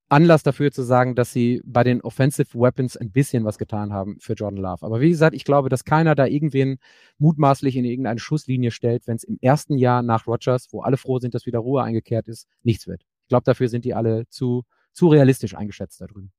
[0.09, 4.19] Anlass dafür zu sagen, dass sie bei den Offensive Weapons ein bisschen was getan haben
[4.21, 4.87] für Jordan Love.
[4.87, 6.79] Aber wie gesagt, ich glaube, dass keiner da irgendwen
[7.19, 11.19] mutmaßlich in irgendeine Schusslinie stellt, wenn es im ersten Jahr nach Rogers, wo alle froh
[11.19, 13.03] sind, dass wieder Ruhe eingekehrt ist, nichts wird.
[13.23, 16.31] Ich glaube, dafür sind die alle zu, zu realistisch eingeschätzt da drüben.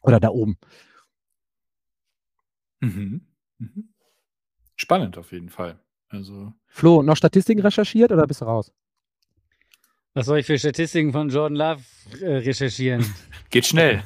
[0.00, 0.56] Oder da oben.
[2.80, 3.26] Mhm.
[3.58, 3.88] Mhm.
[4.74, 5.80] Spannend auf jeden Fall.
[6.08, 6.54] Also.
[6.66, 8.72] Flo, noch Statistiken recherchiert oder bist du raus?
[10.16, 11.82] Was soll ich für Statistiken von Jordan Love
[12.22, 13.04] äh, recherchieren?
[13.50, 14.02] Geht schnell.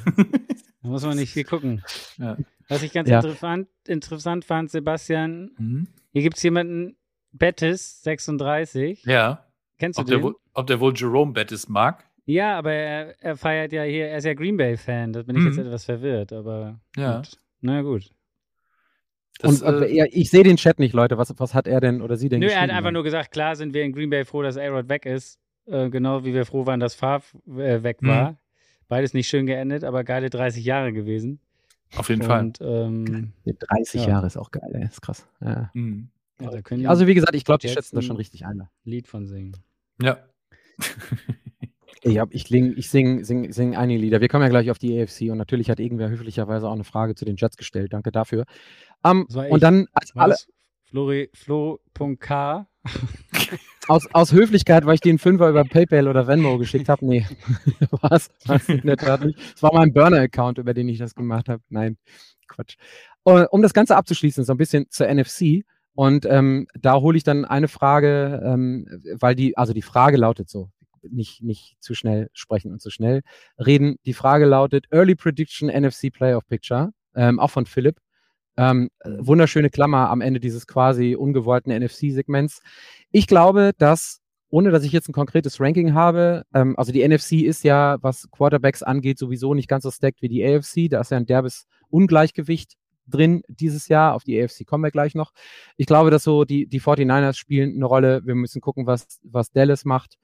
[0.82, 1.84] da muss man nicht viel gucken.
[2.18, 2.36] Ja.
[2.68, 3.20] Was ich ganz ja.
[3.20, 5.86] interessant, interessant fand, Sebastian, mhm.
[6.12, 6.96] hier gibt es jemanden,
[7.30, 9.04] Bettis, 36.
[9.04, 9.46] Ja.
[9.78, 10.20] Kennst du ob den?
[10.20, 12.04] Der, ob der wohl Jerome Bettis mag?
[12.26, 15.12] Ja, aber er, er, feiert ja hier, er ist ja Green Bay-Fan.
[15.12, 15.48] Da bin ich mhm.
[15.50, 17.18] jetzt etwas verwirrt, aber ja.
[17.18, 17.38] Gut.
[17.60, 18.10] Na gut.
[19.38, 21.18] Das, und äh, ich sehe den Chat nicht, Leute.
[21.18, 23.54] Was, was hat er denn oder sie denn Nö, er hat einfach nur gesagt, klar
[23.54, 25.38] sind wir in Green Bay froh, dass A-Rod weg ist.
[25.66, 28.08] Äh, genau wie wir froh waren, dass Favre äh, weg mhm.
[28.08, 28.30] war.
[28.32, 28.36] Mhm.
[28.88, 31.40] Beides nicht schön geendet, aber geile 30 Jahre gewesen.
[31.96, 32.52] Auf jeden Und, Fall.
[32.60, 34.08] Ähm, 30 ja.
[34.08, 34.84] Jahre ist auch geil, ey.
[34.84, 35.26] ist krass.
[35.40, 35.70] Ja.
[35.74, 36.08] Mhm.
[36.40, 38.66] Ja, also wie gesagt, ich glaube, die schätzen das schon richtig ein.
[38.84, 39.56] Lied von singen.
[40.00, 40.18] Ja.
[42.02, 44.20] ich, hab, ich, ling, ich sing, sing, sing einige Lieder.
[44.22, 47.14] Wir kommen ja gleich auf die AFC und natürlich hat irgendwer höflicherweise auch eine Frage
[47.14, 47.92] zu den Jets gestellt.
[47.92, 48.46] Danke dafür.
[49.02, 50.36] Um, und dann als alle.
[50.84, 52.66] Flori, Flo.k
[53.90, 57.04] aus, aus Höflichkeit, weil ich den Fünfer über PayPal oder Venmo geschickt habe.
[57.04, 57.26] Nee,
[57.90, 58.30] was?
[58.46, 58.84] was nicht.
[58.86, 61.62] Es war mein Burner-Account, über den ich das gemacht habe.
[61.68, 61.98] Nein,
[62.46, 62.76] Quatsch.
[63.24, 65.64] Um das Ganze abzuschließen, so ein bisschen zur NFC.
[65.94, 68.86] Und ähm, da hole ich dann eine Frage, ähm,
[69.18, 70.70] weil die, also die Frage lautet so,
[71.02, 73.22] nicht, nicht zu schnell sprechen und zu schnell
[73.58, 73.96] reden.
[74.06, 77.98] Die Frage lautet Early Prediction NFC Playoff Picture, ähm, auch von Philipp.
[78.56, 82.60] Ähm, wunderschöne Klammer am Ende dieses quasi ungewollten NFC-Segments.
[83.10, 84.20] Ich glaube, dass,
[84.50, 88.28] ohne dass ich jetzt ein konkretes Ranking habe, ähm, also die NFC ist ja, was
[88.30, 90.90] Quarterbacks angeht, sowieso nicht ganz so stacked wie die AFC.
[90.90, 92.74] Da ist ja ein derbes Ungleichgewicht
[93.06, 94.14] drin dieses Jahr.
[94.14, 95.32] Auf die AFC kommen wir gleich noch.
[95.76, 98.22] Ich glaube, dass so die, die 49ers spielen eine Rolle.
[98.24, 100.16] Wir müssen gucken, was, was Dallas macht.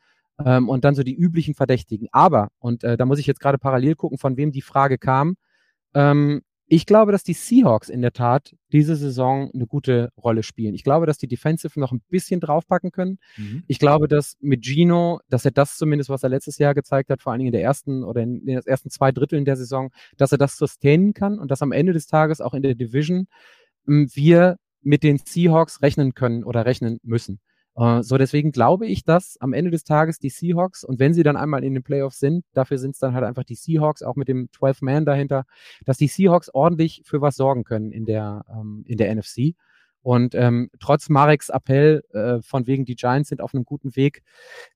[0.44, 2.08] Ähm, und dann so die üblichen Verdächtigen.
[2.12, 5.36] Aber, und äh, da muss ich jetzt gerade parallel gucken, von wem die Frage kam.
[5.94, 10.74] Ähm, ich glaube, dass die Seahawks in der Tat diese Saison eine gute Rolle spielen.
[10.74, 13.18] Ich glaube, dass die Defensive noch ein bisschen draufpacken können.
[13.36, 13.62] Mhm.
[13.68, 17.22] Ich glaube, dass mit Gino, dass er das zumindest, was er letztes Jahr gezeigt hat,
[17.22, 20.32] vor allen Dingen in der ersten oder in den ersten zwei Dritteln der Saison, dass
[20.32, 23.28] er das sustainen kann und dass am Ende des Tages auch in der Division
[23.86, 27.40] ähm, wir mit den Seahawks rechnen können oder rechnen müssen.
[27.78, 31.22] Uh, so, deswegen glaube ich, dass am Ende des Tages die Seahawks, und wenn sie
[31.22, 34.16] dann einmal in den Playoffs sind, dafür sind es dann halt einfach die Seahawks, auch
[34.16, 35.44] mit dem 12-Man dahinter,
[35.84, 39.54] dass die Seahawks ordentlich für was sorgen können in der, ähm, in der NFC.
[40.00, 44.22] Und ähm, trotz Mareks Appell äh, von wegen die Giants sind auf einem guten Weg,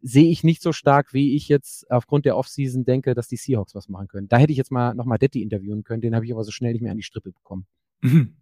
[0.03, 3.75] sehe ich nicht so stark, wie ich jetzt aufgrund der Offseason denke, dass die Seahawks
[3.75, 4.29] was machen können.
[4.29, 6.73] Da hätte ich jetzt mal nochmal Detti interviewen können, den habe ich aber so schnell
[6.73, 7.67] nicht mehr an die Strippe bekommen.
[8.03, 8.37] Mhm.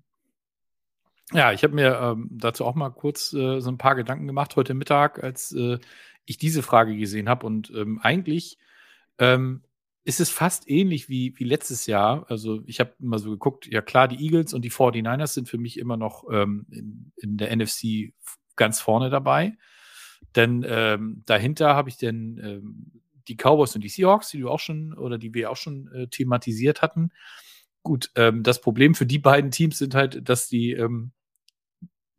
[1.33, 4.57] Ja, ich habe mir ähm, dazu auch mal kurz äh, so ein paar Gedanken gemacht
[4.57, 5.79] heute Mittag, als äh,
[6.25, 7.47] ich diese Frage gesehen habe.
[7.47, 8.59] Und ähm, eigentlich
[9.19, 9.63] ähm,
[10.05, 12.25] ist es fast ähnlich wie, wie letztes Jahr.
[12.31, 15.59] Also ich habe immer so geguckt, ja klar, die Eagles und die 49ers sind für
[15.59, 18.15] mich immer noch ähm, in, in der NFC
[18.57, 19.53] ganz vorne dabei.
[20.35, 24.61] Denn ähm, dahinter habe ich dann ähm, die Cowboys und die Seahawks, die du auch
[24.61, 27.11] schon oder die wir auch schon äh, thematisiert hatten.
[27.85, 30.73] Gut, das Problem für die beiden Teams sind halt, dass die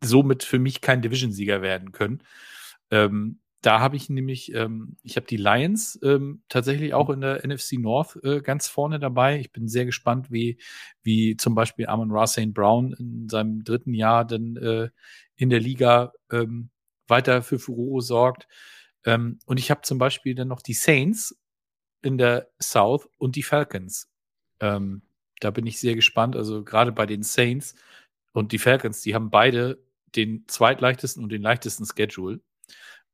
[0.02, 2.22] somit für mich kein Division-Sieger werden können.
[2.90, 7.46] Ähm, da habe ich nämlich, ähm, ich habe die Lions ähm, tatsächlich auch in der
[7.46, 9.38] NFC North äh, ganz vorne dabei.
[9.38, 10.58] Ich bin sehr gespannt, wie,
[11.02, 12.54] wie zum Beispiel Amon Ra St.
[12.54, 14.88] Brown in seinem dritten Jahr dann äh,
[15.36, 16.70] in der Liga ähm,
[17.06, 18.48] weiter für Furore sorgt.
[19.04, 21.36] Ähm, und ich habe zum Beispiel dann noch die Saints
[22.02, 24.08] in der South und die Falcons.
[24.60, 25.02] Ähm,
[25.40, 26.34] da bin ich sehr gespannt.
[26.34, 27.74] Also gerade bei den Saints
[28.32, 29.82] und die Falcons, die haben beide
[30.16, 32.40] den zweitleichtesten und den leichtesten Schedule.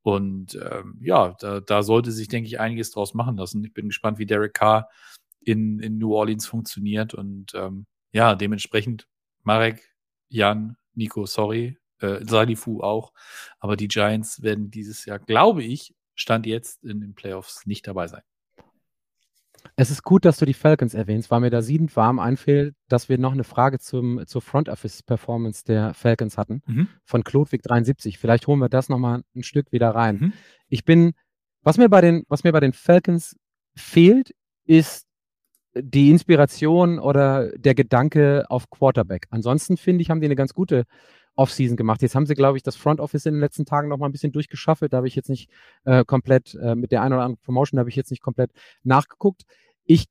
[0.03, 3.65] Und ähm, ja, da, da sollte sich, denke ich, einiges draus machen lassen.
[3.65, 4.89] Ich bin gespannt, wie Derek Carr
[5.41, 7.15] in, in New Orleans funktioniert.
[7.15, 9.09] Und ähm, ja, dementsprechend
[9.43, 9.95] Marek,
[10.29, 13.13] Jan, Nico, sorry, äh, Salifu auch.
[13.59, 18.09] Aber die Giants werden dieses Jahr, glaube ich, Stand jetzt in den Playoffs nicht dabei
[18.09, 18.23] sein.
[19.79, 23.11] Es ist gut, dass du die Falcons erwähnst, weil mir da siedend warm einfällt, dass
[23.11, 26.89] wir noch eine Frage zum, zur Front Office Performance der Falcons hatten, mhm.
[27.05, 28.19] von Klodwig 73.
[28.19, 30.17] Vielleicht holen wir das nochmal ein Stück wieder rein.
[30.17, 30.33] Mhm.
[30.69, 31.13] Ich bin,
[31.63, 33.37] was mir bei den, was mir bei den Falcons
[33.77, 35.07] fehlt, ist
[35.75, 39.27] die Inspiration oder der Gedanke auf Quarterback.
[39.29, 40.85] Ansonsten finde ich, haben die eine ganz gute
[41.37, 42.03] Offseason gemacht.
[42.03, 44.13] Jetzt haben sie, glaube ich, das Front Office in den letzten Tagen noch mal ein
[44.13, 44.93] bisschen durchgeschaffelt.
[44.93, 45.51] Da habe ich jetzt nicht
[45.85, 48.51] äh, komplett äh, mit der einen oder anderen Promotion habe ich jetzt nicht komplett
[48.83, 49.43] nachgeguckt.
[49.85, 50.07] Ich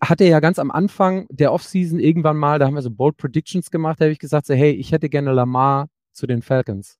[0.00, 3.70] hatte ja ganz am Anfang der Offseason irgendwann mal, da haben wir so Bold Predictions
[3.70, 6.98] gemacht, da habe ich gesagt, so, hey, ich hätte gerne Lamar zu den Falcons.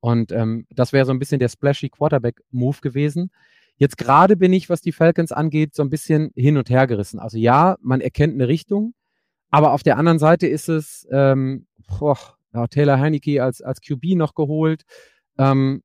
[0.00, 3.30] Und ähm, das wäre so ein bisschen der splashy Quarterback-Move gewesen.
[3.76, 7.18] Jetzt gerade bin ich, was die Falcons angeht, so ein bisschen hin und her gerissen.
[7.18, 8.94] Also ja, man erkennt eine Richtung,
[9.50, 12.18] aber auf der anderen Seite ist es ähm, boah,
[12.66, 14.82] Taylor Heineke als, als QB noch geholt.
[15.38, 15.82] Ähm,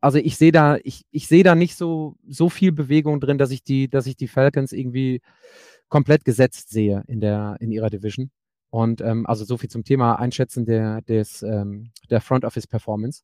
[0.00, 3.50] also ich sehe da, ich, ich sehe da nicht so, so viel Bewegung drin, dass
[3.50, 5.20] ich die, dass ich die Falcons irgendwie
[5.88, 8.30] komplett gesetzt sehe in der, in ihrer Division.
[8.70, 13.22] Und ähm, also so viel zum Thema Einschätzen der, des, ähm, der Front Office Performance.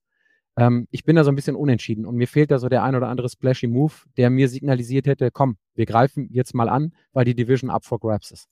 [0.56, 2.94] Ähm, ich bin da so ein bisschen unentschieden und mir fehlt da so der ein
[2.94, 7.24] oder andere splashy Move, der mir signalisiert hätte, komm, wir greifen jetzt mal an, weil
[7.24, 8.48] die Division up for grabs ist.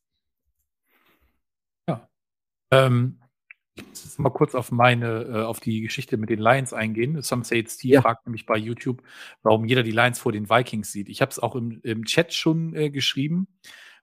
[1.89, 2.09] Ja.
[2.71, 3.20] Ähm,
[3.89, 7.21] jetzt mal kurz auf meine, äh, auf die Geschichte mit den Lions eingehen.
[7.23, 8.03] Some Say It's Steve ja.
[8.03, 9.03] fragt nämlich bei YouTube,
[9.43, 11.09] warum jeder die Lions vor den Vikings sieht.
[11.09, 13.49] Ich habe es auch im, im Chat schon äh, geschrieben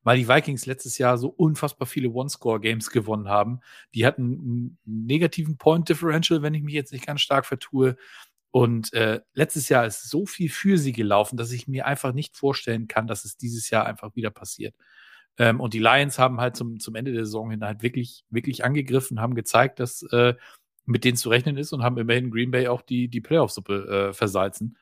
[0.08, 3.60] weil die Vikings letztes Jahr so unfassbar viele One-Score-Games gewonnen haben.
[3.94, 7.98] Die hatten einen negativen Point-Differential, wenn ich mich jetzt nicht ganz stark vertue.
[8.52, 12.38] Und äh, letztes Jahr ist so viel für sie gelaufen, dass ich mir einfach nicht
[12.38, 14.76] vorstellen kann, dass es dieses Jahr einfach wieder passiert.
[15.38, 18.66] Ähm, und die Lions haben halt zum, zum Ende der Saison hin halt wirklich, wirklich
[18.66, 20.34] angegriffen, haben gezeigt, dass äh,
[20.86, 24.14] mit denen zu rechnen ist und haben immerhin Green Bay auch die, die Playoff-Suppe äh,
[24.14, 24.78] versalzen.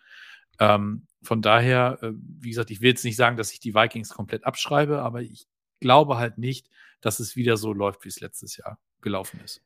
[0.59, 4.09] Ähm, von daher, äh, wie gesagt, ich will jetzt nicht sagen, dass ich die Vikings
[4.09, 5.47] komplett abschreibe, aber ich
[5.81, 6.69] glaube halt nicht,
[7.01, 9.61] dass es wieder so läuft, wie es letztes Jahr gelaufen ist.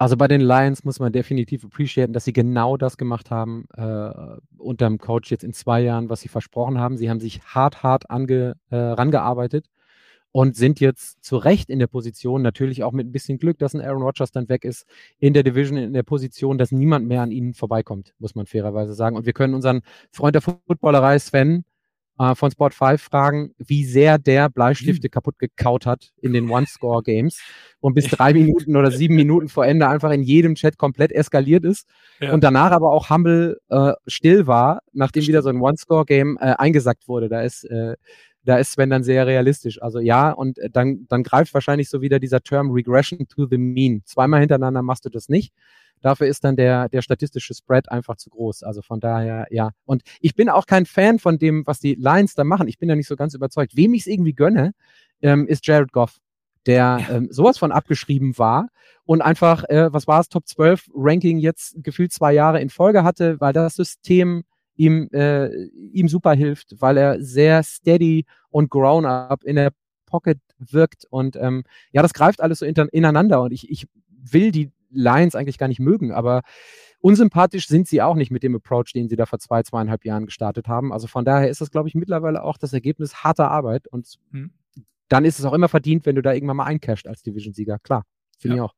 [0.00, 4.38] Also bei den Lions muss man definitiv appreciaten, dass sie genau das gemacht haben äh,
[4.56, 6.96] unter dem Coach jetzt in zwei Jahren, was sie versprochen haben.
[6.96, 9.66] Sie haben sich hart, hart ange, äh, rangearbeitet
[10.38, 13.74] und sind jetzt zu Recht in der Position, natürlich auch mit ein bisschen Glück, dass
[13.74, 14.86] ein Aaron Rodgers dann weg ist,
[15.18, 18.94] in der Division, in der Position, dass niemand mehr an ihnen vorbeikommt, muss man fairerweise
[18.94, 19.16] sagen.
[19.16, 19.80] Und wir können unseren
[20.12, 21.64] Freund der Footballerei Sven
[22.20, 25.10] äh, von Sport 5 fragen, wie sehr der Bleistifte mhm.
[25.10, 27.40] kaputt gekaut hat in den One-Score-Games
[27.80, 31.64] und bis drei Minuten oder sieben Minuten vor Ende einfach in jedem Chat komplett eskaliert
[31.64, 31.88] ist
[32.20, 32.32] ja.
[32.32, 37.08] und danach aber auch humble äh, still war, nachdem wieder so ein One-Score-Game äh, eingesackt
[37.08, 37.28] wurde.
[37.28, 37.96] Da ist äh,
[38.44, 39.80] da ist Sven dann sehr realistisch.
[39.82, 43.58] Also ja, und äh, dann, dann greift wahrscheinlich so wieder dieser Term Regression to the
[43.58, 44.02] Mean.
[44.04, 45.52] Zweimal hintereinander machst du das nicht.
[46.00, 48.62] Dafür ist dann der, der statistische Spread einfach zu groß.
[48.62, 49.70] Also von daher, ja.
[49.84, 52.68] Und ich bin auch kein Fan von dem, was die Lions da machen.
[52.68, 53.76] Ich bin da nicht so ganz überzeugt.
[53.76, 54.72] Wem ich es irgendwie gönne,
[55.22, 56.18] ähm, ist Jared Goff,
[56.66, 58.68] der ähm, sowas von abgeschrieben war
[59.04, 63.02] und einfach, äh, was war es, Top 12 Ranking jetzt gefühlt zwei Jahre in Folge
[63.02, 64.44] hatte, weil das System
[64.78, 65.48] ihm, äh,
[65.92, 69.72] ihm super hilft, weil er sehr steady und grown up in der
[70.06, 74.72] Pocket wirkt und ähm, ja, das greift alles so ineinander und ich, ich will die
[74.90, 76.42] Lions eigentlich gar nicht mögen, aber
[77.00, 80.24] unsympathisch sind sie auch nicht mit dem Approach, den sie da vor zwei, zweieinhalb Jahren
[80.24, 80.92] gestartet haben.
[80.92, 84.50] Also von daher ist das, glaube ich, mittlerweile auch das Ergebnis harter Arbeit und hm.
[85.08, 87.78] dann ist es auch immer verdient, wenn du da irgendwann mal eincasht als Division-Sieger.
[87.80, 88.04] Klar,
[88.38, 88.64] finde ja.
[88.64, 88.74] ich auch.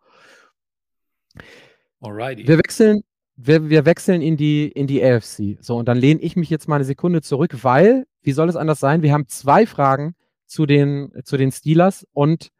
[2.01, 2.49] Alrighty.
[2.49, 3.03] Wir wechseln
[3.43, 5.59] wir, wir wechseln in die, in die AFC.
[5.61, 8.57] So, und dann lehne ich mich jetzt mal eine Sekunde zurück, weil, wie soll es
[8.57, 9.03] anders sein?
[9.03, 10.15] Wir haben zwei Fragen
[10.47, 12.51] zu den, zu den Steelers und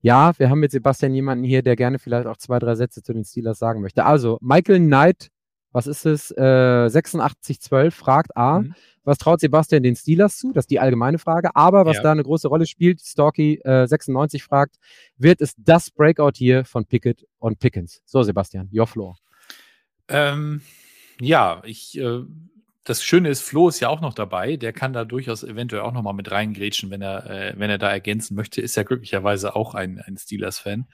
[0.00, 3.12] ja, wir haben mit Sebastian jemanden hier, der gerne vielleicht auch zwei, drei Sätze zu
[3.12, 4.04] den Steelers sagen möchte.
[4.04, 5.30] Also, Michael Knight,
[5.72, 6.30] was ist es?
[6.30, 8.74] Äh, 8612 fragt A, mhm.
[9.04, 10.52] was traut Sebastian den Steelers zu?
[10.52, 11.54] Das ist die allgemeine Frage.
[11.54, 12.02] Aber was ja.
[12.02, 14.76] da eine große Rolle spielt, Storky äh, 96 fragt,
[15.16, 18.00] wird es das Breakout hier von Pickett und Pickens?
[18.04, 19.16] So, Sebastian, your floor.
[20.08, 20.62] Ähm,
[21.20, 22.22] ja, ich, äh,
[22.86, 24.56] das Schöne ist, Flo ist ja auch noch dabei.
[24.56, 27.78] Der kann da durchaus eventuell auch noch mal mit reingrätschen, wenn er, äh, wenn er
[27.78, 28.60] da ergänzen möchte.
[28.60, 30.86] Ist ja glücklicherweise auch ein, ein Steelers-Fan.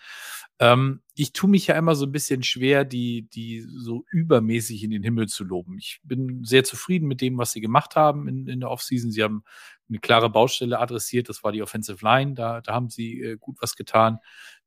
[0.59, 4.91] Ähm, ich tue mich ja immer so ein bisschen schwer, die, die so übermäßig in
[4.91, 5.77] den Himmel zu loben.
[5.77, 9.11] Ich bin sehr zufrieden mit dem, was sie gemacht haben in, in der Offseason.
[9.11, 9.45] Sie haben
[9.89, 11.29] eine klare Baustelle adressiert.
[11.29, 12.35] Das war die Offensive Line.
[12.35, 14.19] Da, da haben sie äh, gut was getan.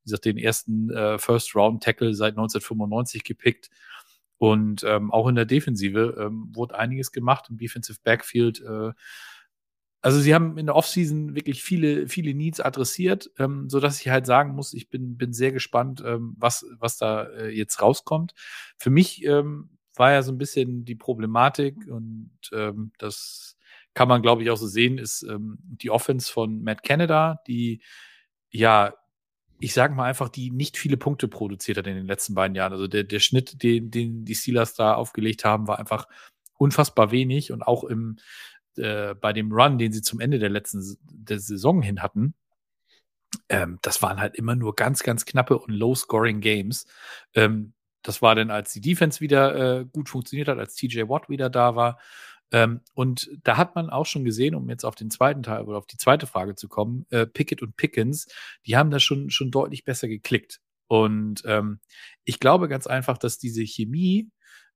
[0.02, 3.70] Wie gesagt, den ersten äh, First-Round-Tackle seit 1995 gepickt.
[4.38, 8.60] Und ähm, auch in der Defensive ähm, wurde einiges gemacht im Defensive Backfield.
[8.60, 8.92] Äh,
[10.02, 14.08] also sie haben in der Offseason wirklich viele, viele Needs adressiert, ähm, so dass ich
[14.08, 18.32] halt sagen muss, ich bin, bin sehr gespannt, ähm, was, was da äh, jetzt rauskommt.
[18.78, 23.56] Für mich ähm, war ja so ein bisschen die Problematik und ähm, das
[23.94, 27.82] kann man, glaube ich, auch so sehen, ist ähm, die Offense von Matt Canada, die
[28.50, 28.94] ja
[29.58, 32.72] ich sage mal einfach, die nicht viele Punkte produziert hat in den letzten beiden Jahren.
[32.72, 36.06] Also der, der Schnitt, den, den die Steelers da aufgelegt haben, war einfach
[36.58, 38.16] unfassbar wenig und auch im
[38.76, 42.34] äh, bei dem Run, den sie zum Ende der letzten der Saison hin hatten,
[43.48, 46.86] ähm, das waren halt immer nur ganz, ganz knappe und low-scoring Games.
[47.34, 51.28] Ähm, das war dann, als die Defense wieder äh, gut funktioniert hat, als TJ Watt
[51.28, 51.98] wieder da war.
[52.52, 55.78] Ähm, und da hat man auch schon gesehen, um jetzt auf den zweiten Teil oder
[55.78, 58.28] auf die zweite Frage zu kommen, äh, Pickett und Pickens,
[58.66, 60.60] die haben da schon, schon deutlich besser geklickt.
[60.88, 61.80] Und ähm,
[62.24, 64.30] ich glaube ganz einfach, dass diese Chemie,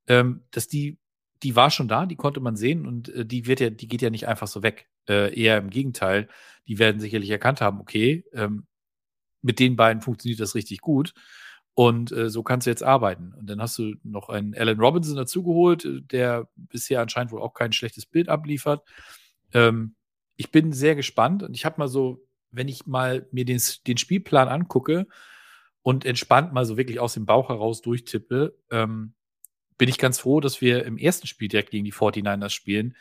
[0.08, 0.98] ähm, dass die,
[1.42, 4.02] die war schon da, die konnte man sehen und äh, die wird ja, die geht
[4.02, 4.88] ja nicht einfach so weg.
[5.08, 6.28] Äh, eher im Gegenteil,
[6.66, 8.66] die werden sicherlich erkannt haben, okay, ähm,
[9.42, 11.14] mit den beiden funktioniert das richtig gut.
[11.74, 13.32] Und äh, so kannst du jetzt arbeiten.
[13.38, 17.54] Und dann hast du noch einen Alan Robinson dazugeholt, äh, der bisher anscheinend wohl auch
[17.54, 18.82] kein schlechtes Bild abliefert.
[19.52, 19.94] Ähm,
[20.36, 23.96] ich bin sehr gespannt und ich habe mal so, wenn ich mal mir den, den
[23.96, 25.06] Spielplan angucke
[25.82, 29.14] und entspannt mal so wirklich aus dem Bauch heraus durchtippe, ähm,
[29.78, 32.96] bin ich ganz froh, dass wir im ersten Spiel direkt gegen die 49ers spielen,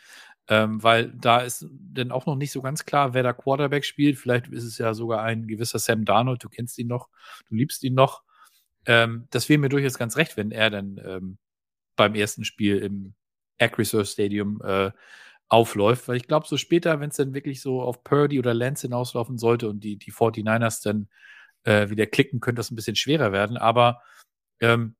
[0.48, 4.18] ähm, weil da ist dann auch noch nicht so ganz klar, wer da Quarterback spielt.
[4.18, 7.08] Vielleicht ist es ja sogar ein gewisser Sam Darnold, du kennst ihn noch,
[7.48, 8.22] du liebst ihn noch.
[8.86, 11.38] Ähm, das wäre mir durchaus ganz recht, wenn er dann ähm,
[11.96, 13.14] beim ersten Spiel im
[13.58, 14.90] Acrisure Stadium äh,
[15.48, 18.86] aufläuft, weil ich glaube, so später, wenn es dann wirklich so auf Purdy oder Lance
[18.86, 21.08] hinauslaufen sollte und die, die 49ers dann
[21.64, 23.56] äh, wieder klicken, könnte das ein bisschen schwerer werden.
[23.56, 24.00] Aber
[24.60, 24.94] ähm,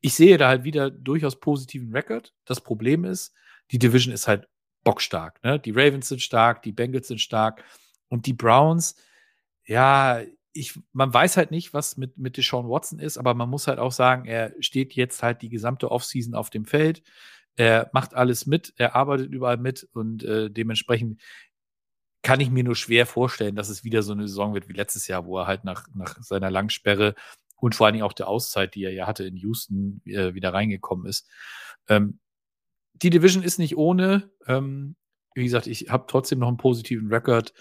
[0.00, 2.34] ich sehe da halt wieder durchaus positiven Record.
[2.44, 3.34] Das Problem ist,
[3.70, 4.46] die Division ist halt
[4.84, 5.42] bockstark.
[5.42, 5.58] Ne?
[5.58, 7.64] Die Ravens sind stark, die Bengals sind stark
[8.08, 8.96] und die Browns,
[9.64, 10.22] ja,
[10.58, 13.78] ich, man weiß halt nicht, was mit, mit Deshaun Watson ist, aber man muss halt
[13.78, 17.02] auch sagen, er steht jetzt halt die gesamte Offseason auf dem Feld.
[17.56, 21.20] Er macht alles mit, er arbeitet überall mit und äh, dementsprechend
[22.22, 25.06] kann ich mir nur schwer vorstellen, dass es wieder so eine Saison wird wie letztes
[25.06, 27.14] Jahr, wo er halt nach, nach seiner Langsperre
[27.56, 30.52] und vor allen Dingen auch der Auszeit, die er ja hatte in Houston, äh, wieder
[30.52, 31.28] reingekommen ist.
[31.88, 32.18] Ähm,
[32.94, 34.30] die Division ist nicht ohne.
[34.46, 34.96] Ähm,
[35.34, 37.54] wie gesagt, ich habe trotzdem noch einen positiven Rekord.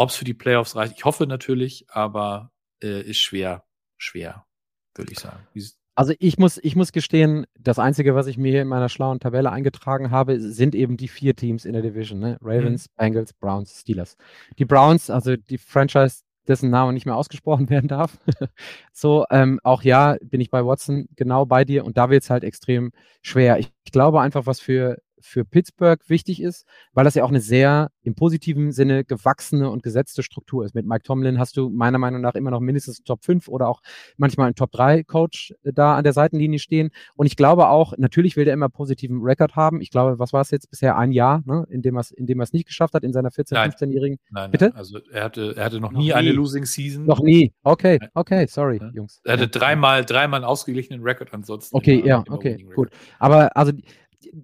[0.00, 3.64] Ob es für die Playoffs reicht, ich hoffe natürlich, aber äh, ist schwer,
[3.98, 4.46] schwer,
[4.94, 5.46] würde ich sagen.
[5.94, 9.20] Also ich muss, ich muss gestehen, das Einzige, was ich mir hier in meiner schlauen
[9.20, 12.18] Tabelle eingetragen habe, sind eben die vier Teams in der Division.
[12.18, 12.38] Ne?
[12.40, 12.92] Ravens, mhm.
[12.96, 14.16] Bengals, Browns, Steelers.
[14.58, 18.16] Die Browns, also die Franchise, dessen Name nicht mehr ausgesprochen werden darf.
[18.94, 22.30] so, ähm, auch ja, bin ich bei Watson genau bei dir und da wird es
[22.30, 23.58] halt extrem schwer.
[23.58, 27.40] Ich, ich glaube einfach, was für für Pittsburgh wichtig ist, weil das ja auch eine
[27.40, 30.74] sehr im positiven Sinne gewachsene und gesetzte Struktur ist.
[30.74, 33.80] Mit Mike Tomlin hast du meiner Meinung nach immer noch mindestens Top 5 oder auch
[34.16, 36.90] manchmal einen Top 3 Coach äh, da an der Seitenlinie stehen.
[37.16, 39.80] Und ich glaube auch, natürlich will der immer positiven Rekord haben.
[39.80, 40.96] Ich glaube, was war es jetzt bisher?
[40.96, 42.00] Ein Jahr, ne, in dem er
[42.42, 44.18] es nicht geschafft hat, in seiner 14-, 15-jährigen.
[44.30, 44.74] Nein, Bitte?
[44.74, 47.04] also er hatte, er hatte noch, noch nie, nie, eine Losing Season.
[47.04, 47.52] Noch nie.
[47.62, 48.90] Okay, okay, sorry, ja.
[48.92, 49.20] Jungs.
[49.24, 51.76] Er hatte dreimal, dreimal einen ausgeglichenen Rekord ansonsten.
[51.76, 52.90] Okay, ja, okay, gut.
[53.18, 53.72] Aber also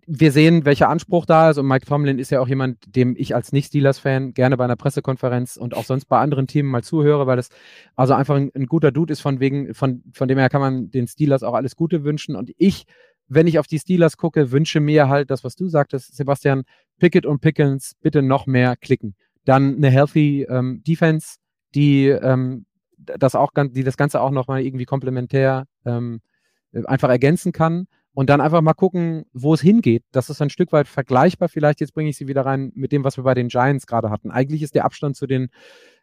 [0.06, 3.34] wir sehen, welcher Anspruch da ist und Mike Tomlin ist ja auch jemand, dem ich
[3.34, 7.36] als Nicht-Steelers-Fan gerne bei einer Pressekonferenz und auch sonst bei anderen Themen mal zuhöre, weil
[7.36, 7.50] das
[7.94, 10.90] also einfach ein, ein, guter Dude ist, von wegen, von, von dem her kann man
[10.90, 12.84] den Steelers auch alles Gute wünschen und ich,
[13.28, 16.64] wenn ich auf die Steelers gucke, wünsche mir halt das, was du sagtest, Sebastian,
[16.98, 19.14] Pickett und Pickens bitte noch mehr klicken.
[19.44, 21.36] Dann eine healthy ähm, Defense,
[21.74, 22.66] die ähm,
[22.96, 26.20] das auch, die das Ganze auch nochmal irgendwie komplementär ähm,
[26.86, 27.86] einfach ergänzen kann
[28.16, 30.02] und dann einfach mal gucken, wo es hingeht.
[30.10, 31.50] Das ist ein Stück weit vergleichbar.
[31.50, 34.08] Vielleicht jetzt bringe ich sie wieder rein mit dem, was wir bei den Giants gerade
[34.08, 34.30] hatten.
[34.30, 35.50] Eigentlich ist der Abstand zu den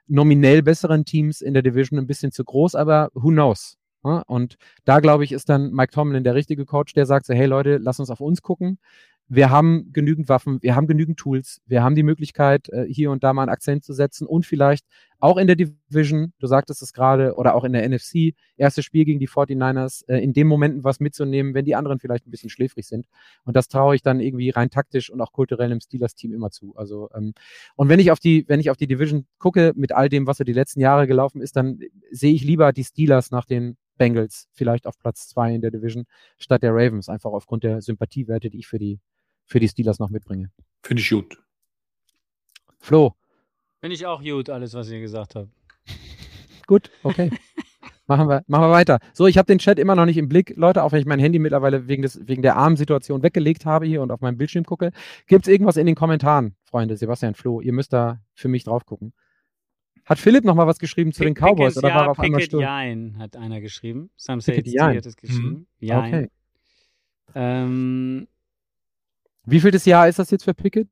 [0.05, 3.77] nominell besseren Teams in der Division ein bisschen zu groß, aber who knows?
[4.27, 7.47] Und da glaube ich, ist dann Mike Tomlin der richtige Coach, der sagt so, hey
[7.47, 8.77] Leute, lass uns auf uns gucken
[9.27, 13.23] wir haben genügend Waffen, wir haben genügend Tools, wir haben die Möglichkeit, äh, hier und
[13.23, 14.85] da mal einen Akzent zu setzen und vielleicht
[15.19, 19.05] auch in der Division, du sagtest es gerade, oder auch in der NFC, erstes Spiel
[19.05, 22.49] gegen die 49ers, äh, in den Momenten was mitzunehmen, wenn die anderen vielleicht ein bisschen
[22.49, 23.07] schläfrig sind.
[23.45, 26.75] Und das traue ich dann irgendwie rein taktisch und auch kulturell im Steelers-Team immer zu.
[26.75, 27.33] Also, ähm,
[27.75, 30.37] und wenn ich auf die, wenn ich auf die Division gucke, mit all dem, was
[30.37, 31.79] so die letzten Jahre gelaufen ist, dann
[32.11, 36.05] sehe ich lieber die Steelers nach den Bengals vielleicht auf Platz zwei in der Division
[36.37, 38.99] statt der Ravens, einfach aufgrund der Sympathiewerte, die ich für die
[39.53, 40.49] für die Steelers noch mitbringe.
[40.81, 41.37] Finde ich gut.
[42.79, 43.13] Flo.
[43.81, 45.49] Finde ich auch gut, alles, was ihr gesagt habt.
[46.67, 47.29] gut, okay.
[48.07, 48.97] machen, wir, machen wir weiter.
[49.13, 51.19] So, ich habe den Chat immer noch nicht im Blick, Leute, auch wenn ich mein
[51.19, 54.91] Handy mittlerweile wegen, des, wegen der Armsituation weggelegt habe hier und auf meinem Bildschirm gucke.
[55.27, 57.61] Gibt es irgendwas in den Kommentaren, Freunde, Sebastian, Flo?
[57.61, 59.13] Ihr müsst da für mich drauf gucken.
[60.03, 61.77] Hat Philipp noch mal was geschrieben zu Pick, den Cowboys?
[61.77, 62.61] oder ja, war er auf einmal still?
[62.61, 64.09] Jein, hat einer geschrieben.
[64.17, 65.47] Sam Pickett hat es geschrieben.
[65.47, 65.67] Mhm.
[65.79, 66.13] Jein.
[66.13, 66.29] Okay.
[67.35, 68.27] Ähm,
[69.45, 70.87] wie viel das Jahr ist das jetzt für Pickett?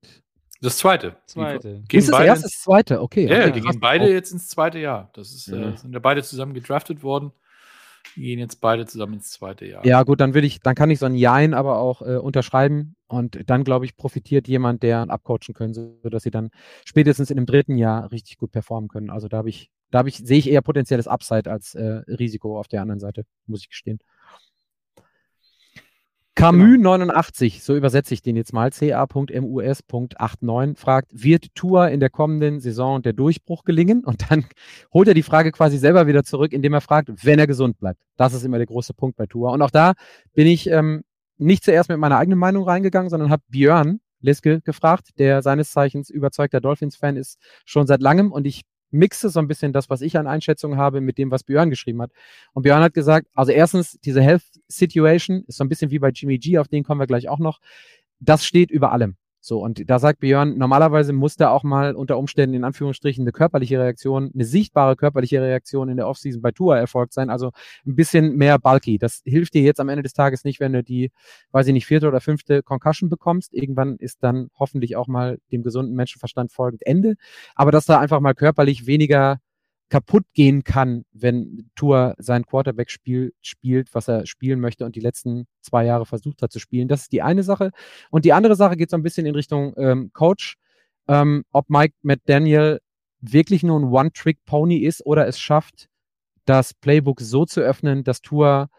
[0.61, 1.15] Das zweite.
[1.25, 1.83] Zweite.
[1.91, 3.01] Ist das erste, das zweite?
[3.01, 3.27] Okay.
[3.27, 3.51] Ja, okay.
[3.53, 5.09] die gehen beide jetzt ins zweite Jahr.
[5.13, 5.71] Das ist, ja.
[5.71, 7.31] äh, sind ja beide zusammen gedraftet worden.
[8.15, 9.85] Die gehen jetzt beide zusammen ins zweite Jahr.
[9.85, 12.95] Ja, gut, dann will ich, dann kann ich so ein Jein aber auch äh, unterschreiben.
[13.07, 16.49] Und dann, glaube ich, profitiert jemand, der abcoachen können, sodass sie dann
[16.85, 19.09] spätestens in dem dritten Jahr richtig gut performen können.
[19.09, 22.59] Also da habe ich, da habe ich, sehe ich eher potenzielles Upside als äh, Risiko
[22.59, 23.99] auf der anderen Seite, muss ich gestehen.
[26.41, 26.97] Camus genau.
[26.97, 33.03] 89, so übersetze ich den jetzt mal, ca.mus.89, fragt, wird Tour in der kommenden Saison
[33.03, 34.03] der Durchbruch gelingen?
[34.03, 34.45] Und dann
[34.93, 38.01] holt er die Frage quasi selber wieder zurück, indem er fragt, wenn er gesund bleibt.
[38.17, 39.51] Das ist immer der große Punkt bei Tour.
[39.51, 39.93] Und auch da
[40.33, 41.03] bin ich ähm,
[41.37, 46.09] nicht zuerst mit meiner eigenen Meinung reingegangen, sondern habe Björn Liske gefragt, der seines Zeichens
[46.09, 48.31] überzeugter Dolphins-Fan ist, schon seit langem.
[48.31, 51.43] Und ich mixe so ein bisschen das, was ich an Einschätzungen habe, mit dem, was
[51.43, 52.11] Björn geschrieben hat.
[52.53, 56.09] Und Björn hat gesagt, also erstens, diese Health Situation ist so ein bisschen wie bei
[56.09, 57.59] Jimmy G, auf den kommen wir gleich auch noch.
[58.19, 59.15] Das steht über allem.
[59.43, 63.31] So, und da sagt Björn, normalerweise muss da auch mal unter Umständen in Anführungsstrichen eine
[63.31, 67.49] körperliche Reaktion, eine sichtbare körperliche Reaktion in der Offseason bei Tour erfolgt sein, also
[67.87, 68.99] ein bisschen mehr bulky.
[68.99, 71.11] Das hilft dir jetzt am Ende des Tages nicht, wenn du die,
[71.53, 73.51] weiß ich nicht, vierte oder fünfte Concussion bekommst.
[73.55, 77.15] Irgendwann ist dann hoffentlich auch mal dem gesunden Menschenverstand folgend Ende.
[77.55, 79.39] Aber dass da einfach mal körperlich weniger
[79.91, 85.47] kaputt gehen kann, wenn Tour sein Quarterback-Spiel spielt, was er spielen möchte und die letzten
[85.59, 86.87] zwei Jahre versucht hat zu spielen.
[86.87, 87.71] Das ist die eine Sache.
[88.09, 90.55] Und die andere Sache geht so ein bisschen in Richtung ähm, Coach,
[91.09, 92.79] ähm, ob Mike McDaniel
[93.19, 95.89] wirklich nur ein One-Trick-Pony ist oder es schafft,
[96.45, 98.69] das Playbook so zu öffnen, dass Tour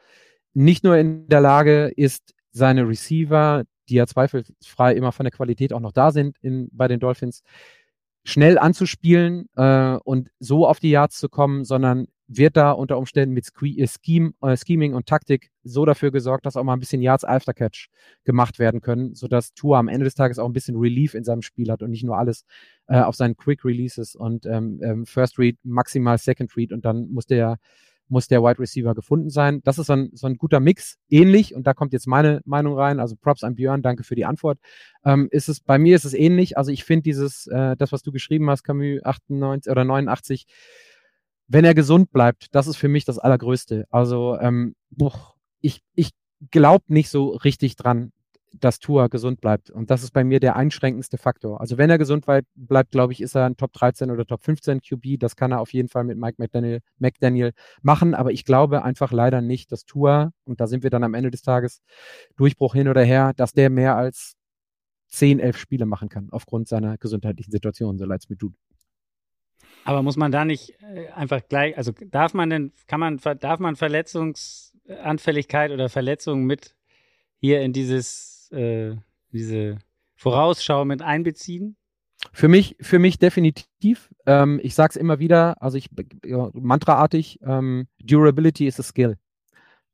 [0.55, 5.75] nicht nur in der Lage ist, seine Receiver, die ja zweifelsfrei immer von der Qualität
[5.75, 7.43] auch noch da sind in, bei den Dolphins,
[8.25, 13.35] schnell anzuspielen äh, und so auf die Yards zu kommen, sondern wird da unter Umständen
[13.35, 17.03] mit äh, Scheme, äh, Scheming und Taktik so dafür gesorgt, dass auch mal ein bisschen
[17.03, 17.89] Yards Aftercatch
[18.25, 21.43] gemacht werden können, sodass Tour am Ende des Tages auch ein bisschen Relief in seinem
[21.43, 22.45] Spiel hat und nicht nur alles
[22.87, 27.09] äh, auf seinen Quick Releases und ähm, ähm, First Read, maximal Second Read und dann
[27.11, 27.59] muss der
[28.13, 29.63] muss der Wide Receiver gefunden sein.
[29.65, 30.99] Das ist so ein, so ein guter Mix.
[31.09, 34.27] Ähnlich, und da kommt jetzt meine Meinung rein, also Props an Björn, danke für die
[34.27, 34.59] Antwort.
[35.05, 36.59] Ähm, ist es, bei mir ist es ähnlich.
[36.59, 40.45] Also ich finde dieses, äh, das, was du geschrieben hast, Camus 98 oder 89,
[41.49, 43.87] wenn er gesund bleibt, das ist für mich das Allergrößte.
[43.91, 44.75] Also ähm,
[45.61, 46.11] ich, ich
[46.51, 48.13] glaube nicht so richtig dran,
[48.61, 49.71] dass Tua gesund bleibt.
[49.71, 51.61] Und das ist bei mir der einschränkendste Faktor.
[51.61, 54.81] Also wenn er gesund bleibt, glaube ich, ist er ein Top 13 oder Top 15
[54.81, 55.19] QB.
[55.19, 58.15] Das kann er auf jeden Fall mit Mike McDaniel, McDaniel machen.
[58.15, 61.31] Aber ich glaube einfach leider nicht, dass Tua, und da sind wir dann am Ende
[61.31, 61.83] des Tages,
[62.37, 64.35] Durchbruch hin oder her, dass der mehr als
[65.09, 68.55] 10, 11 Spiele machen kann, aufgrund seiner gesundheitlichen Situation, so leid es mir tut.
[69.85, 73.59] Aber muss man da nicht äh, einfach gleich, also darf man denn, kann man, darf
[73.59, 76.77] man Verletzungsanfälligkeit oder Verletzungen mit
[77.41, 78.97] hier in dieses äh,
[79.33, 79.79] diese
[80.17, 81.77] Vorausschau mit einbeziehen?
[82.33, 84.15] Für mich, für mich definitiv.
[84.27, 85.91] Ähm, ich sage es immer wieder, also ich
[86.25, 89.17] ja, mantraartig, ähm, Durability is a skill.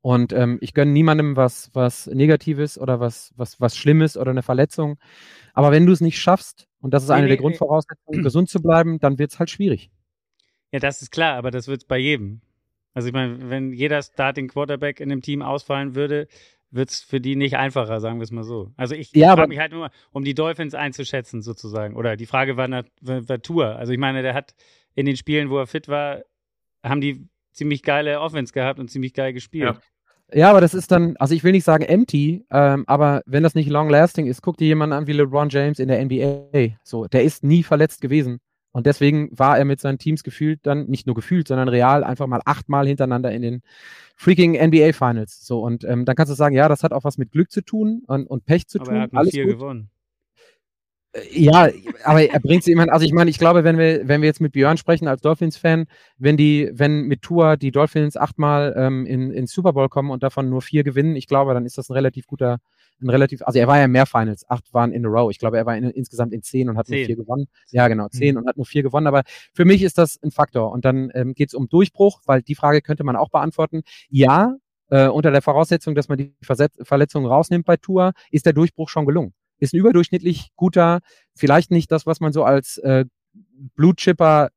[0.01, 4.43] Und ähm, ich gönne niemandem was, was Negatives oder was, was, was Schlimmes oder eine
[4.43, 4.97] Verletzung.
[5.53, 8.23] Aber wenn du es nicht schaffst, und das ist eine nee, der nee, Grundvoraussetzungen, nee.
[8.23, 9.91] gesund zu bleiben, dann wird es halt schwierig.
[10.71, 12.41] Ja, das ist klar, aber das wird es bei jedem.
[12.93, 16.27] Also ich meine, wenn jeder Starting Quarterback in dem Team ausfallen würde,
[16.71, 18.71] wird es für die nicht einfacher, sagen wir es mal so.
[18.77, 21.95] Also ich ja, frage mich halt nur, um die Dolphins einzuschätzen sozusagen.
[21.95, 23.75] Oder die Frage war, war Tour.
[23.75, 24.53] Also ich meine, der hat
[24.95, 26.21] in den Spielen, wo er fit war,
[26.83, 29.75] haben die ziemlich geile Offense gehabt und ziemlich geil gespielt.
[29.75, 29.81] Ja.
[30.31, 33.55] Ja, aber das ist dann, also ich will nicht sagen empty, ähm, aber wenn das
[33.55, 36.75] nicht long lasting ist, guck dir jemanden an wie LeBron James in der NBA.
[36.83, 38.39] So, der ist nie verletzt gewesen.
[38.71, 42.27] Und deswegen war er mit seinen Teams gefühlt dann, nicht nur gefühlt, sondern real einfach
[42.27, 43.61] mal achtmal hintereinander in den
[44.15, 45.45] freaking NBA Finals.
[45.45, 47.61] So, und ähm, dann kannst du sagen, ja, das hat auch was mit Glück zu
[47.61, 48.95] tun und, und Pech zu aber tun.
[48.95, 49.53] Er hat Alles vier gut.
[49.53, 49.89] gewonnen.
[51.13, 51.69] Äh, ja,
[52.03, 54.41] aber er bringt sie immer, also ich meine, ich glaube, wenn wir, wenn wir jetzt
[54.41, 59.31] mit Björn sprechen als Dolphins-Fan, wenn die, wenn mit Tour die Dolphins achtmal ähm, in,
[59.31, 61.93] in Super Bowl kommen und davon nur vier gewinnen, ich glaube, dann ist das ein
[61.93, 62.59] relativ guter,
[63.01, 65.31] ein relativ, also er war ja mehr Finals, acht waren in a row.
[65.31, 66.97] Ich glaube, er war in, insgesamt in zehn und hat zehn.
[66.97, 67.47] nur vier gewonnen.
[67.71, 68.41] Ja, genau, zehn mhm.
[68.41, 69.07] und hat nur vier gewonnen.
[69.07, 69.23] Aber
[69.53, 70.71] für mich ist das ein Faktor.
[70.71, 73.83] Und dann ähm, geht es um Durchbruch, weil die Frage könnte man auch beantworten.
[74.09, 74.55] Ja,
[74.89, 78.89] äh, unter der Voraussetzung, dass man die Verset Verletzungen rausnimmt bei Tour, ist der Durchbruch
[78.89, 79.33] schon gelungen.
[79.59, 80.99] Ist ein überdurchschnittlich guter,
[81.35, 83.05] vielleicht nicht das, was man so als äh,
[83.75, 84.49] Blue Chipper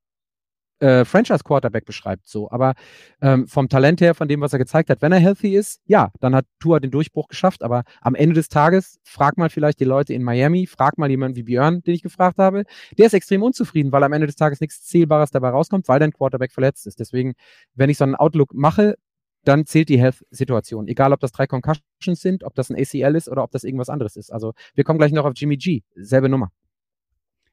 [0.82, 2.50] äh, Franchise-Quarterback beschreibt, so.
[2.50, 2.74] Aber
[3.20, 6.10] ähm, vom Talent her, von dem, was er gezeigt hat, wenn er healthy ist, ja,
[6.20, 7.62] dann hat Tua den Durchbruch geschafft.
[7.62, 11.36] Aber am Ende des Tages, frag mal vielleicht die Leute in Miami, frag mal jemanden
[11.36, 12.64] wie Björn, den ich gefragt habe,
[12.98, 16.12] der ist extrem unzufrieden, weil am Ende des Tages nichts Zählbares dabei rauskommt, weil dein
[16.12, 16.98] Quarterback verletzt ist.
[16.98, 17.34] Deswegen,
[17.74, 18.96] wenn ich so einen Outlook mache,
[19.44, 20.88] dann zählt die Health-Situation.
[20.88, 23.88] Egal, ob das drei Concussions sind, ob das ein ACL ist oder ob das irgendwas
[23.88, 24.32] anderes ist.
[24.32, 25.82] Also wir kommen gleich noch auf Jimmy G.
[25.94, 26.50] Selbe Nummer.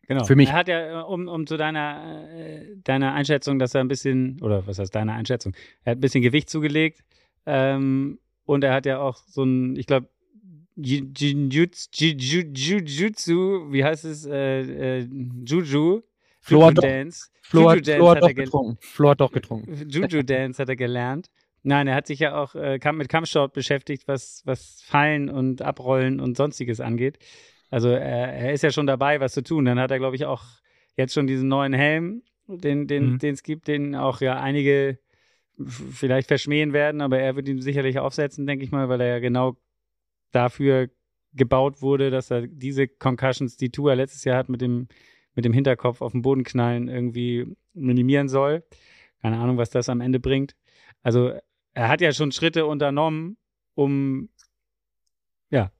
[0.09, 0.25] Genau.
[0.25, 0.49] Für mich.
[0.49, 4.65] Er hat ja, um, um zu deiner, äh, deiner Einschätzung, dass er ein bisschen, oder
[4.65, 5.53] was heißt deine Einschätzung?
[5.83, 7.03] Er hat ein bisschen Gewicht zugelegt.
[7.45, 10.09] Ähm, und er hat ja auch so ein, ich glaube,
[10.75, 11.31] Jujutsu,
[13.71, 14.25] wie heißt es?
[14.25, 15.07] Äh, äh,
[15.45, 16.01] Juju.
[16.41, 17.27] Flo Juju Dance.
[17.43, 18.77] Flo, Juju Dance Flo hat, hat, getrunken.
[18.81, 19.89] Flo hat doch getrunken.
[19.89, 21.29] Juju Dance hat er gelernt.
[21.61, 26.19] Nein, er hat sich ja auch äh, mit Kampfsport beschäftigt, was, was Fallen und Abrollen
[26.19, 27.19] und sonstiges angeht.
[27.69, 29.65] Also er, er ist ja schon dabei, was zu tun.
[29.65, 30.43] Dann hat er, glaube ich, auch
[30.95, 33.19] jetzt schon diesen neuen Helm, den den mhm.
[33.21, 34.99] es gibt, den auch ja einige
[35.65, 39.19] vielleicht verschmähen werden, aber er wird ihn sicherlich aufsetzen, denke ich mal, weil er ja
[39.19, 39.57] genau
[40.31, 40.89] dafür
[41.33, 44.87] gebaut wurde, dass er diese Concussions, die Tua letztes Jahr hat, mit dem,
[45.35, 48.63] mit dem Hinterkopf auf den Boden knallen, irgendwie minimieren soll.
[49.21, 50.55] Keine Ahnung, was das am Ende bringt.
[51.03, 51.33] Also
[51.73, 53.37] er hat ja schon Schritte unternommen,
[53.75, 54.29] um
[55.49, 55.71] ja,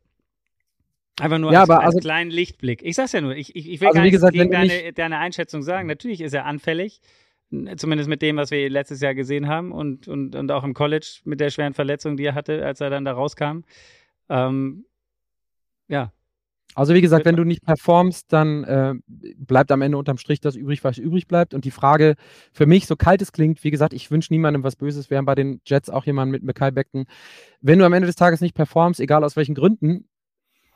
[1.19, 2.81] Einfach nur ja, als, aber als also, kleinen Lichtblick.
[2.83, 5.17] Ich sag's ja nur, ich, ich, ich will also gar nicht gesagt, gegen deine, deine
[5.17, 5.87] Einschätzung sagen.
[5.87, 7.01] Natürlich ist er anfällig,
[7.77, 11.21] zumindest mit dem, was wir letztes Jahr gesehen haben und, und, und auch im College
[11.25, 13.61] mit der schweren Verletzung, die er hatte, als er dann da rauskam.
[14.29, 14.85] Ähm,
[15.87, 16.13] ja.
[16.75, 18.93] Also wie gesagt, wenn du nicht performst, dann äh,
[19.37, 21.53] bleibt am Ende unterm Strich das übrig, was übrig bleibt.
[21.55, 22.15] Und die Frage
[22.53, 25.09] für mich, so kalt es klingt, wie gesagt, ich wünsche niemandem was Böses.
[25.09, 27.05] Wir haben bei den Jets auch jemanden mit Mackay Beckton.
[27.59, 30.07] Wenn du am Ende des Tages nicht performst, egal aus welchen Gründen,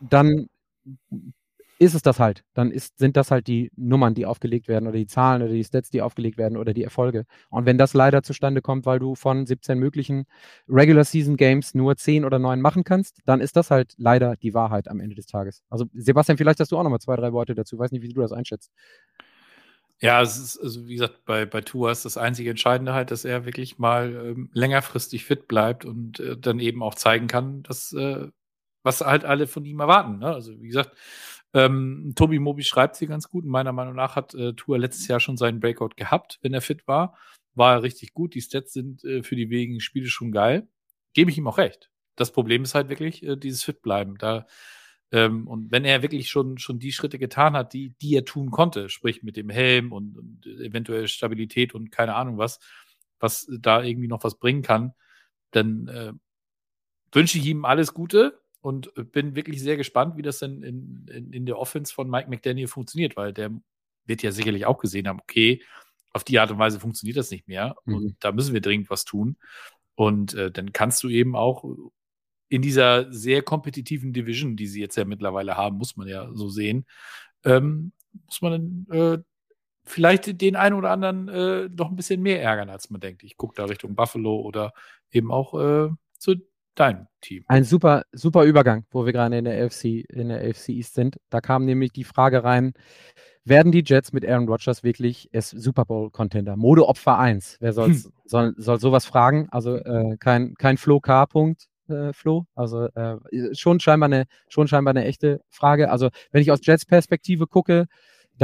[0.09, 0.47] dann
[1.79, 2.43] ist es das halt.
[2.53, 5.63] Dann ist, sind das halt die Nummern, die aufgelegt werden oder die Zahlen oder die
[5.63, 7.25] Stats, die aufgelegt werden oder die Erfolge.
[7.49, 10.25] Und wenn das leider zustande kommt, weil du von 17 möglichen
[10.69, 14.53] Regular Season Games nur 10 oder 9 machen kannst, dann ist das halt leider die
[14.53, 15.63] Wahrheit am Ende des Tages.
[15.69, 17.75] Also Sebastian, vielleicht hast du auch noch mal zwei, drei Worte dazu.
[17.75, 18.71] Ich weiß nicht, wie du das einschätzt.
[19.99, 23.25] Ja, es ist, also wie gesagt, bei, bei Tua ist das einzige Entscheidende halt, dass
[23.25, 27.93] er wirklich mal ähm, längerfristig fit bleibt und äh, dann eben auch zeigen kann, dass
[27.93, 28.27] äh,
[28.83, 30.19] was halt alle von ihm erwarten.
[30.19, 30.27] Ne?
[30.27, 30.95] Also wie gesagt,
[31.53, 33.45] ähm, Tobi Mobi schreibt sie ganz gut.
[33.45, 36.87] Meiner Meinung nach hat äh, Tour letztes Jahr schon seinen Breakout gehabt, wenn er fit
[36.87, 37.17] war.
[37.55, 38.33] War er richtig gut.
[38.33, 40.67] Die Stats sind äh, für die wenigen Spiele schon geil.
[41.13, 41.91] Gebe ich ihm auch recht.
[42.15, 44.17] Das Problem ist halt wirklich äh, dieses Fitbleiben.
[44.17, 44.47] Da
[45.11, 48.49] ähm, und wenn er wirklich schon schon die Schritte getan hat, die die er tun
[48.49, 52.59] konnte, sprich mit dem Helm und, und eventuell Stabilität und keine Ahnung was,
[53.19, 54.93] was da irgendwie noch was bringen kann,
[55.51, 56.13] dann äh,
[57.11, 61.33] wünsche ich ihm alles Gute und bin wirklich sehr gespannt, wie das denn in, in,
[61.33, 63.51] in der Offense von Mike McDaniel funktioniert, weil der
[64.05, 65.61] wird ja sicherlich auch gesehen haben, okay,
[66.13, 67.95] auf die Art und Weise funktioniert das nicht mehr mhm.
[67.95, 69.35] und da müssen wir dringend was tun.
[69.95, 71.65] Und äh, dann kannst du eben auch
[72.47, 76.47] in dieser sehr kompetitiven Division, die sie jetzt ja mittlerweile haben, muss man ja so
[76.47, 76.85] sehen,
[77.43, 77.91] ähm,
[78.25, 79.23] muss man dann äh,
[79.83, 83.23] vielleicht den einen oder anderen äh, noch ein bisschen mehr ärgern, als man denkt.
[83.23, 84.73] Ich gucke da Richtung Buffalo oder
[85.11, 86.35] eben auch äh, zu
[86.75, 87.43] dein Team.
[87.47, 91.17] Ein super, super Übergang, wo wir gerade in der AFC, in der AFC East sind.
[91.29, 92.73] Da kam nämlich die Frage rein,
[93.45, 96.55] werden die Jets mit Aaron Rodgers wirklich es Super Bowl Contender?
[96.55, 97.57] Modeopfer 1.
[97.59, 98.03] Wer hm.
[98.25, 99.47] soll, soll sowas fragen?
[99.51, 101.25] Also äh, kein, kein Flo K.
[101.25, 101.67] Punkt.
[101.89, 103.17] Äh, Flo, also äh,
[103.53, 105.91] schon scheinbar eine schon scheinbar eine echte Frage.
[105.91, 107.87] Also wenn ich aus Jets Perspektive gucke,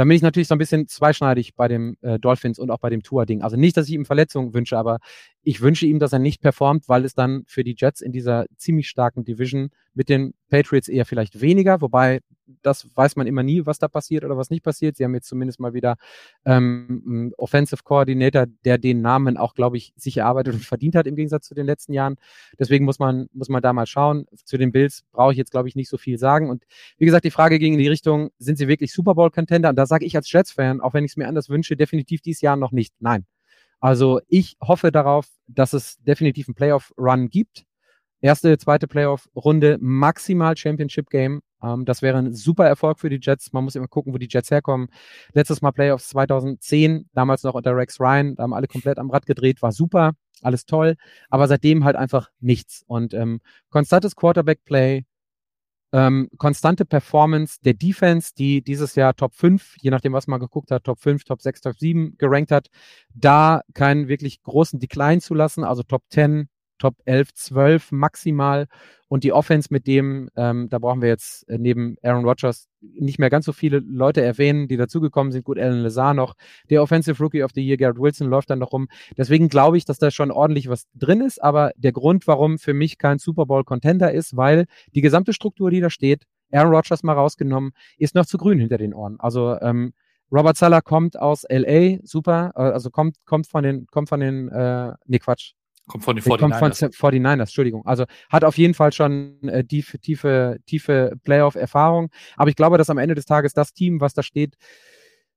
[0.00, 2.88] dann bin ich natürlich so ein bisschen zweischneidig bei dem äh, Dolphins und auch bei
[2.88, 3.42] dem Tour-Ding.
[3.42, 4.98] Also nicht, dass ich ihm Verletzungen wünsche, aber
[5.42, 8.46] ich wünsche ihm, dass er nicht performt, weil es dann für die Jets in dieser
[8.56, 12.20] ziemlich starken Division mit den Patriots eher vielleicht weniger, wobei
[12.62, 14.96] das weiß man immer nie, was da passiert oder was nicht passiert.
[14.96, 15.96] Sie haben jetzt zumindest mal wieder
[16.44, 21.16] ähm, Offensive Coordinator, der den Namen auch, glaube ich, sich erarbeitet und verdient hat im
[21.16, 22.16] Gegensatz zu den letzten Jahren.
[22.58, 24.26] Deswegen muss man, muss man da mal schauen.
[24.44, 26.50] Zu den Bills brauche ich jetzt, glaube ich, nicht so viel sagen.
[26.50, 26.64] Und
[26.98, 29.70] wie gesagt, die Frage ging in die Richtung, sind sie wirklich Super Bowl-Contender?
[29.70, 32.40] Und da sage ich als Jets-Fan, auch wenn ich es mir anders wünsche, definitiv dieses
[32.40, 32.94] Jahr noch nicht.
[33.00, 33.26] Nein.
[33.80, 37.64] Also ich hoffe darauf, dass es definitiv einen Playoff-Run gibt.
[38.20, 41.40] Erste, zweite Playoff-Runde, maximal Championship-Game.
[41.62, 43.52] Ähm, das wäre ein super Erfolg für die Jets.
[43.52, 44.88] Man muss immer gucken, wo die Jets herkommen.
[45.32, 48.34] Letztes Mal Playoffs 2010, damals noch unter Rex Ryan.
[48.34, 50.12] Da haben alle komplett am Rad gedreht, war super,
[50.42, 50.96] alles toll.
[51.30, 52.84] Aber seitdem halt einfach nichts.
[52.86, 53.40] Und ähm,
[53.70, 55.04] konstantes Quarterback-Play,
[55.92, 60.70] ähm, konstante Performance der Defense, die dieses Jahr Top 5, je nachdem, was man geguckt
[60.70, 62.68] hat, Top 5, Top 6, Top 7 gerankt hat,
[63.14, 66.48] da keinen wirklich großen Decline zu lassen, also Top 10,
[66.80, 68.66] Top 11, 12 maximal.
[69.06, 73.18] Und die Offense mit dem, ähm, da brauchen wir jetzt äh, neben Aaron Rodgers nicht
[73.18, 75.44] mehr ganz so viele Leute erwähnen, die dazugekommen sind.
[75.44, 76.34] Gut, Alan Lazar noch.
[76.70, 78.88] Der Offensive Rookie of the Year, Garrett Wilson, läuft dann noch rum.
[79.16, 81.42] Deswegen glaube ich, dass da schon ordentlich was drin ist.
[81.42, 85.70] Aber der Grund, warum für mich kein Super Bowl Contender ist, weil die gesamte Struktur,
[85.70, 89.18] die da steht, Aaron Rodgers mal rausgenommen, ist noch zu grün hinter den Ohren.
[89.18, 89.92] Also ähm,
[90.32, 94.48] Robert Sala kommt aus LA, super, äh, also kommt, kommt von den, kommt von den,
[94.48, 95.54] äh, nee, Quatsch,
[95.90, 96.38] Kommt von den 49ers.
[96.38, 96.56] Kommt
[96.94, 97.84] von 49ers, Entschuldigung.
[97.84, 102.10] Also hat auf jeden Fall schon äh, tiefe, tiefe, tiefe Playoff-Erfahrung.
[102.36, 104.56] Aber ich glaube, dass am Ende des Tages das Team, was da steht,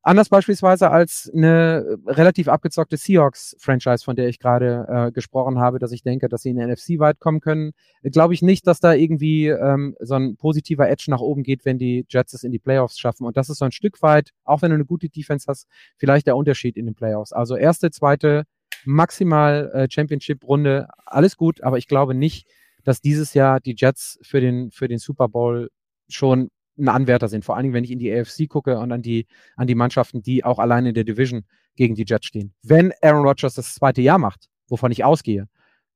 [0.05, 5.93] Anders beispielsweise als eine relativ abgezockte Seahawks-Franchise, von der ich gerade äh, gesprochen habe, dass
[5.93, 7.71] ich denke, dass sie in der NFC weit kommen können.
[8.03, 11.77] Glaube ich nicht, dass da irgendwie ähm, so ein positiver Edge nach oben geht, wenn
[11.77, 13.25] die Jets es in die Playoffs schaffen.
[13.25, 16.27] Und das ist so ein Stück weit, auch wenn du eine gute Defense hast, vielleicht
[16.27, 17.31] der Unterschied in den Playoffs.
[17.31, 18.43] Also erste, zweite,
[18.85, 22.47] maximal äh, Championship-Runde, alles gut, aber ich glaube nicht,
[22.83, 25.69] dass dieses Jahr die Jets für den, für den Super Bowl
[26.09, 27.45] schon ein Anwärter sind.
[27.45, 30.21] Vor allen Dingen, wenn ich in die AFC gucke und an die, an die Mannschaften,
[30.21, 31.43] die auch alleine in der Division
[31.75, 32.53] gegen die Jets stehen.
[32.63, 35.47] Wenn Aaron Rodgers das zweite Jahr macht, wovon ich ausgehe,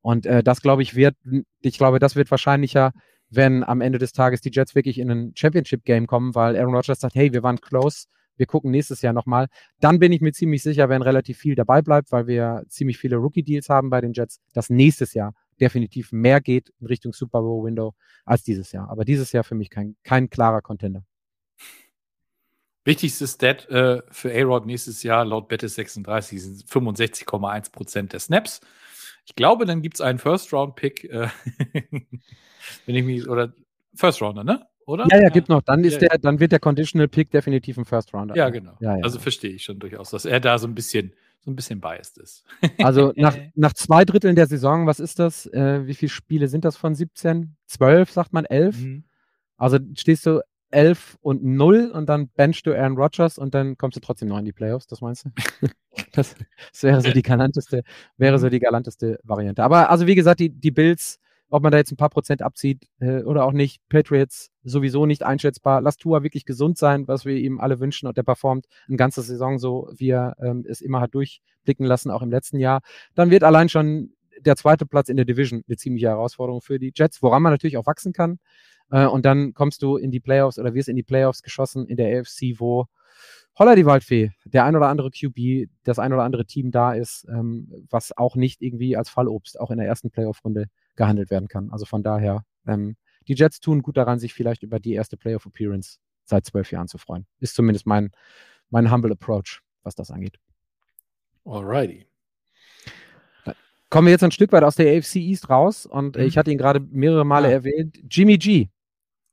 [0.02, 1.16] und äh, das glaube ich wird,
[1.62, 2.94] ich glaube, das wird wahrscheinlicher,
[3.30, 7.00] wenn am Ende des Tages die Jets wirklich in ein Championship-Game kommen, weil Aaron Rodgers
[7.00, 8.06] sagt, hey, wir waren close,
[8.38, 9.48] wir gucken nächstes Jahr nochmal.
[9.80, 13.18] Dann bin ich mir ziemlich sicher, wenn relativ viel dabei bleibt, weil wir ziemlich viele
[13.18, 17.66] Rookie-Deals haben bei den Jets, dass nächstes Jahr definitiv mehr geht in Richtung Super Bowl
[17.66, 17.94] Window
[18.26, 18.90] als dieses Jahr.
[18.90, 21.04] Aber dieses Jahr für mich kein, kein klarer Contender.
[22.86, 28.62] Wichtigstes Stat äh, für A-Rod nächstes Jahr laut Bettes 36 sind 65,1 Prozent der Snaps.
[29.26, 31.28] Ich glaube, dann gibt es einen First-Round-Pick, äh,
[32.86, 33.54] wenn ich mich, oder
[33.94, 34.66] First-Rounder, ne?
[34.88, 35.06] Oder?
[35.12, 35.62] Ja, ja, gibt noch.
[35.62, 38.36] Dann ist ja, der, dann wird der Conditional Pick definitiv ein First Rounder.
[38.36, 38.72] Ja, genau.
[38.80, 39.04] Ja, ja.
[39.04, 42.18] Also verstehe ich schon durchaus, dass er da so ein bisschen so ein bisschen biased
[42.18, 42.44] ist.
[42.84, 45.46] Also nach, nach zwei Dritteln der Saison, was ist das?
[45.48, 47.56] Äh, wie viele Spiele sind das von 17?
[47.68, 48.80] 12, sagt man, 11?
[48.80, 49.04] Mhm.
[49.58, 53.98] Also stehst du 11 und 0 und dann benchst du Aaron Rodgers und dann kommst
[53.98, 55.30] du trotzdem noch in die Playoffs, das meinst du?
[56.14, 56.36] das,
[56.72, 57.84] das, wäre so die galanteste,
[58.18, 59.64] wäre so die galanteste Variante.
[59.64, 61.20] Aber also wie gesagt, die, die Bills
[61.50, 63.82] ob man da jetzt ein paar Prozent abzieht äh, oder auch nicht.
[63.90, 65.82] Patriots sowieso nicht einschätzbar.
[65.82, 69.22] Lass Tua wirklich gesund sein, was wir ihm alle wünschen und der performt eine ganze
[69.22, 72.82] Saison so, wie er ähm, es immer hat durchblicken lassen, auch im letzten Jahr.
[73.16, 76.92] Dann wird allein schon der zweite Platz in der Division eine ziemliche Herausforderung für die
[76.94, 78.40] Jets, woran man natürlich auch wachsen kann.
[78.92, 81.98] Äh, und dann kommst du in die Playoffs oder wirst in die Playoffs geschossen in
[81.98, 82.88] der AFC, wo
[83.58, 87.26] Holla die Waldfee, der ein oder andere QB, das ein oder andere Team da ist,
[87.28, 90.68] ähm, was auch nicht irgendwie als Fallobst auch in der ersten Playoff-Runde
[90.98, 91.72] gehandelt werden kann.
[91.72, 95.46] Also von daher, ähm, die Jets tun gut daran, sich vielleicht über die erste Playoff
[95.46, 97.26] Appearance seit zwölf Jahren zu freuen.
[97.40, 98.12] Ist zumindest mein,
[98.70, 100.38] mein humble Approach, was das angeht.
[101.46, 102.06] Alrighty.
[103.90, 106.24] kommen wir jetzt ein Stück weit aus der AFC East raus und mhm.
[106.24, 107.52] ich hatte ihn gerade mehrere Male ah.
[107.52, 107.98] erwähnt.
[108.10, 108.68] Jimmy G,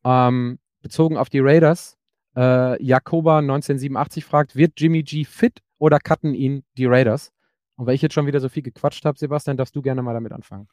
[0.04, 1.96] ähm, bezogen auf die Raiders.
[2.36, 7.32] Äh, Jakoba 1987 fragt, wird Jimmy G fit oder cutten ihn die Raiders?
[7.76, 10.14] Und weil ich jetzt schon wieder so viel gequatscht habe, Sebastian, darfst du gerne mal
[10.14, 10.68] damit anfangen.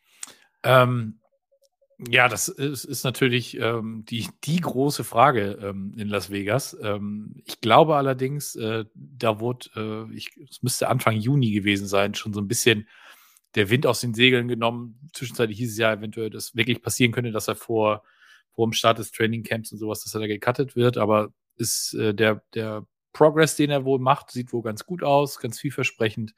[0.64, 1.20] Ähm,
[2.10, 6.76] ja, das ist, ist natürlich ähm, die, die große Frage ähm, in Las Vegas.
[6.82, 12.16] Ähm, ich glaube allerdings, äh, da wurde, äh, ich, es müsste Anfang Juni gewesen sein,
[12.16, 12.88] schon so ein bisschen
[13.54, 15.10] der Wind aus den Segeln genommen.
[15.14, 18.04] Zwischenzeitlich hieß es ja eventuell, dass wirklich passieren könnte, dass er vor,
[18.52, 20.98] vor dem Start des Trainingcamps und sowas, dass er da gecuttet wird.
[20.98, 25.38] Aber ist äh, der, der Progress, den er wohl macht, sieht wohl ganz gut aus,
[25.40, 26.34] ganz vielversprechend.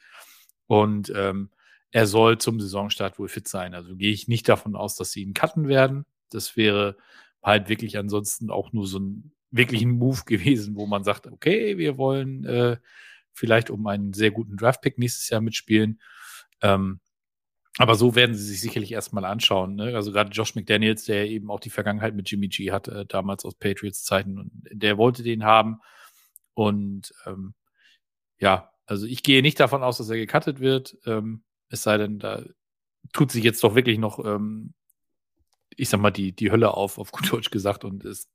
[0.68, 1.52] Und ähm,
[1.94, 3.76] er soll zum Saisonstart wohl fit sein.
[3.76, 6.06] Also gehe ich nicht davon aus, dass sie ihn cutten werden.
[6.32, 6.98] Das wäre
[7.44, 11.98] halt wirklich ansonsten auch nur so ein wirklichen Move gewesen, wo man sagt, okay, wir
[12.00, 12.78] wollen äh,
[13.32, 16.02] vielleicht um einen sehr guten Draftpick nächstes Jahr mitspielen.
[16.64, 17.00] Ähm,
[17.78, 19.76] aber so werden sie sich sicherlich erstmal anschauen.
[19.76, 19.96] Ne?
[19.96, 23.46] Also gerade Josh McDaniels, der eben auch die Vergangenheit mit Jimmy G hat, äh, damals
[23.46, 25.80] aus Patriots Zeiten, und der wollte den haben.
[26.56, 27.54] Und ähm,
[28.40, 30.98] ja, also ich gehe nicht davon aus, dass er gecuttet wird.
[31.06, 31.44] Ähm,
[31.74, 32.44] es sei denn, da
[33.14, 34.74] tut sich jetzt doch wirklich noch, ähm,
[35.76, 38.30] ich sag mal, die, die Hölle auf, auf gut Deutsch gesagt, und es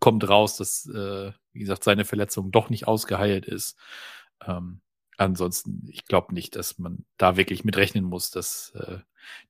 [0.00, 3.78] kommt raus, dass, äh, wie gesagt, seine Verletzung doch nicht ausgeheilt ist.
[4.44, 4.80] Ähm,
[5.18, 9.00] ansonsten, ich glaube nicht, dass man da wirklich mit rechnen muss, dass äh,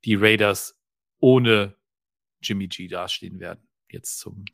[0.04, 0.76] die Raiders
[1.20, 1.76] ohne
[2.42, 4.44] Jimmy G dastehen werden, jetzt zum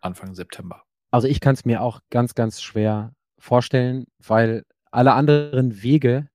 [0.00, 0.84] Anfang September.
[1.10, 6.28] Also ich kann es mir auch ganz, ganz schwer vorstellen, weil alle anderen Wege,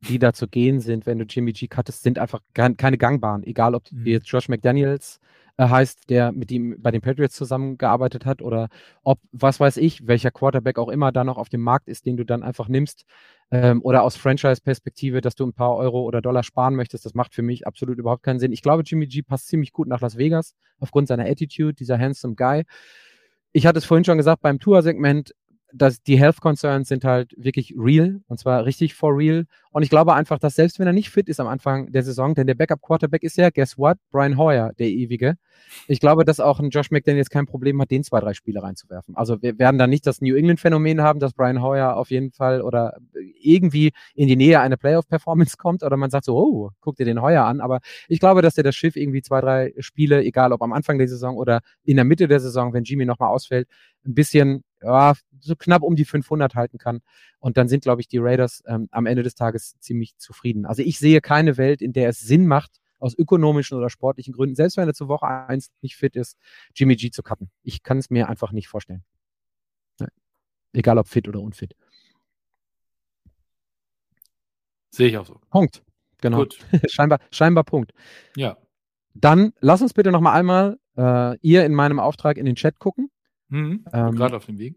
[0.00, 3.42] die da zu gehen sind, wenn du Jimmy G cuttest, sind einfach keine gangbaren.
[3.42, 4.06] Egal, ob mhm.
[4.06, 5.18] jetzt Josh McDaniels
[5.56, 8.68] äh, heißt, der mit ihm bei den Patriots zusammengearbeitet hat, oder
[9.02, 12.16] ob, was weiß ich, welcher Quarterback auch immer da noch auf dem Markt ist, den
[12.16, 13.04] du dann einfach nimmst,
[13.50, 17.34] ähm, oder aus Franchise-Perspektive, dass du ein paar Euro oder Dollar sparen möchtest, das macht
[17.34, 18.52] für mich absolut überhaupt keinen Sinn.
[18.52, 22.36] Ich glaube, Jimmy G passt ziemlich gut nach Las Vegas, aufgrund seiner Attitude, dieser handsome
[22.36, 22.62] Guy.
[23.52, 25.34] Ich hatte es vorhin schon gesagt, beim Tour-Segment,
[25.72, 29.44] dass die Health Concerns sind halt wirklich real und zwar richtig for real.
[29.70, 32.34] Und ich glaube einfach, dass selbst wenn er nicht fit ist am Anfang der Saison,
[32.34, 33.98] denn der Backup Quarterback ist ja, guess what?
[34.10, 35.36] Brian Hoyer, der ewige.
[35.86, 39.14] Ich glaube, dass auch ein Josh McDaniels kein Problem hat, den zwei, drei Spiele reinzuwerfen.
[39.16, 42.32] Also wir werden dann nicht das New England Phänomen haben, dass Brian Hoyer auf jeden
[42.32, 42.96] Fall oder
[43.40, 47.04] irgendwie in die Nähe einer Playoff Performance kommt oder man sagt so, oh, guck dir
[47.04, 47.60] den Hoyer an.
[47.60, 50.98] Aber ich glaube, dass der das Schiff irgendwie zwei, drei Spiele, egal ob am Anfang
[50.98, 53.68] der Saison oder in der Mitte der Saison, wenn Jimmy nochmal ausfällt,
[54.06, 57.00] ein bisschen ja, so knapp um die 500 halten kann.
[57.38, 60.66] Und dann sind, glaube ich, die Raiders ähm, am Ende des Tages ziemlich zufrieden.
[60.66, 64.56] Also ich sehe keine Welt, in der es Sinn macht, aus ökonomischen oder sportlichen Gründen,
[64.56, 66.36] selbst wenn er zur Woche 1 nicht fit ist,
[66.74, 67.50] Jimmy G zu cutten.
[67.62, 69.04] Ich kann es mir einfach nicht vorstellen.
[70.72, 71.74] Egal ob fit oder unfit.
[74.90, 75.40] Sehe ich auch so.
[75.50, 75.82] Punkt.
[76.20, 76.38] Genau.
[76.38, 76.58] Gut.
[76.88, 77.92] scheinbar, scheinbar Punkt.
[78.36, 78.56] Ja.
[79.14, 82.78] Dann lass uns bitte noch mal einmal äh, ihr in meinem Auftrag in den Chat
[82.78, 83.10] gucken.
[83.48, 83.84] Mhm.
[83.92, 84.76] Ähm, Gerade auf dem Weg.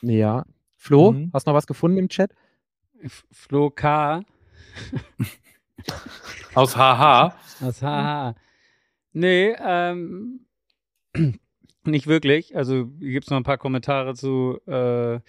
[0.00, 0.44] Ja.
[0.76, 1.30] Flo, mhm.
[1.32, 2.34] hast du noch was gefunden im Chat?
[3.30, 4.22] Flo K.
[6.54, 7.34] Aus HH.
[7.60, 8.34] Aus HH.
[9.12, 10.46] Nee, ähm,
[11.84, 12.56] nicht wirklich.
[12.56, 15.20] Also hier gibt es noch ein paar Kommentare zu, äh,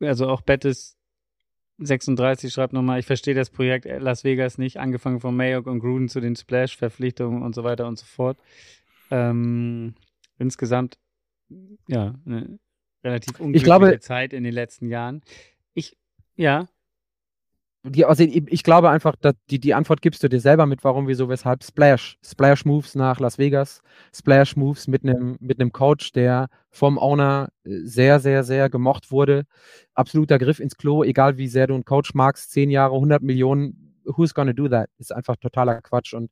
[0.00, 0.98] also auch Bettes
[1.78, 6.08] 36 schreibt nochmal, ich verstehe das Projekt Las Vegas nicht, angefangen von Mayock und Gruden
[6.08, 8.38] zu den Splash-Verpflichtungen und so weiter und so fort.
[9.10, 9.94] Ähm,
[10.38, 10.98] insgesamt,
[11.86, 12.58] ja, eine
[13.04, 15.22] relativ unglückliche glaube, Zeit in den letzten Jahren.
[15.74, 15.96] Ich,
[16.36, 16.68] ja.
[17.84, 21.06] Die, also ich glaube einfach, dass die, die Antwort gibst du dir selber mit, warum,
[21.06, 22.18] wieso, weshalb Splash.
[22.24, 27.80] Splash Moves nach Las Vegas, Splash Moves mit einem mit Coach, der vom Owner äh,
[27.84, 29.44] sehr, sehr, sehr gemocht wurde.
[29.94, 33.94] Absoluter Griff ins Klo, egal wie sehr du einen Coach magst, 10 Jahre, 100 Millionen,
[34.04, 34.90] who's gonna do that?
[34.98, 36.14] Ist einfach totaler Quatsch.
[36.14, 36.30] Und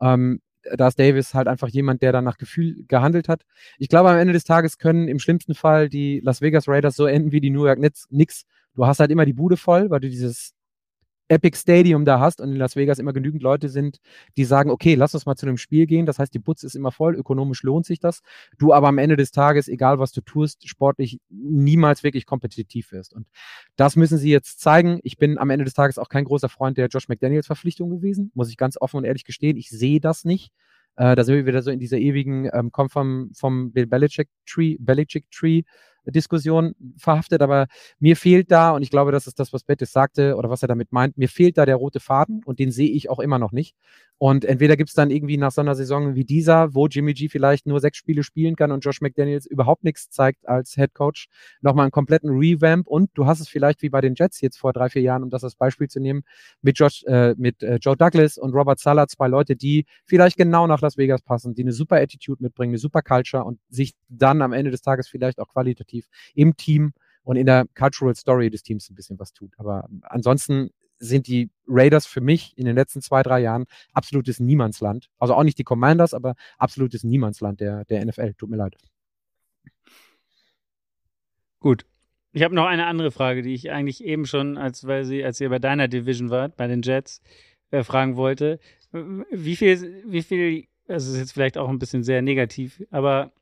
[0.00, 0.40] ähm,
[0.76, 3.42] da ist Davis halt einfach jemand, der dann nach Gefühl gehandelt hat.
[3.78, 7.06] Ich glaube, am Ende des Tages können im schlimmsten Fall die Las Vegas Raiders so
[7.06, 8.44] enden wie die New York Knicks.
[8.74, 10.54] Du hast halt immer die Bude voll, weil du dieses
[11.28, 13.98] Epic Stadium da hast und in Las Vegas immer genügend Leute sind,
[14.36, 16.06] die sagen, okay, lass uns mal zu einem Spiel gehen.
[16.06, 18.20] Das heißt, die Putz ist immer voll, ökonomisch lohnt sich das.
[18.58, 23.14] Du aber am Ende des Tages, egal was du tust, sportlich niemals wirklich kompetitiv wirst.
[23.14, 23.26] Und
[23.76, 25.00] das müssen sie jetzt zeigen.
[25.02, 28.30] Ich bin am Ende des Tages auch kein großer Freund der Josh McDaniels Verpflichtung gewesen,
[28.34, 29.56] muss ich ganz offen und ehrlich gestehen.
[29.56, 30.52] Ich sehe das nicht.
[30.96, 34.76] Äh, da sind wir wieder so in dieser ewigen, ähm, kommt vom, vom Belichick Tree,
[34.78, 35.62] Belichick Tree
[36.12, 37.66] Diskussion verhaftet, aber
[37.98, 40.68] mir fehlt da, und ich glaube, das ist das, was Bettis sagte oder was er
[40.68, 43.52] damit meint, mir fehlt da der rote Faden und den sehe ich auch immer noch
[43.52, 43.74] nicht.
[44.18, 47.28] Und entweder gibt es dann irgendwie nach so einer Saison wie dieser, wo Jimmy G
[47.28, 51.26] vielleicht nur sechs Spiele spielen kann und Josh McDaniels überhaupt nichts zeigt als Head Coach,
[51.60, 54.72] nochmal einen kompletten Revamp und du hast es vielleicht wie bei den Jets jetzt vor
[54.72, 56.22] drei, vier Jahren, um das als Beispiel zu nehmen,
[56.62, 60.66] mit, Josh, äh, mit äh, Joe Douglas und Robert Sala, zwei Leute, die vielleicht genau
[60.66, 64.42] nach Las Vegas passen, die eine super Attitude mitbringen, eine super Culture und sich dann
[64.42, 66.92] am Ende des Tages vielleicht auch qualitativ im Team
[67.24, 69.52] und in der Cultural Story des Teams ein bisschen was tut.
[69.56, 75.10] Aber ansonsten sind die Raiders für mich in den letzten zwei, drei Jahren absolutes Niemandsland.
[75.18, 78.34] Also auch nicht die Commanders, aber absolutes Niemandsland der, der NFL.
[78.34, 78.76] Tut mir leid.
[81.60, 81.86] Gut.
[82.32, 85.40] Ich habe noch eine andere Frage, die ich eigentlich eben schon, als, weil sie, als
[85.40, 87.22] ihr bei deiner Division wart, bei den Jets,
[87.70, 88.58] äh, fragen wollte.
[88.92, 93.32] Wie viel, wie viel, das ist jetzt vielleicht auch ein bisschen sehr negativ, aber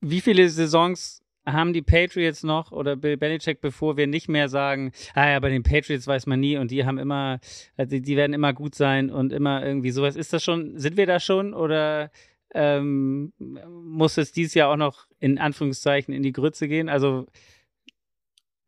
[0.00, 4.92] wie viele Saisons haben die Patriots noch oder Bill Belichick, bevor wir nicht mehr sagen,
[5.14, 7.40] ah ja, bei den Patriots weiß man nie und die haben immer,
[7.76, 10.16] also die werden immer gut sein und immer irgendwie sowas.
[10.16, 12.10] Ist das schon, sind wir da schon oder
[12.54, 16.88] ähm, muss es dieses Jahr auch noch in Anführungszeichen in die Grütze gehen?
[16.88, 17.26] Also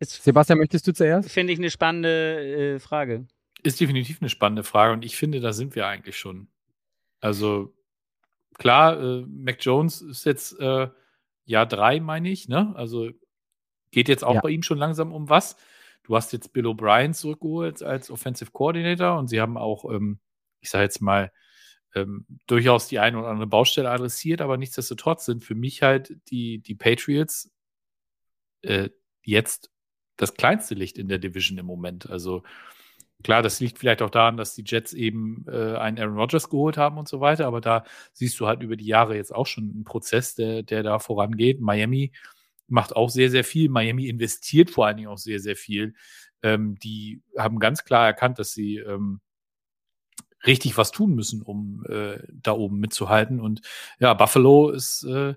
[0.00, 1.30] Sebastian, möchtest du zuerst?
[1.30, 3.26] Finde ich eine spannende äh, Frage.
[3.62, 6.48] Ist definitiv eine spannende Frage und ich finde, da sind wir eigentlich schon.
[7.20, 7.72] Also
[8.58, 10.88] klar, äh, Mac Jones ist jetzt äh,
[11.44, 12.72] Jahr drei, meine ich, ne?
[12.76, 13.10] Also
[13.90, 14.40] geht jetzt auch ja.
[14.40, 15.56] bei ihm schon langsam um was.
[16.02, 20.18] Du hast jetzt Bill O'Brien zurückgeholt als Offensive Coordinator und sie haben auch, ähm,
[20.60, 21.32] ich sage jetzt mal,
[21.94, 26.58] ähm, durchaus die eine oder andere Baustelle adressiert, aber nichtsdestotrotz sind für mich halt die,
[26.58, 27.52] die Patriots
[28.62, 28.90] äh,
[29.22, 29.70] jetzt
[30.16, 32.10] das kleinste Licht in der Division im Moment.
[32.10, 32.42] Also
[33.22, 36.76] Klar, das liegt vielleicht auch daran, dass die Jets eben äh, einen Aaron Rodgers geholt
[36.76, 39.70] haben und so weiter, aber da siehst du halt über die Jahre jetzt auch schon
[39.70, 41.60] einen Prozess, der, der da vorangeht.
[41.60, 42.12] Miami
[42.66, 43.68] macht auch sehr, sehr viel.
[43.70, 45.94] Miami investiert vor allen Dingen auch sehr, sehr viel.
[46.42, 49.20] Ähm, die haben ganz klar erkannt, dass sie ähm,
[50.46, 53.40] richtig was tun müssen, um äh, da oben mitzuhalten.
[53.40, 53.62] Und
[53.98, 55.34] ja, Buffalo ist äh,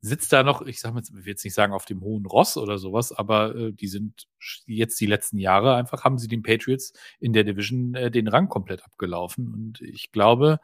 [0.00, 2.56] sitzt da noch, ich sag mal, ich will jetzt nicht sagen auf dem hohen Ross
[2.56, 4.28] oder sowas, aber äh, die sind
[4.66, 8.48] jetzt die letzten Jahre einfach, haben sie den Patriots in der Division äh, den Rang
[8.48, 9.52] komplett abgelaufen.
[9.52, 10.58] Und ich glaube,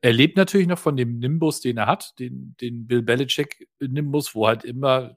[0.00, 4.34] er lebt natürlich noch von dem Nimbus, den er hat, den, den Bill Belichick Nimbus,
[4.34, 5.16] wo halt immer,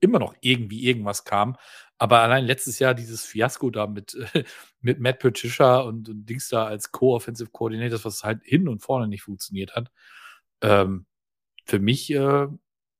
[0.00, 1.56] immer noch irgendwie irgendwas kam.
[1.98, 4.16] Aber allein letztes Jahr dieses Fiasko da mit,
[4.80, 9.08] mit Matt Patricia und, und Dings da als Co-Offensive Coordinator, was halt hin und vorne
[9.08, 9.92] nicht funktioniert hat.
[10.62, 11.06] Ähm,
[11.64, 12.46] für mich äh,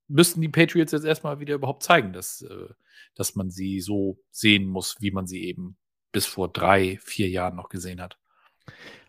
[0.09, 2.69] müssten die Patriots jetzt erstmal wieder überhaupt zeigen, dass, äh,
[3.15, 5.77] dass man sie so sehen muss, wie man sie eben
[6.13, 8.19] bis vor drei, vier Jahren noch gesehen hat.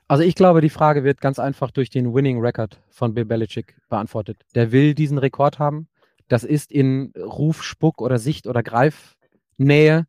[0.07, 3.75] Also ich glaube, die Frage wird ganz einfach durch den Winning Record von Bill Belichick
[3.89, 4.38] beantwortet.
[4.55, 5.88] Der will diesen Rekord haben.
[6.30, 10.07] das ist in Ruf, Spuck oder Sicht oder Greifnähe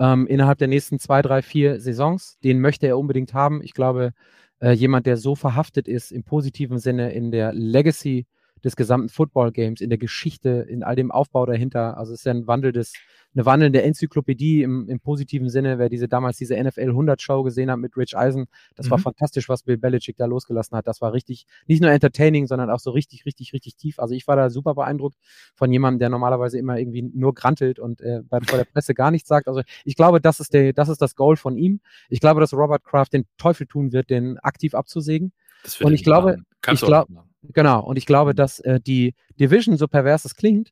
[0.00, 2.38] ähm, innerhalb der nächsten zwei, drei, vier Saisons.
[2.42, 3.62] Den möchte er unbedingt haben.
[3.62, 4.14] Ich glaube,
[4.60, 8.26] äh, jemand, der so verhaftet ist im positiven Sinne in der Legacy
[8.64, 11.96] des gesamten Football Games, in der Geschichte, in all dem Aufbau dahinter.
[11.96, 12.92] Also es ist ja ein Wandel des
[13.34, 15.78] eine wandelnde Enzyklopädie im, im positiven Sinne.
[15.78, 18.90] Wer diese damals diese NFL 100 Show gesehen hat mit Rich Eisen, das mhm.
[18.92, 20.86] war fantastisch, was Bill Belichick da losgelassen hat.
[20.86, 23.98] Das war richtig, nicht nur entertaining, sondern auch so richtig, richtig, richtig tief.
[24.00, 25.16] Also ich war da super beeindruckt
[25.54, 29.10] von jemandem, der normalerweise immer irgendwie nur grantelt und äh, bei, vor der Presse gar
[29.10, 29.46] nichts sagt.
[29.46, 31.80] Also ich glaube, das ist der, das ist das Goal von ihm.
[32.08, 35.32] Ich glaube, dass Robert Kraft den Teufel tun wird, den aktiv abzusägen.
[35.80, 36.38] und ich glaube,
[36.72, 40.70] ich glaube, genau, und ich glaube, dass äh, die Division, so pervers es klingt,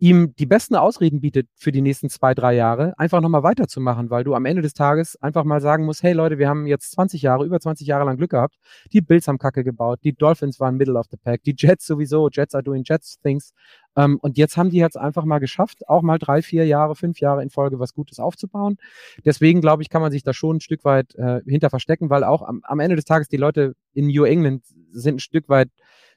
[0.00, 4.24] ihm die besten Ausreden bietet für die nächsten zwei, drei Jahre, einfach nochmal weiterzumachen, weil
[4.24, 7.20] du am Ende des Tages einfach mal sagen musst, hey Leute, wir haben jetzt 20
[7.20, 8.56] Jahre, über 20 Jahre lang Glück gehabt.
[8.94, 12.30] Die Bills haben Kacke gebaut, die Dolphins waren Middle of the Pack, die Jets sowieso,
[12.30, 13.52] Jets are doing Jets things.
[13.94, 17.20] Ähm, und jetzt haben die jetzt einfach mal geschafft, auch mal drei, vier Jahre, fünf
[17.20, 18.78] Jahre in Folge was Gutes aufzubauen.
[19.26, 22.24] Deswegen, glaube ich, kann man sich da schon ein Stück weit äh, hinter verstecken, weil
[22.24, 25.68] auch am, am Ende des Tages die Leute in New England sind ein Stück weit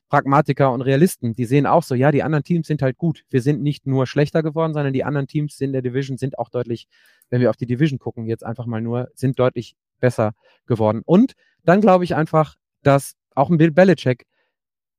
[0.09, 3.23] Pragmatiker und Realisten, die sehen auch so, ja, die anderen Teams sind halt gut.
[3.29, 6.49] Wir sind nicht nur schlechter geworden, sondern die anderen Teams in der Division sind auch
[6.49, 6.87] deutlich,
[7.29, 10.33] wenn wir auf die Division gucken, jetzt einfach mal nur, sind deutlich besser
[10.65, 11.01] geworden.
[11.05, 14.25] Und dann glaube ich einfach, dass auch ein Bill Belichick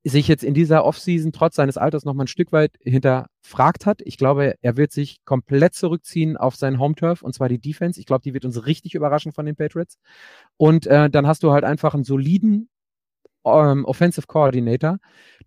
[0.07, 4.01] sich jetzt in dieser Offseason trotz seines Alters noch mal ein Stück weit hinterfragt hat.
[4.03, 7.99] Ich glaube, er wird sich komplett zurückziehen auf sein Home Turf und zwar die Defense.
[7.99, 9.97] Ich glaube, die wird uns richtig überraschen von den Patriots.
[10.57, 12.69] Und äh, dann hast du halt einfach einen soliden
[13.45, 14.97] ähm, Offensive Coordinator,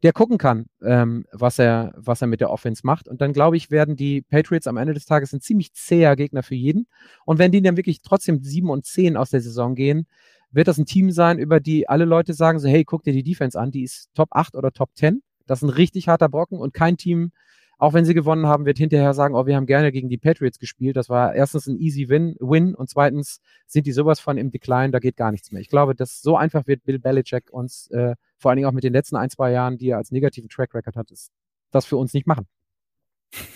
[0.03, 3.09] der gucken kann, ähm, was, er, was er mit der Offense macht.
[3.09, 6.43] Und dann glaube ich, werden die Patriots am Ende des Tages ein ziemlich zäher Gegner
[6.43, 6.87] für jeden.
[7.25, 10.07] Und wenn die dann wirklich trotzdem 7 und 10 aus der Saison gehen,
[10.51, 13.23] wird das ein Team sein, über die alle Leute sagen so, hey, guck dir die
[13.23, 15.23] Defense an, die ist Top 8 oder Top 10.
[15.47, 17.33] Das ist ein richtig harter Brocken und kein Team
[17.79, 20.59] auch wenn sie gewonnen haben, wird hinterher sagen, oh, wir haben gerne gegen die Patriots
[20.59, 20.97] gespielt.
[20.97, 24.91] Das war erstens ein easy Win, Win und zweitens sind die sowas von im Decline,
[24.91, 25.61] da geht gar nichts mehr.
[25.61, 28.83] Ich glaube, dass so einfach wird Bill Belichick uns, äh, vor allen Dingen auch mit
[28.83, 31.31] den letzten ein, zwei Jahren, die er als negativen Track Record hat, ist,
[31.71, 32.49] das für uns nicht machen.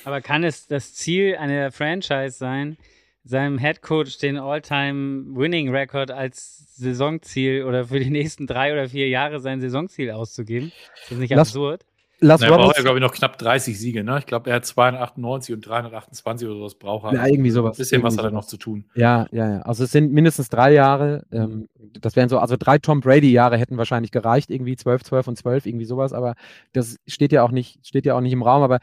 [0.05, 2.77] Aber kann es das Ziel einer Franchise sein,
[3.24, 8.89] seinem Head Coach den All-Time Winning Record als Saisonziel oder für die nächsten drei oder
[8.89, 10.70] vier Jahre sein Saisonziel auszugeben?
[11.03, 11.85] Ist das nicht Lass, absurd?
[12.24, 14.19] Las Na, er braucht ja, glaube ich, noch knapp 30 Siege, ne?
[14.20, 17.15] Ich glaube, er hat 298 und 328 oder sowas braucht er.
[17.15, 17.77] Ja, irgendwie sowas.
[17.77, 18.85] Ein bisschen irgendwie was hat er noch zu tun.
[18.94, 19.62] Ja, ja, ja.
[19.62, 21.24] Also es sind mindestens drei Jahre.
[21.32, 21.69] Ähm,
[22.01, 25.66] das wären so, also drei Tom Brady-Jahre hätten wahrscheinlich gereicht, irgendwie 12, 12 und 12,
[25.66, 26.35] irgendwie sowas, aber
[26.73, 28.62] das steht ja auch nicht, steht ja auch nicht im Raum.
[28.62, 28.78] Aber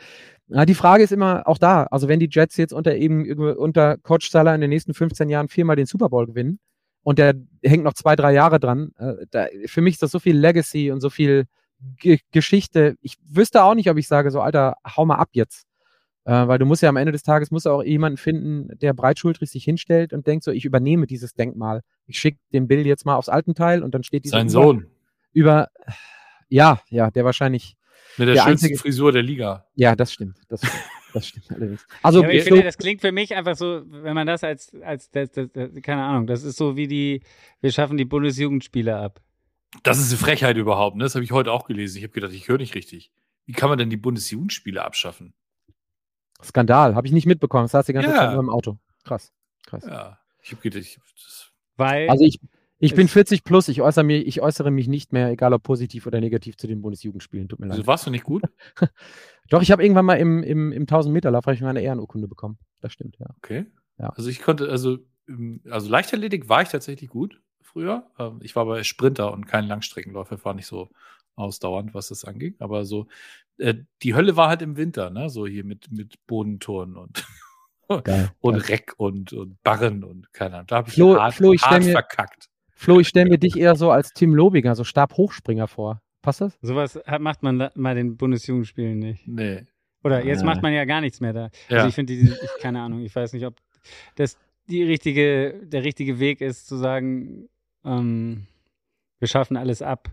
[0.49, 1.83] na, die Frage ist immer auch da.
[1.83, 5.47] Also wenn die Jets jetzt unter eben unter Coach Salah in den nächsten 15 Jahren
[5.47, 6.59] viermal den Super Bowl gewinnen
[7.03, 10.19] und der hängt noch zwei, drei Jahre dran, äh, da, für mich ist das so
[10.19, 11.45] viel Legacy und so viel
[11.97, 12.95] G Geschichte.
[13.01, 15.65] Ich wüsste auch nicht, ob ich sage, so, Alter, hau mal ab jetzt.
[16.25, 19.49] Äh, weil du musst ja am Ende des Tages musst auch jemanden finden, der breitschultrig
[19.49, 21.81] sich hinstellt und denkt so, ich übernehme dieses Denkmal.
[22.05, 24.87] Ich schicke den Bill jetzt mal aufs Altenteil und dann steht dieser Sein Sohn.
[25.31, 25.69] Über,
[26.49, 27.77] ja, ja, der wahrscheinlich.
[28.17, 29.65] Mit der, der schönsten einzige, Frisur der Liga.
[29.75, 30.37] Ja, das stimmt.
[30.49, 30.83] Das stimmt.
[31.13, 31.87] Das stimmt allerdings.
[32.03, 34.71] Also, ja, ich so, finde, das klingt für mich einfach so, wenn man das als,
[34.83, 37.21] als das, das, das, keine Ahnung, das ist so wie die,
[37.61, 39.21] wir schaffen die Bundesjugendspiele ab.
[39.83, 41.03] Das ist eine Frechheit überhaupt, ne?
[41.03, 41.97] Das habe ich heute auch gelesen.
[41.97, 43.11] Ich habe gedacht, ich höre nicht richtig.
[43.45, 45.33] Wie kann man denn die Bundesjugendspiele abschaffen?
[46.43, 47.65] Skandal, habe ich nicht mitbekommen.
[47.65, 48.15] Das saß die ganze ja.
[48.15, 48.77] Zeit nur im Auto.
[49.03, 49.31] Krass,
[49.65, 49.85] krass.
[49.85, 50.99] Ja, ich habe gedacht, ich,
[51.75, 52.39] Weil also ich,
[52.79, 56.07] ich bin 40 plus, ich äußere, mich, ich äußere mich nicht mehr, egal ob positiv
[56.07, 57.49] oder negativ, zu den Bundesjugendspielen.
[57.49, 57.77] Tut mir leid.
[57.77, 58.43] Also warst du nicht gut?
[59.49, 62.57] Doch, ich habe irgendwann mal im, im, im 1000-Meter-Lauf eine Ehrenurkunde bekommen.
[62.81, 63.27] Das stimmt, ja.
[63.37, 63.65] Okay.
[63.97, 64.09] Ja.
[64.09, 64.99] Also ich konnte, also,
[65.69, 67.41] also Leichtathletik war ich tatsächlich gut
[67.71, 68.07] früher.
[68.17, 70.89] Ähm, ich war aber Sprinter und kein Langstreckenläufer, war nicht so
[71.35, 72.55] ausdauernd, was das anging.
[72.59, 73.07] Aber so,
[73.57, 75.29] äh, die Hölle war halt im Winter, ne?
[75.29, 77.25] So hier mit, mit Bodentouren und,
[78.03, 78.61] geil, und geil.
[78.67, 80.67] Reck und, und Barren und keine Ahnung.
[80.67, 82.49] Da habe ich Flo, hart, Flo, ich hart mir, verkackt.
[82.71, 86.01] Flo, ich stelle mir dich eher so als Tim Lobinger, so Stabhochspringer vor.
[86.21, 86.57] Passt das?
[86.61, 89.27] Sowas macht man bei den Bundesjugendspielen nicht.
[89.27, 89.65] Nee.
[90.03, 90.45] Oder jetzt ja.
[90.45, 91.49] macht man ja gar nichts mehr da.
[91.67, 91.77] Ja.
[91.77, 92.31] Also ich finde, ich,
[92.61, 93.55] keine Ahnung, ich weiß nicht, ob
[94.15, 94.37] das
[94.67, 97.49] die richtige, der richtige Weg ist, zu sagen,
[97.85, 98.47] ähm,
[99.19, 100.09] wir schaffen alles ab,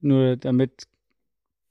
[0.00, 0.86] nur damit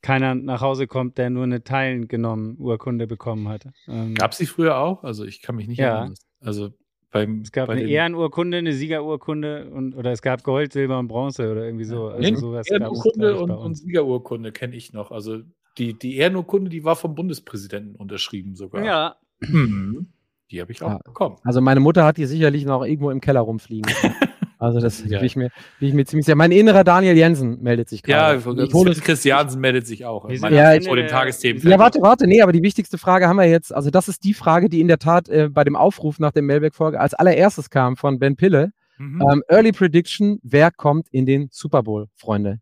[0.01, 3.67] keiner nach Hause kommt, der nur eine Teilen genommen Urkunde bekommen hat.
[3.87, 5.03] Ähm, Gab es die früher auch?
[5.03, 5.97] Also ich kann mich nicht ja.
[5.97, 6.15] erinnern.
[6.39, 6.69] Also
[7.11, 11.07] beim, es gab bei eine Ehrenurkunde, eine Siegerurkunde und oder es gab Gold, Silber und
[11.07, 12.07] Bronze oder irgendwie so.
[12.07, 15.11] Also sowas Ehrenurkunde und, und Siegerurkunde kenne ich noch.
[15.11, 15.39] Also
[15.77, 18.85] die, die Ehrenurkunde, die war vom Bundespräsidenten unterschrieben sogar.
[18.85, 19.15] Ja.
[19.39, 20.07] Mhm.
[20.51, 20.97] Die habe ich auch ja.
[20.99, 21.37] bekommen.
[21.43, 23.91] Also meine Mutter hat die sicherlich noch irgendwo im Keller rumfliegen.
[24.59, 25.19] Also das ja.
[25.19, 25.49] bin, ich mir,
[25.79, 26.35] bin ich mir ziemlich sicher.
[26.35, 28.41] Mein innerer Daniel Jensen meldet sich gerade.
[28.43, 30.29] Ja, ich hole Christiansen meldet sich auch.
[30.29, 31.65] Ja, vor dem Tagesthemen.
[31.65, 33.73] Ja, warte, warte, nee, aber die wichtigste Frage haben wir jetzt.
[33.73, 36.41] Also das ist die Frage, die in der Tat äh, bei dem Aufruf nach der
[36.41, 38.73] Mailback-Folge als allererstes kam von Ben Pille.
[38.97, 39.21] Mhm.
[39.31, 42.59] Ähm, Early Prediction, wer kommt in den Super Bowl, Freunde?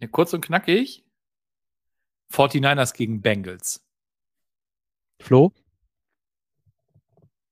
[0.00, 1.04] Ja, kurz und knackig.
[2.32, 3.84] 49ers gegen Bengals.
[5.20, 5.52] Flo?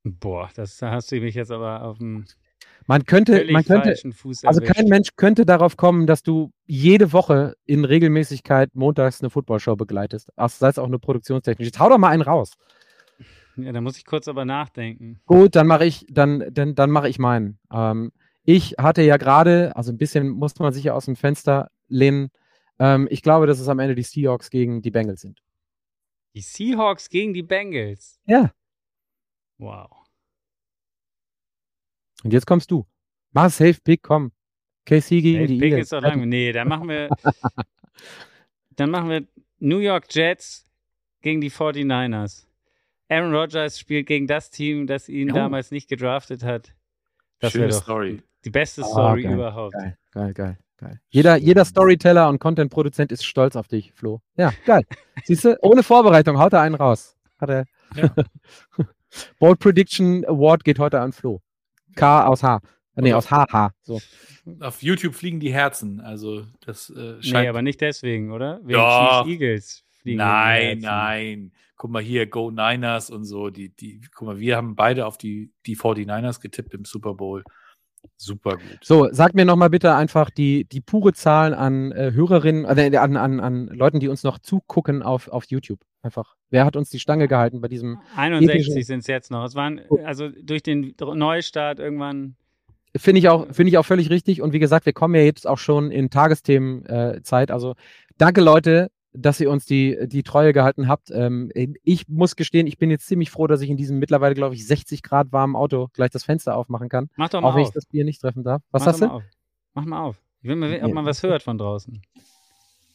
[0.02, 2.24] Boah, das hast du mich jetzt aber auf dem
[2.86, 3.94] man könnte, man könnte,
[4.44, 9.76] also kein Mensch könnte darauf kommen, dass du jede Woche in Regelmäßigkeit montags eine Footballshow
[9.76, 10.30] begleitest.
[10.36, 11.66] Also sei es auch eine Produktionstechnisch.
[11.66, 12.54] Jetzt hau doch mal einen raus.
[13.56, 15.20] Ja, da muss ich kurz aber nachdenken.
[15.26, 17.58] Gut, dann mache ich, dann, dann, dann mache ich meinen.
[17.70, 18.10] Ähm,
[18.44, 22.30] ich hatte ja gerade, also ein bisschen musste man sich ja aus dem Fenster lehnen.
[22.78, 25.42] Ähm, ich glaube, dass es am Ende die Seahawks gegen die Bengals sind.
[26.34, 28.20] Die Seahawks gegen die Bengals?
[28.24, 28.52] Ja.
[29.58, 29.99] Wow.
[32.24, 32.86] Und jetzt kommst du.
[33.32, 34.32] Mach Safe Pick, komm.
[34.86, 35.82] KC gegen Safe die Pick Eagles.
[35.84, 36.28] ist doch lang.
[36.28, 37.08] Nee, dann machen wir,
[38.76, 39.26] dann machen wir
[39.58, 40.64] New York Jets
[41.20, 42.46] gegen die 49ers.
[43.08, 45.34] Aaron Rodgers spielt gegen das Team, das ihn oh.
[45.34, 46.74] damals nicht gedraftet hat.
[47.40, 48.22] Das doch Story.
[48.44, 49.72] die beste ah, Story oh, überhaupt.
[49.72, 50.58] Geil, geil, geil.
[50.76, 51.00] geil.
[51.08, 54.20] Jeder, jeder Storyteller und Content-Produzent ist stolz auf dich, Flo.
[54.36, 54.84] Ja, geil.
[55.24, 57.16] Siehst du, ohne Vorbereitung haut er einen raus.
[57.38, 57.64] Hat er.
[57.96, 58.14] Ja.
[59.40, 61.40] Bold Prediction Award geht heute an Flo.
[61.94, 62.60] K aus H.
[62.96, 63.72] Nee, aus HH.
[63.82, 64.00] So.
[64.60, 66.00] Auf YouTube fliegen die Herzen.
[66.00, 67.44] Also das äh, scheint.
[67.44, 68.60] Nee, aber nicht deswegen, oder?
[68.62, 69.26] Wegen Doch.
[69.26, 71.52] Eagles fliegen Nein, nein.
[71.76, 73.48] Guck mal hier, Go Niners und so.
[73.48, 77.42] Die, die, guck mal, wir haben beide auf die, die 49ers getippt im Super Bowl.
[78.16, 78.78] Super gut.
[78.82, 83.16] So, sag mir nochmal bitte einfach die, die pure Zahl an äh, Hörerinnen, äh, an,
[83.16, 85.80] an, an Leuten, die uns noch zugucken auf, auf YouTube.
[86.02, 86.36] Einfach.
[86.50, 87.98] Wer hat uns die Stange gehalten bei diesem?
[88.16, 89.44] 61 sind es jetzt noch.
[89.44, 92.36] Es waren, also durch den Neustart irgendwann.
[92.96, 94.42] Finde ich, auch, find ich auch völlig richtig.
[94.42, 97.50] Und wie gesagt, wir kommen ja jetzt auch schon in Tagesthemenzeit.
[97.50, 97.74] Äh, also
[98.18, 101.10] danke, Leute, dass ihr uns die, die Treue gehalten habt.
[101.10, 101.50] Ähm,
[101.82, 104.66] ich muss gestehen, ich bin jetzt ziemlich froh, dass ich in diesem mittlerweile, glaube ich,
[104.66, 107.08] 60 Grad warmen Auto gleich das Fenster aufmachen kann.
[107.16, 108.62] Mach doch mal auch wenn ich das Bier nicht treffen darf.
[108.70, 109.06] Was Mach hast du?
[109.06, 109.22] Auf.
[109.74, 110.16] Mach mal auf.
[110.42, 112.00] Ich will mal, ob man was hört von draußen.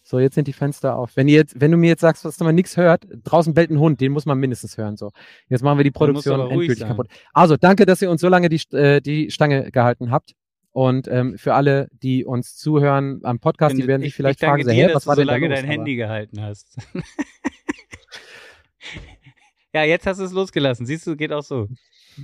[0.08, 1.16] So, jetzt sind die Fenster auf.
[1.16, 3.80] Wenn, ihr jetzt, wenn du mir jetzt sagst, dass man nichts hört, draußen bellt ein
[3.80, 4.98] Hund, den muss man mindestens hören.
[4.98, 5.12] So,
[5.50, 6.90] jetzt machen wir die Produktion endgültig sein.
[6.90, 7.08] kaputt.
[7.34, 10.34] Also, danke, dass ihr uns so lange die, äh, die Stange gehalten habt.
[10.76, 14.68] Und ähm, für alle, die uns zuhören am Podcast, die werden sich vielleicht ich fragen,
[14.68, 16.76] dir, hey, was war denn so lange dein Handy gehalten hast.
[19.74, 20.86] ja, jetzt hast du es losgelassen.
[20.86, 21.70] Siehst du, geht auch so.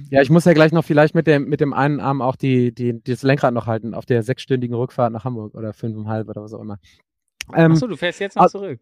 [0.09, 2.73] Ja, ich muss ja gleich noch vielleicht mit dem, mit dem einen Arm auch die,
[2.73, 6.51] die, das Lenkrad noch halten auf der sechsstündigen Rückfahrt nach Hamburg oder fünfeinhalb oder was
[6.51, 6.77] auch immer.
[7.55, 8.81] Ähm, Achso, du fährst jetzt noch zurück.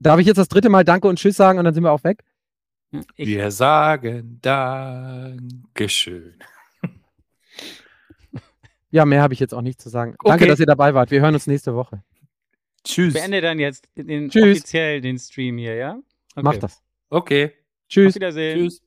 [0.00, 2.04] Darf ich jetzt das dritte Mal Danke und Tschüss sagen und dann sind wir auch
[2.04, 2.24] weg?
[3.16, 6.34] Ich wir sagen Dankeschön.
[8.90, 10.14] Ja, mehr habe ich jetzt auch nicht zu sagen.
[10.18, 10.30] Okay.
[10.30, 11.10] Danke, dass ihr dabei wart.
[11.10, 12.02] Wir hören uns nächste Woche.
[12.84, 13.14] Tschüss.
[13.14, 14.58] Ich beende dann jetzt den, Tschüss.
[14.58, 15.98] offiziell den Stream hier, ja?
[16.34, 16.42] Okay.
[16.42, 16.82] Mach das.
[17.10, 17.52] Okay.
[17.88, 18.08] Tschüss.
[18.08, 18.58] Auf Wiedersehen.
[18.58, 18.82] Tschüss.